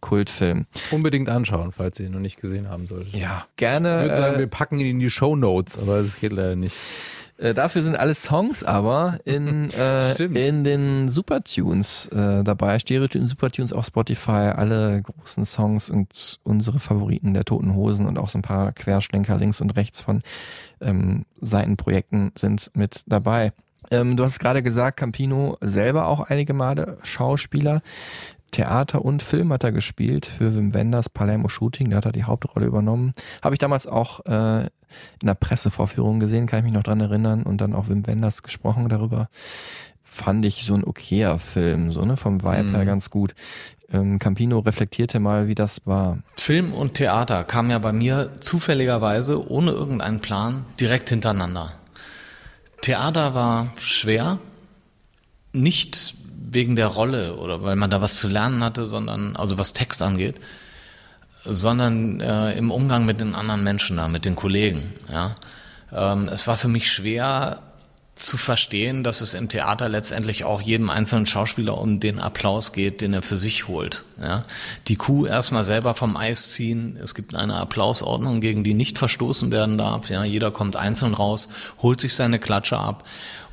[0.00, 0.66] Kultfilm.
[0.92, 3.14] Unbedingt anschauen, falls ihr ihn noch nicht gesehen haben solltet.
[3.14, 3.98] Ja, gerne.
[3.98, 6.54] Ich würde sagen, äh, wir packen ihn in die Show Notes, aber das geht leider
[6.54, 6.74] nicht.
[7.36, 12.78] Äh, dafür sind alle Songs aber in, äh, in den Supertunes äh, dabei.
[12.78, 18.28] Stereotypen Supertunes auf Spotify, alle großen Songs und unsere Favoriten der Toten Hosen und auch
[18.28, 20.22] so ein paar Querschlenker links und rechts von
[20.80, 23.52] ähm, Seitenprojekten sind mit dabei.
[23.90, 27.82] Ähm, du hast gerade gesagt, Campino selber auch einige Male Schauspieler.
[28.50, 32.24] Theater und Film hat er gespielt für Wim Wenders Palermo Shooting, da hat er die
[32.24, 33.12] Hauptrolle übernommen.
[33.42, 37.42] Habe ich damals auch äh, in der Pressevorführung gesehen, kann ich mich noch dran erinnern
[37.42, 39.28] und dann auch Wim Wenders gesprochen darüber.
[40.02, 42.74] Fand ich so ein okayer Film, so ne, vom Vibe Mhm.
[42.74, 43.34] her ganz gut.
[43.92, 46.18] Ähm, Campino reflektierte mal, wie das war.
[46.36, 51.72] Film und Theater kamen ja bei mir zufälligerweise ohne irgendeinen Plan direkt hintereinander.
[52.80, 54.38] Theater war schwer,
[55.52, 56.14] nicht
[56.50, 60.02] wegen der Rolle oder weil man da was zu lernen hatte, sondern also was Text
[60.02, 60.36] angeht,
[61.44, 64.94] sondern äh, im Umgang mit den anderen Menschen da, mit den Kollegen.
[65.10, 65.34] Ja,
[65.92, 67.60] ähm, es war für mich schwer
[68.18, 73.00] zu verstehen, dass es im Theater letztendlich auch jedem einzelnen Schauspieler um den Applaus geht,
[73.00, 74.04] den er für sich holt.
[74.20, 74.44] Ja?
[74.88, 76.98] Die Kuh erstmal selber vom Eis ziehen.
[77.02, 80.10] Es gibt eine Applausordnung, gegen die nicht verstoßen werden darf.
[80.10, 80.24] Ja?
[80.24, 81.48] Jeder kommt einzeln raus,
[81.80, 83.04] holt sich seine Klatsche ab.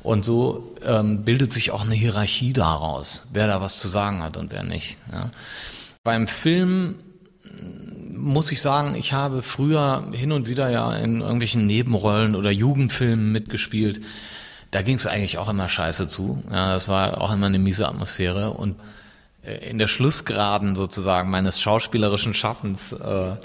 [0.02, 4.36] Und so ähm, bildet sich auch eine Hierarchie daraus, wer da was zu sagen hat
[4.36, 4.98] und wer nicht.
[5.12, 5.30] Ja?
[6.04, 6.96] Beim Film
[8.12, 13.32] muss ich sagen, ich habe früher hin und wieder ja in irgendwelchen Nebenrollen oder Jugendfilmen
[13.32, 14.00] mitgespielt.
[14.70, 16.42] Da ging es eigentlich auch immer scheiße zu.
[16.50, 18.50] Ja, das war auch immer eine miese Atmosphäre.
[18.50, 18.76] Und
[19.42, 23.36] äh, in der Schlussgraden sozusagen meines schauspielerischen Schaffens äh,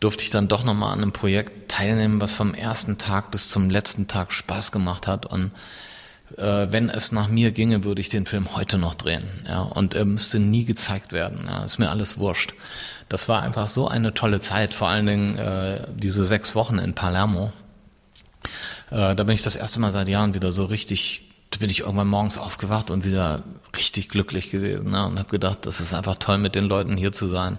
[0.00, 3.70] durfte ich dann doch nochmal an einem Projekt teilnehmen, was vom ersten Tag bis zum
[3.70, 5.26] letzten Tag Spaß gemacht hat.
[5.26, 5.52] Und
[6.36, 9.28] äh, wenn es nach mir ginge, würde ich den Film heute noch drehen.
[9.48, 11.46] Ja, und er müsste nie gezeigt werden.
[11.46, 12.54] Ja, ist mir alles wurscht.
[13.08, 16.94] Das war einfach so eine tolle Zeit, vor allen Dingen äh, diese sechs Wochen in
[16.94, 17.52] Palermo.
[18.94, 21.80] Äh, da bin ich das erste Mal seit Jahren wieder so richtig, da bin ich
[21.80, 23.42] irgendwann morgens aufgewacht und wieder
[23.76, 25.04] richtig glücklich gewesen ne?
[25.04, 27.58] und habe gedacht, das ist einfach toll, mit den Leuten hier zu sein.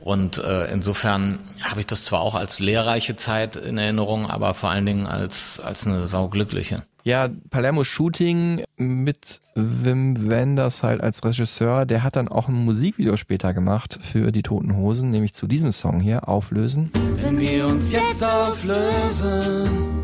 [0.00, 4.70] Und äh, insofern habe ich das zwar auch als lehrreiche Zeit in Erinnerung, aber vor
[4.70, 6.82] allen Dingen als, als eine sauglückliche.
[7.04, 13.16] Ja, Palermo Shooting mit Wim Wenders halt als Regisseur, der hat dann auch ein Musikvideo
[13.16, 16.90] später gemacht für die Toten Hosen, nämlich zu diesem Song hier, Auflösen.
[17.22, 19.99] Wenn wir uns jetzt auflösen,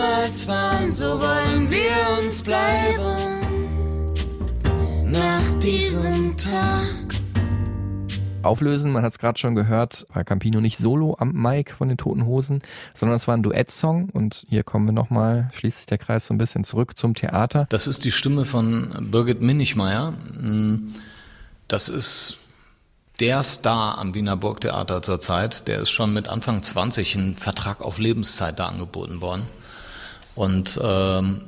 [0.00, 3.40] jemals waren, so wollen wir uns bleiben.
[5.04, 6.86] Nach diesem Tag.
[8.42, 11.98] Auflösen, man hat es gerade schon gehört, war Campino nicht solo am Mic von den
[11.98, 12.62] Toten Hosen,
[12.94, 16.34] sondern es war ein Duettsong und hier kommen wir nochmal, schließt sich der Kreis so
[16.34, 17.66] ein bisschen zurück zum Theater.
[17.68, 20.14] Das ist die Stimme von Birgit Minichmeier.
[21.68, 22.38] Das ist
[23.20, 25.68] der Star am Wiener Burgtheater zurzeit.
[25.68, 29.46] Der ist schon mit Anfang 20 ein Vertrag auf Lebenszeit da angeboten worden.
[30.34, 31.42] Und ähm,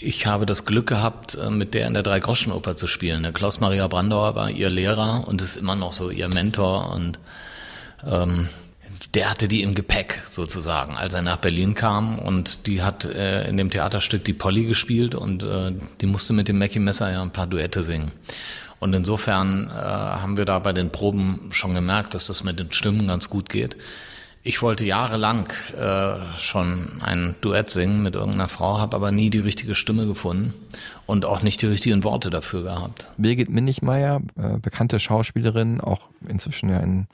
[0.00, 3.32] ich habe das Glück gehabt, äh, mit der in der Dreigroschenoper zu spielen.
[3.32, 7.18] Klaus-Maria Brandauer war ihr Lehrer und ist immer noch so ihr Mentor und
[8.06, 8.48] ähm,
[9.14, 13.48] der hatte die im Gepäck sozusagen, als er nach Berlin kam und die hat äh,
[13.48, 17.22] in dem Theaterstück die Polly gespielt und äh, die musste mit dem Mackie Messer ja
[17.22, 18.12] ein paar Duette singen.
[18.80, 22.72] Und insofern äh, haben wir da bei den Proben schon gemerkt, dass das mit den
[22.72, 23.76] Stimmen ganz gut geht.
[24.44, 29.40] Ich wollte jahrelang äh, schon ein Duett singen mit irgendeiner Frau, habe aber nie die
[29.40, 30.54] richtige Stimme gefunden
[31.06, 33.08] und auch nicht die richtigen Worte dafür gehabt.
[33.18, 37.08] Birgit Minichmeier, äh, bekannte Schauspielerin, auch inzwischen ja in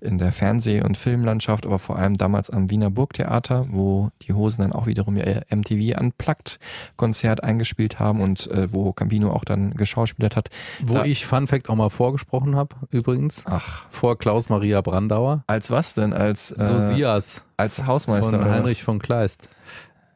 [0.00, 4.62] in der Fernseh- und Filmlandschaft, aber vor allem damals am Wiener Burgtheater, wo die Hosen
[4.62, 6.58] dann auch wiederum ihr MTV Unplugged
[6.96, 10.48] Konzert eingespielt haben und äh, wo Campino auch dann geschauspielert hat.
[10.80, 13.42] Wo da, ich Fun Fact auch mal vorgesprochen habe, übrigens.
[13.46, 13.86] Ach.
[13.90, 15.44] Vor Klaus Maria Brandauer.
[15.46, 16.12] Als was denn?
[16.12, 17.44] Als äh, Sosias.
[17.56, 18.38] Als Hausmeister.
[18.38, 19.48] Von Heinrich von Kleist.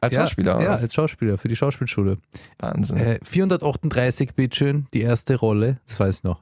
[0.03, 0.61] Als ja, Schauspieler?
[0.61, 2.17] Ja, als Schauspieler für die Schauspielschule.
[2.59, 2.97] Wahnsinn.
[2.97, 6.41] Äh, 438 bitteschön, die erste Rolle, das weiß ich noch.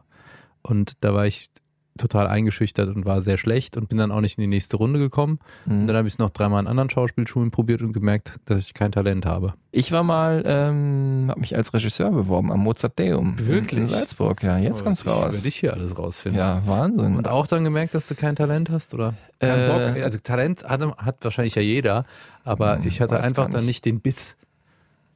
[0.63, 1.51] Und da war ich
[1.97, 4.99] total eingeschüchtert und war sehr schlecht und bin dann auch nicht in die nächste Runde
[4.99, 5.39] gekommen.
[5.65, 5.81] Mhm.
[5.81, 8.73] Und dann habe ich es noch dreimal in anderen Schauspielschulen probiert und gemerkt, dass ich
[8.73, 9.53] kein Talent habe.
[9.71, 13.35] Ich war mal, ähm, habe mich als Regisseur beworben am Mozarteum.
[13.37, 13.81] Wirklich?
[13.81, 14.57] In Salzburg, ja.
[14.57, 15.37] Jetzt oh, kommt's raus.
[15.37, 16.39] Ich dich hier alles rausfinden.
[16.39, 17.15] Ja, Wahnsinn.
[17.15, 19.13] Und auch dann gemerkt, dass du kein Talent hast, oder?
[19.39, 20.03] Kein äh, Bock?
[20.03, 22.05] Also Talent hat, hat, wahrscheinlich ja jeder,
[22.43, 23.57] aber hm, ich hatte einfach nicht.
[23.57, 24.37] dann nicht den Biss,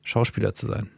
[0.04, 0.90] Schauspieler zu sein.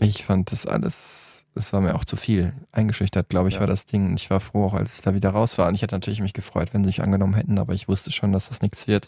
[0.00, 2.52] Ich fand das alles, es war mir auch zu viel.
[2.70, 3.60] Eingeschüchtert, glaube ich, ja.
[3.60, 4.06] war das Ding.
[4.06, 5.68] Und ich war froh, auch als ich da wieder raus war.
[5.68, 8.32] Und ich hätte natürlich mich gefreut, wenn sie sich angenommen hätten, aber ich wusste schon,
[8.32, 9.06] dass das nichts wird.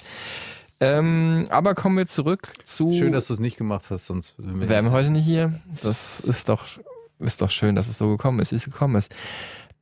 [0.81, 2.97] Ähm, aber kommen wir zurück zu.
[2.97, 5.61] Schön, dass du es nicht gemacht hast, sonst wären wir heute nicht hier.
[5.83, 6.65] Das ist doch,
[7.19, 9.13] ist doch schön, dass es so gekommen ist, wie es gekommen ist.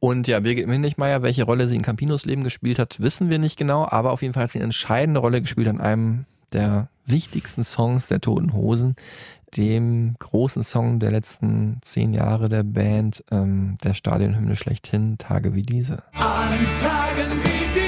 [0.01, 3.59] Und ja, Birgit Minichmeier, welche Rolle sie in Campinos Leben gespielt hat, wissen wir nicht
[3.59, 7.65] genau, aber auf jeden Fall hat sie eine entscheidende Rolle gespielt an einem der wichtigsten
[7.65, 8.97] Songs der Toten Hosen,
[9.57, 15.63] dem großen Song der letzten zehn Jahre der Band, ähm, der Stadionhymne schlechthin, Tage wie
[15.63, 16.05] diese.
[16.13, 17.86] An Tagen wie diese.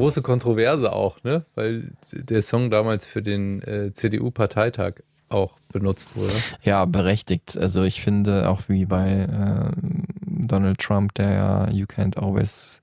[0.00, 1.44] Große Kontroverse auch, ne?
[1.54, 4.94] Weil der Song damals für den äh, CDU-Parteitag
[5.28, 6.32] auch benutzt wurde.
[6.62, 7.56] Ja, berechtigt.
[7.56, 9.70] Also ich finde auch wie bei äh,
[10.26, 12.80] Donald Trump, der ja You Can't Always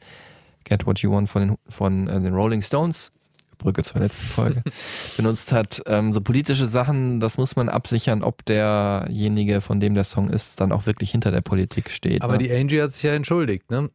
[0.64, 3.12] Get What You Want von den, von äh, den Rolling Stones
[3.58, 4.62] Brücke zur letzten Folge,
[5.18, 5.82] benutzt hat.
[5.88, 10.62] Ähm, so politische Sachen, das muss man absichern, ob derjenige, von dem der Song ist,
[10.62, 12.22] dann auch wirklich hinter der Politik steht.
[12.22, 12.44] Aber ne?
[12.44, 13.90] die Angie hat sich ja entschuldigt, ne?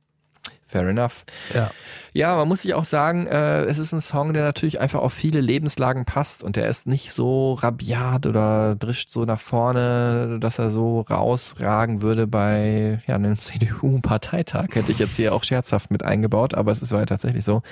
[0.72, 1.24] Fair enough.
[1.52, 1.70] Ja.
[2.14, 5.12] Ja, man muss sich auch sagen, äh, es ist ein Song, der natürlich einfach auf
[5.12, 10.58] viele Lebenslagen passt und der ist nicht so rabiat oder drischt so nach vorne, dass
[10.58, 14.74] er so rausragen würde bei ja, einem CDU-Parteitag.
[14.74, 17.62] Hätte ich jetzt hier auch scherzhaft mit eingebaut, aber es ist halt tatsächlich so.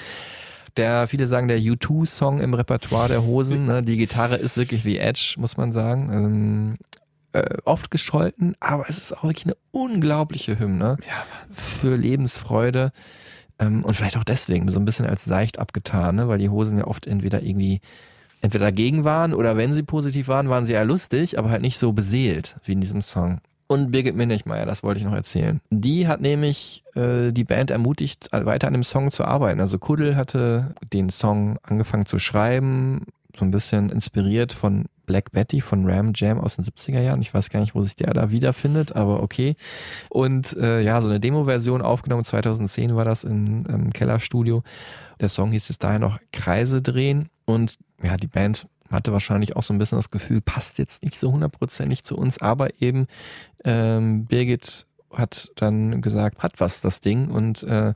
[0.76, 3.64] Der, viele sagen, der U2-Song im Repertoire der Hosen.
[3.64, 3.82] Ne?
[3.82, 6.08] Die Gitarre ist wirklich wie Edge, muss man sagen.
[6.12, 6.78] Ähm,
[7.32, 12.92] äh, oft gescholten, aber es ist auch wirklich eine unglaubliche Hymne ja, für Lebensfreude.
[13.58, 16.28] Ähm, und vielleicht auch deswegen so ein bisschen als seicht abgetan, ne?
[16.28, 17.80] weil die Hosen ja oft entweder irgendwie
[18.40, 21.78] entweder dagegen waren oder wenn sie positiv waren, waren sie ja lustig, aber halt nicht
[21.78, 23.40] so beseelt wie in diesem Song.
[23.66, 25.60] Und Birgit Minichmeier, das wollte ich noch erzählen.
[25.70, 29.60] Die hat nämlich äh, die Band ermutigt, weiter an dem Song zu arbeiten.
[29.60, 33.06] Also Kuddel hatte den Song angefangen zu schreiben,
[33.38, 37.20] so ein bisschen inspiriert von Black Betty von Ram Jam aus den 70er Jahren.
[37.20, 39.56] Ich weiß gar nicht, wo sich der da wiederfindet, aber okay.
[40.08, 44.62] Und äh, ja, so eine Demo-Version aufgenommen, 2010 war das in, im Kellerstudio.
[45.18, 49.64] Der Song hieß bis dahin noch Kreise drehen und ja, die Band hatte wahrscheinlich auch
[49.64, 53.08] so ein bisschen das Gefühl, passt jetzt nicht so hundertprozentig zu uns, aber eben
[53.64, 57.94] ähm, Birgit hat dann gesagt, hat was das Ding und äh,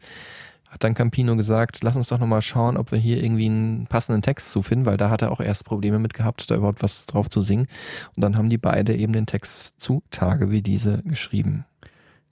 [0.75, 4.23] hat dann Campino gesagt, lass uns doch nochmal schauen, ob wir hier irgendwie einen passenden
[4.23, 7.07] Text zu finden, weil da hat er auch erst Probleme mit gehabt, da überhaupt was
[7.07, 7.69] drauf zu singen.
[8.17, 11.65] Und dann haben die beide eben den Text zu Tage wie diese geschrieben.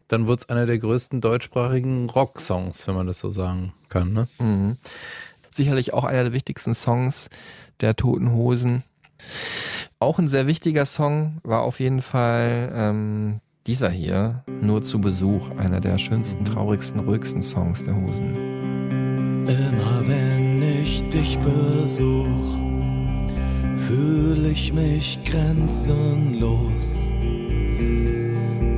[0.09, 4.13] dann wurde es einer der größten deutschsprachigen Rocksongs, wenn man das so sagen kann.
[4.13, 4.29] Ne?
[4.41, 4.77] Mhm.
[5.51, 7.31] Sicherlich auch einer der wichtigsten Songs
[7.81, 8.83] der Toten Hosen.
[10.01, 15.51] Auch ein sehr wichtiger Song war auf jeden Fall ähm, dieser hier, Nur zu Besuch,
[15.57, 18.35] einer der schönsten, traurigsten, ruhigsten Songs der Hosen.
[19.47, 22.59] Immer wenn ich dich besuch,
[23.77, 27.13] fühle ich mich grenzenlos.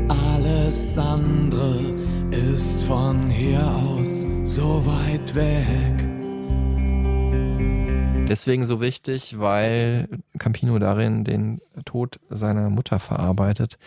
[0.09, 1.77] Alles andere
[2.31, 6.09] ist von hier aus so weit weg.
[8.28, 10.09] Deswegen so wichtig, weil
[10.39, 13.78] Campino darin den Tod seiner Mutter verarbeitet.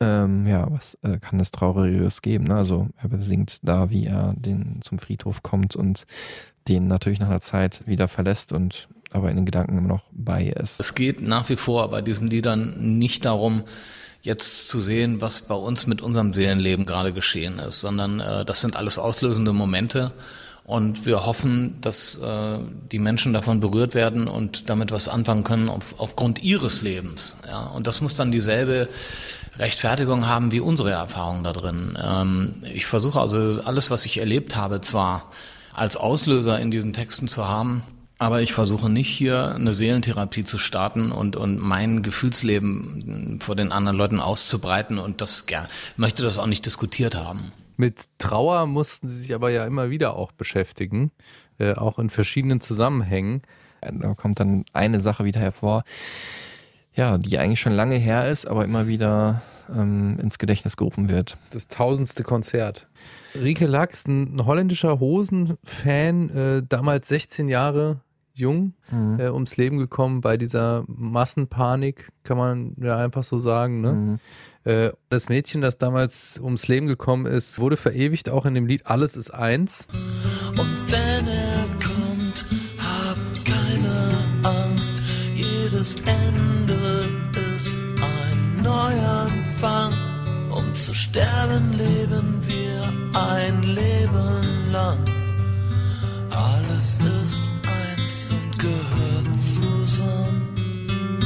[0.00, 2.44] Ähm, ja, was äh, kann es Trauriges geben?
[2.44, 2.56] Ne?
[2.56, 6.04] Also er singt da, wie er den zum Friedhof kommt und
[6.68, 10.46] den natürlich nach einer Zeit wieder verlässt und aber in den Gedanken immer noch bei
[10.46, 10.80] ist.
[10.80, 13.62] Es geht nach wie vor bei diesen Liedern nicht darum,
[14.22, 18.60] jetzt zu sehen, was bei uns mit unserem Seelenleben gerade geschehen ist, sondern äh, das
[18.60, 20.12] sind alles auslösende Momente
[20.64, 22.58] und wir hoffen, dass äh,
[22.90, 27.36] die Menschen davon berührt werden und damit was anfangen können auf, aufgrund ihres Lebens.
[27.46, 27.66] Ja?
[27.66, 28.88] Und das muss dann dieselbe
[29.58, 31.98] Rechtfertigung haben wie unsere Erfahrung da drin.
[32.02, 35.30] Ähm, ich versuche also alles, was ich erlebt habe, zwar
[35.74, 37.82] als Auslöser in diesen Texten zu haben,
[38.16, 43.70] aber ich versuche nicht hier eine Seelentherapie zu starten und, und mein Gefühlsleben vor den
[43.70, 47.52] anderen Leuten auszubreiten und das ja, möchte das auch nicht diskutiert haben.
[47.76, 51.10] Mit Trauer mussten sie sich aber ja immer wieder auch beschäftigen,
[51.58, 53.42] äh, auch in verschiedenen Zusammenhängen.
[53.80, 55.84] Da kommt dann eine Sache wieder hervor,
[56.94, 59.42] ja, die eigentlich schon lange her ist, aber immer wieder
[59.74, 61.36] ähm, ins Gedächtnis gerufen wird.
[61.50, 62.88] Das tausendste Konzert.
[63.34, 68.00] Rike Lachs, ein holländischer Hosen-Fan, äh, damals 16 Jahre
[68.32, 69.20] jung, mhm.
[69.20, 73.80] äh, ums Leben gekommen bei dieser Massenpanik, kann man ja einfach so sagen.
[73.80, 73.92] Ne?
[73.92, 74.18] Mhm.
[74.64, 78.86] Äh, das Mädchen, das damals ums Leben gekommen ist, wurde verewigt auch in dem Lied
[78.86, 79.86] Alles ist eins.
[80.58, 82.46] Und wenn er kommt,
[82.78, 84.94] hab keine Angst,
[85.34, 86.74] jedes Ende
[87.54, 89.92] ist ein Neuanfang.
[90.50, 95.04] Um zu sterben leben wir ein Leben lang.
[96.30, 100.54] Alles ist eins und gehört zusammen.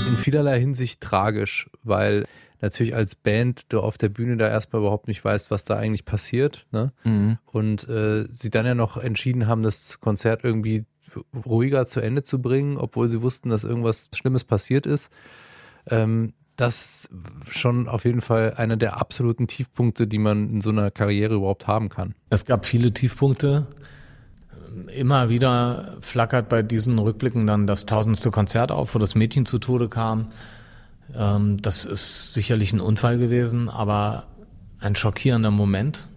[0.08, 2.26] In vielerlei Hinsicht tragisch, weil
[2.60, 6.04] natürlich als Band du auf der Bühne da erstmal überhaupt nicht weißt, was da eigentlich
[6.04, 6.66] passiert.
[6.72, 6.92] Ne?
[7.04, 7.38] Mhm.
[7.46, 10.84] Und äh, sie dann ja noch entschieden haben, das Konzert irgendwie
[11.46, 15.10] ruhiger zu Ende zu bringen, obwohl sie wussten, dass irgendwas Schlimmes passiert ist.
[15.86, 17.08] Ähm, das
[17.48, 21.68] schon auf jeden Fall einer der absoluten Tiefpunkte, die man in so einer Karriere überhaupt
[21.68, 22.14] haben kann.
[22.30, 23.68] Es gab viele Tiefpunkte.
[24.94, 29.58] Immer wieder flackert bei diesen Rückblicken dann das tausendste Konzert auf, wo das Mädchen zu
[29.58, 30.32] Tode kam.
[31.14, 34.26] Ähm, das ist sicherlich ein Unfall gewesen, aber
[34.80, 36.08] ein schockierender Moment.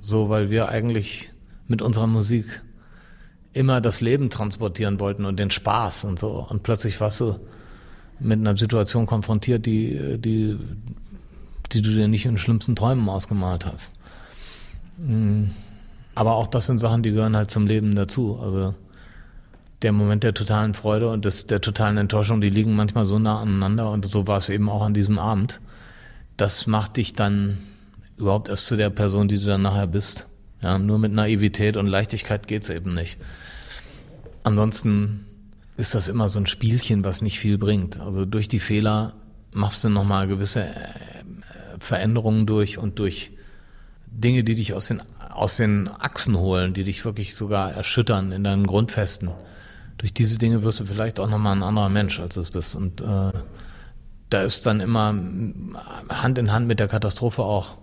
[0.00, 1.30] So, weil wir eigentlich
[1.68, 2.62] mit unserer Musik
[3.52, 6.46] immer das Leben transportieren wollten und den Spaß und so.
[6.48, 7.38] Und plötzlich warst du
[8.18, 10.58] mit einer Situation konfrontiert, die, die,
[11.72, 13.92] die du dir nicht in schlimmsten Träumen ausgemalt hast.
[14.98, 15.44] Mm.
[16.14, 18.38] Aber auch das sind Sachen, die gehören halt zum Leben dazu.
[18.38, 18.74] Also
[19.82, 23.40] der Moment der totalen Freude und des, der totalen Enttäuschung, die liegen manchmal so nah
[23.40, 25.60] aneinander und so war es eben auch an diesem Abend.
[26.36, 27.58] Das macht dich dann
[28.16, 30.28] überhaupt erst zu der Person, die du dann nachher bist.
[30.62, 33.18] Ja, nur mit Naivität und Leichtigkeit geht's eben nicht.
[34.44, 35.26] Ansonsten
[35.76, 37.98] ist das immer so ein Spielchen, was nicht viel bringt.
[38.00, 39.14] Also durch die Fehler
[39.52, 40.72] machst du nochmal gewisse äh,
[41.80, 43.32] Veränderungen durch und durch
[44.06, 48.44] Dinge, die dich aus den, aus den Achsen holen, die dich wirklich sogar erschüttern in
[48.44, 49.30] deinen Grundfesten
[50.02, 52.74] durch diese Dinge wirst du vielleicht auch nochmal ein anderer Mensch, als du es bist.
[52.74, 53.30] Und äh,
[54.30, 55.14] da ist dann immer
[56.08, 57.78] Hand in Hand mit der Katastrophe auch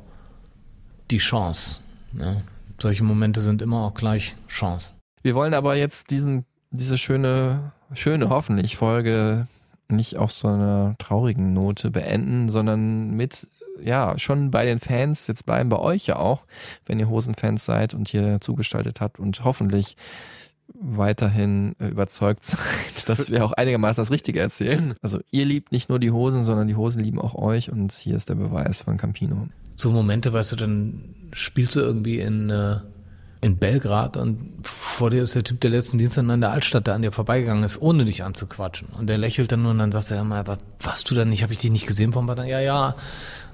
[1.09, 1.79] die Chance.
[2.11, 2.41] Ja?
[2.77, 4.95] Solche Momente sind immer auch gleich Chance.
[5.21, 9.47] Wir wollen aber jetzt diesen, diese schöne, schöne hoffentlich Folge
[9.87, 13.47] nicht auf so einer traurigen Note beenden, sondern mit,
[13.81, 16.41] ja, schon bei den Fans, jetzt bleiben bei euch ja auch,
[16.85, 19.95] wenn ihr Hosenfans seid und hier zugestaltet habt und hoffentlich
[20.79, 24.93] weiterhin äh, überzeugt seid, dass wir auch einigermaßen das Richtige erzählen.
[25.01, 28.15] Also ihr liebt nicht nur die Hosen, sondern die Hosen lieben auch euch und hier
[28.15, 29.47] ist der Beweis von Campino.
[29.75, 32.77] So Momente, weißt du, dann spielst du irgendwie in, äh,
[33.41, 36.95] in Belgrad und vor dir ist der Typ, der letzten Dienstag an der Altstadt, der
[36.95, 38.89] an dir vorbeigegangen ist, ohne dich anzuquatschen.
[38.89, 41.23] Und der lächelt dann nur und dann sagst du ja mal, was, was du da
[41.23, 42.45] nicht, habe ich dich nicht gesehen vom Partner?
[42.45, 42.95] Ja, ja.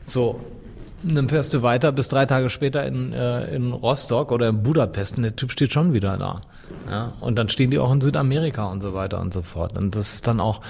[0.06, 0.40] So,
[1.08, 4.64] und dann fährst du weiter bis drei Tage später in, äh, in Rostock oder in
[4.64, 6.42] Budapest und der Typ steht schon wieder da.
[6.90, 7.14] Ja?
[7.20, 9.78] Und dann stehen die auch in Südamerika und so weiter und so fort.
[9.78, 10.62] Und das ist dann auch,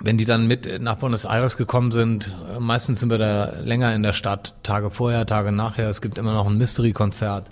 [0.00, 3.94] wenn die dann mit nach Buenos Aires gekommen sind, äh, meistens sind wir da länger
[3.94, 5.90] in der Stadt, Tage vorher, Tage nachher.
[5.90, 7.46] Es gibt immer noch ein Mystery-Konzert.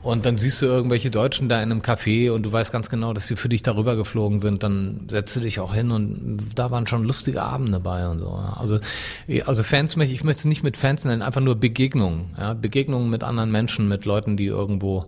[0.00, 3.12] Und dann siehst du irgendwelche Deutschen da in einem Café und du weißt ganz genau,
[3.12, 4.62] dass sie für dich darüber geflogen sind.
[4.62, 8.30] Dann setzt du dich auch hin und da waren schon lustige Abende bei und so.
[8.30, 8.78] Also,
[9.44, 12.30] also Fans möchte ich möchte es nicht mit Fans nennen, einfach nur Begegnungen.
[12.38, 12.54] Ja?
[12.54, 15.06] Begegnungen mit anderen Menschen, mit Leuten, die irgendwo,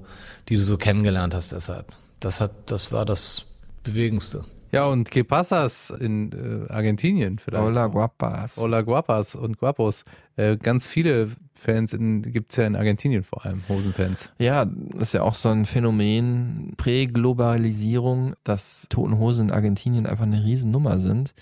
[0.49, 1.53] die du so kennengelernt hast.
[1.53, 1.87] Deshalb,
[2.19, 3.47] das hat, das war das
[3.85, 4.45] Bewegendste.
[4.73, 7.65] Ja, und Que Pasas in äh, Argentinien vielleicht.
[7.65, 8.57] Hola Guapas.
[8.57, 10.05] Hola Guapas und Guapos.
[10.37, 14.31] Äh, ganz viele Fans gibt es ja in Argentinien vor allem, Hosenfans.
[14.39, 20.25] Ja, das ist ja auch so ein Phänomen, Präglobalisierung, dass Toten Hosen in Argentinien einfach
[20.25, 21.35] eine Riesennummer sind.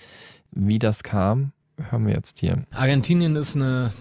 [0.50, 1.52] Wie das kam,
[1.90, 2.64] hören wir jetzt hier.
[2.70, 3.92] Argentinien ist eine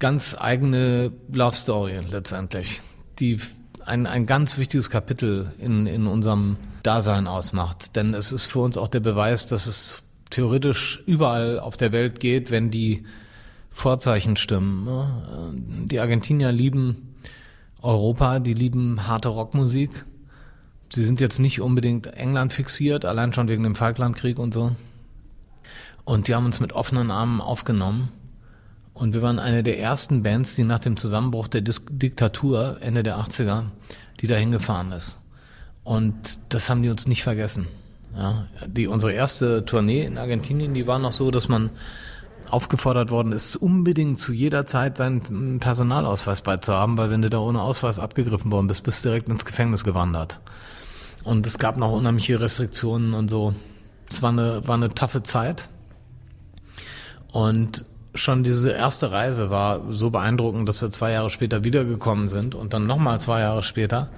[0.00, 2.82] ganz eigene Love Story letztendlich,
[3.20, 3.38] die
[3.84, 6.56] ein, ein ganz wichtiges Kapitel in, in unserem
[6.86, 7.96] Dasein ausmacht.
[7.96, 12.20] Denn es ist für uns auch der Beweis, dass es theoretisch überall auf der Welt
[12.20, 13.04] geht, wenn die
[13.70, 14.84] Vorzeichen stimmen.
[14.84, 15.86] Ne?
[15.90, 17.14] Die Argentinier lieben
[17.82, 20.04] Europa, die lieben harte Rockmusik.
[20.92, 24.74] Sie sind jetzt nicht unbedingt England fixiert, allein schon wegen dem Falklandkrieg und so.
[26.04, 28.12] Und die haben uns mit offenen Armen aufgenommen.
[28.94, 33.02] Und wir waren eine der ersten Bands, die nach dem Zusammenbruch der Dis Diktatur Ende
[33.02, 33.64] der 80er,
[34.20, 35.18] die da hingefahren ist.
[35.86, 37.68] Und das haben die uns nicht vergessen.
[38.16, 41.70] Ja, die, unsere erste Tournee in Argentinien, die war noch so, dass man
[42.50, 47.62] aufgefordert worden ist, unbedingt zu jeder Zeit seinen Personalausweis beizuhaben, weil wenn du da ohne
[47.62, 50.40] Ausweis abgegriffen worden bist, bist du direkt ins Gefängnis gewandert.
[51.22, 53.54] Und es gab noch unheimliche Restriktionen und so.
[54.10, 55.68] Es war eine, war eine taffe Zeit.
[57.30, 62.56] Und schon diese erste Reise war so beeindruckend, dass wir zwei Jahre später wiedergekommen sind
[62.56, 64.10] und dann nochmal zwei Jahre später.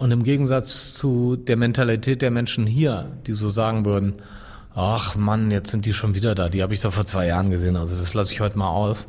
[0.00, 4.14] Und im Gegensatz zu der Mentalität der Menschen hier, die so sagen würden,
[4.74, 7.50] ach Mann, jetzt sind die schon wieder da, die habe ich doch vor zwei Jahren
[7.50, 9.08] gesehen, also das lasse ich heute mal aus,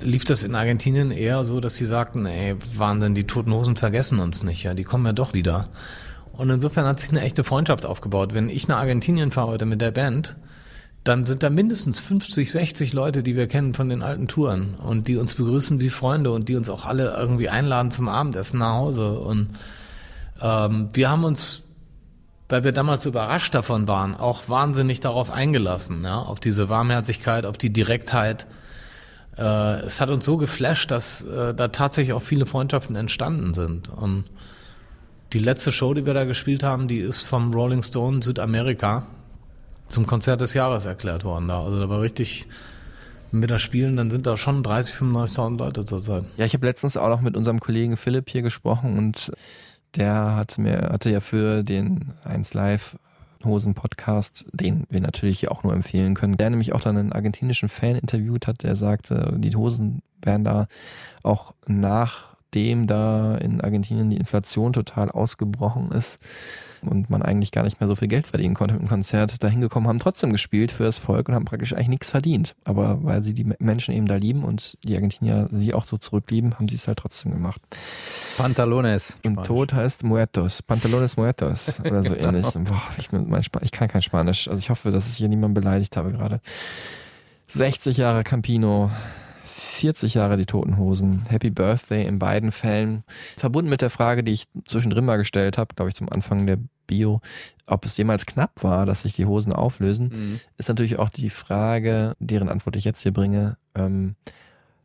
[0.00, 4.20] lief das in Argentinien eher so, dass sie sagten, ey, Wahnsinn, die Toten Hosen vergessen
[4.20, 5.68] uns nicht, ja, die kommen ja doch wieder.
[6.32, 8.32] Und insofern hat sich eine echte Freundschaft aufgebaut.
[8.32, 10.36] Wenn ich nach Argentinien fahre heute mit der Band,
[11.04, 15.08] dann sind da mindestens 50, 60 Leute, die wir kennen von den alten Touren und
[15.08, 18.76] die uns begrüßen wie Freunde und die uns auch alle irgendwie einladen zum Abendessen nach
[18.76, 19.18] Hause.
[19.18, 19.48] Und
[20.42, 21.62] ähm, wir haben uns,
[22.48, 27.56] weil wir damals überrascht davon waren, auch wahnsinnig darauf eingelassen, ja, auf diese Warmherzigkeit, auf
[27.56, 28.46] die Direktheit.
[29.38, 33.88] Äh, es hat uns so geflasht, dass äh, da tatsächlich auch viele Freundschaften entstanden sind.
[33.88, 34.24] Und
[35.32, 39.06] die letzte Show, die wir da gespielt haben, die ist vom Rolling Stone Südamerika
[39.88, 41.62] zum Konzert des Jahres erklärt worden da.
[41.62, 42.46] Also da war richtig
[43.30, 46.24] mit das Spielen, dann sind da schon 30, 35.000 Leute zurzeit.
[46.36, 49.32] Ja, ich habe letztens auch noch mit unserem Kollegen Philipp hier gesprochen und
[49.96, 52.96] der hat mir, hatte ja für den 1 Live
[53.44, 57.68] Hosen Podcast, den wir natürlich auch nur empfehlen können, der nämlich auch dann einen argentinischen
[57.68, 60.66] Fan interviewt hat, der sagte, die Hosen wären da
[61.22, 61.54] auch
[62.52, 66.18] nachdem da in Argentinien die Inflation total ausgebrochen ist,
[66.84, 69.46] und man eigentlich gar nicht mehr so viel Geld verdienen konnte mit dem Konzert, da
[69.46, 72.56] hingekommen, haben trotzdem gespielt für das Volk und haben praktisch eigentlich nichts verdient.
[72.64, 76.54] Aber weil sie die Menschen eben da lieben und die Argentinier sie auch so zurücklieben,
[76.54, 77.62] haben sie es halt trotzdem gemacht.
[78.36, 79.16] Pantalones.
[79.24, 79.46] Und Spanisch.
[79.46, 80.60] Tod heißt Muertos.
[80.62, 82.48] Pantalones Muertos oder so ähnlich.
[82.52, 83.10] Boah, ich,
[83.60, 84.48] ich kann kein Spanisch.
[84.48, 86.40] Also ich hoffe, dass ich hier niemanden beleidigt habe gerade.
[87.46, 88.90] 60 Jahre Campino,
[89.82, 91.24] 40 Jahre die Toten Hosen.
[91.28, 93.02] Happy Birthday in beiden Fällen.
[93.36, 96.58] Verbunden mit der Frage, die ich zwischendrin mal gestellt habe, glaube ich, zum Anfang der
[96.86, 97.20] Bio,
[97.66, 100.40] ob es jemals knapp war, dass sich die Hosen auflösen, mhm.
[100.56, 104.14] ist natürlich auch die Frage, deren Antwort ich jetzt hier bringe, ähm,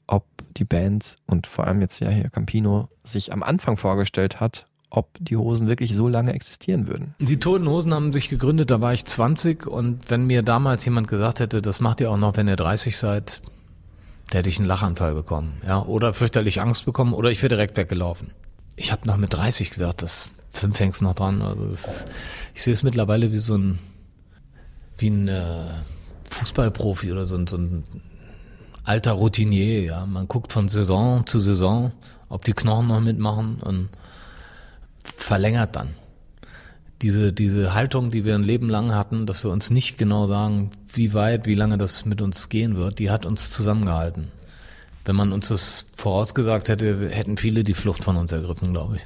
[0.07, 0.25] ob
[0.55, 5.09] die Band und vor allem jetzt ja hier Campino sich am Anfang vorgestellt hat, ob
[5.19, 7.13] die Hosen wirklich so lange existieren würden.
[7.19, 11.07] Die Toten Hosen haben sich gegründet, da war ich 20 und wenn mir damals jemand
[11.07, 13.43] gesagt hätte, das macht ihr auch noch, wenn ihr 30 seid,
[14.29, 17.77] da hätte ich einen Lachanfall bekommen, ja, oder fürchterlich Angst bekommen oder ich wäre direkt
[17.77, 18.31] weggelaufen.
[18.75, 21.41] Ich habe noch mit 30 gesagt, das fünf hängst noch dran.
[21.41, 22.07] Also das ist,
[22.53, 23.79] ich sehe es mittlerweile wie so ein,
[24.97, 25.65] wie ein äh,
[26.29, 27.83] Fußballprofi oder so ein, so ein
[28.83, 29.81] alter Routinier.
[29.83, 31.91] Ja, man guckt von Saison zu Saison,
[32.29, 33.89] ob die Knochen noch mitmachen und
[35.03, 35.89] verlängert dann.
[37.01, 40.71] Diese, diese Haltung, die wir ein Leben lang hatten, dass wir uns nicht genau sagen,
[40.91, 44.29] wie weit, wie lange das mit uns gehen wird, die hat uns zusammengehalten.
[45.05, 49.05] Wenn man uns das vorausgesagt hätte, hätten viele die Flucht von uns ergriffen, glaube ich.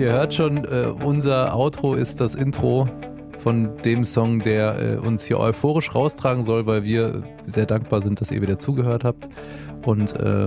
[0.00, 2.88] Ihr hört schon, äh, unser Outro ist das Intro
[3.40, 8.20] von dem Song, der äh, uns hier euphorisch raustragen soll, weil wir sehr dankbar sind,
[8.20, 9.28] dass ihr wieder zugehört habt.
[9.84, 10.46] Und äh,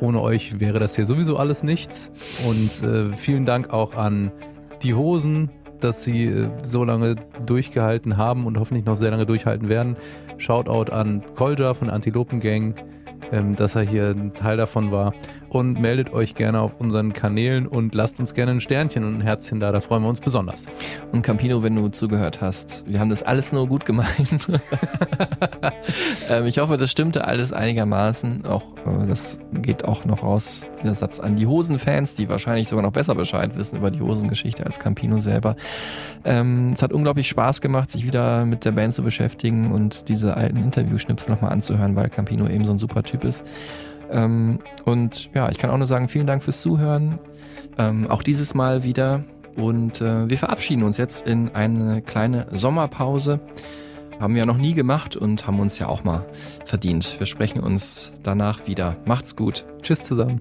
[0.00, 2.10] ohne euch wäre das hier sowieso alles nichts.
[2.48, 4.32] Und äh, vielen Dank auch an
[4.82, 5.50] die Hosen,
[5.80, 9.96] dass sie äh, so lange durchgehalten haben und hoffentlich noch sehr lange durchhalten werden.
[10.38, 12.74] Shoutout an Kolja von Antilopen Gang,
[13.32, 15.14] ähm, dass er hier ein Teil davon war.
[15.48, 19.20] Und meldet euch gerne auf unseren Kanälen und lasst uns gerne ein Sternchen und ein
[19.20, 20.66] Herzchen da, da freuen wir uns besonders.
[21.12, 24.48] Und Campino, wenn du zugehört hast, wir haben das alles nur gut gemeint.
[26.30, 28.44] ähm, ich hoffe, das stimmte alles einigermaßen.
[28.46, 32.84] Auch äh, das geht auch noch raus, dieser Satz an die Hosenfans, die wahrscheinlich sogar
[32.84, 35.56] noch besser Bescheid wissen über die Hosengeschichte als Campino selber.
[36.24, 40.36] Ähm, es hat unglaublich Spaß gemacht, sich wieder mit der Band zu beschäftigen und diese
[40.36, 43.44] alten Interviewschnipsel nochmal anzuhören, weil Campino eben so ein super Typ ist.
[44.10, 47.18] Ähm, und ja, ich kann auch nur sagen, vielen Dank fürs Zuhören.
[47.78, 49.24] Ähm, auch dieses Mal wieder.
[49.56, 53.40] Und äh, wir verabschieden uns jetzt in eine kleine Sommerpause.
[54.20, 56.24] Haben wir ja noch nie gemacht und haben uns ja auch mal
[56.64, 57.18] verdient.
[57.18, 58.96] Wir sprechen uns danach wieder.
[59.04, 59.66] Macht's gut.
[59.82, 60.40] Tschüss zusammen.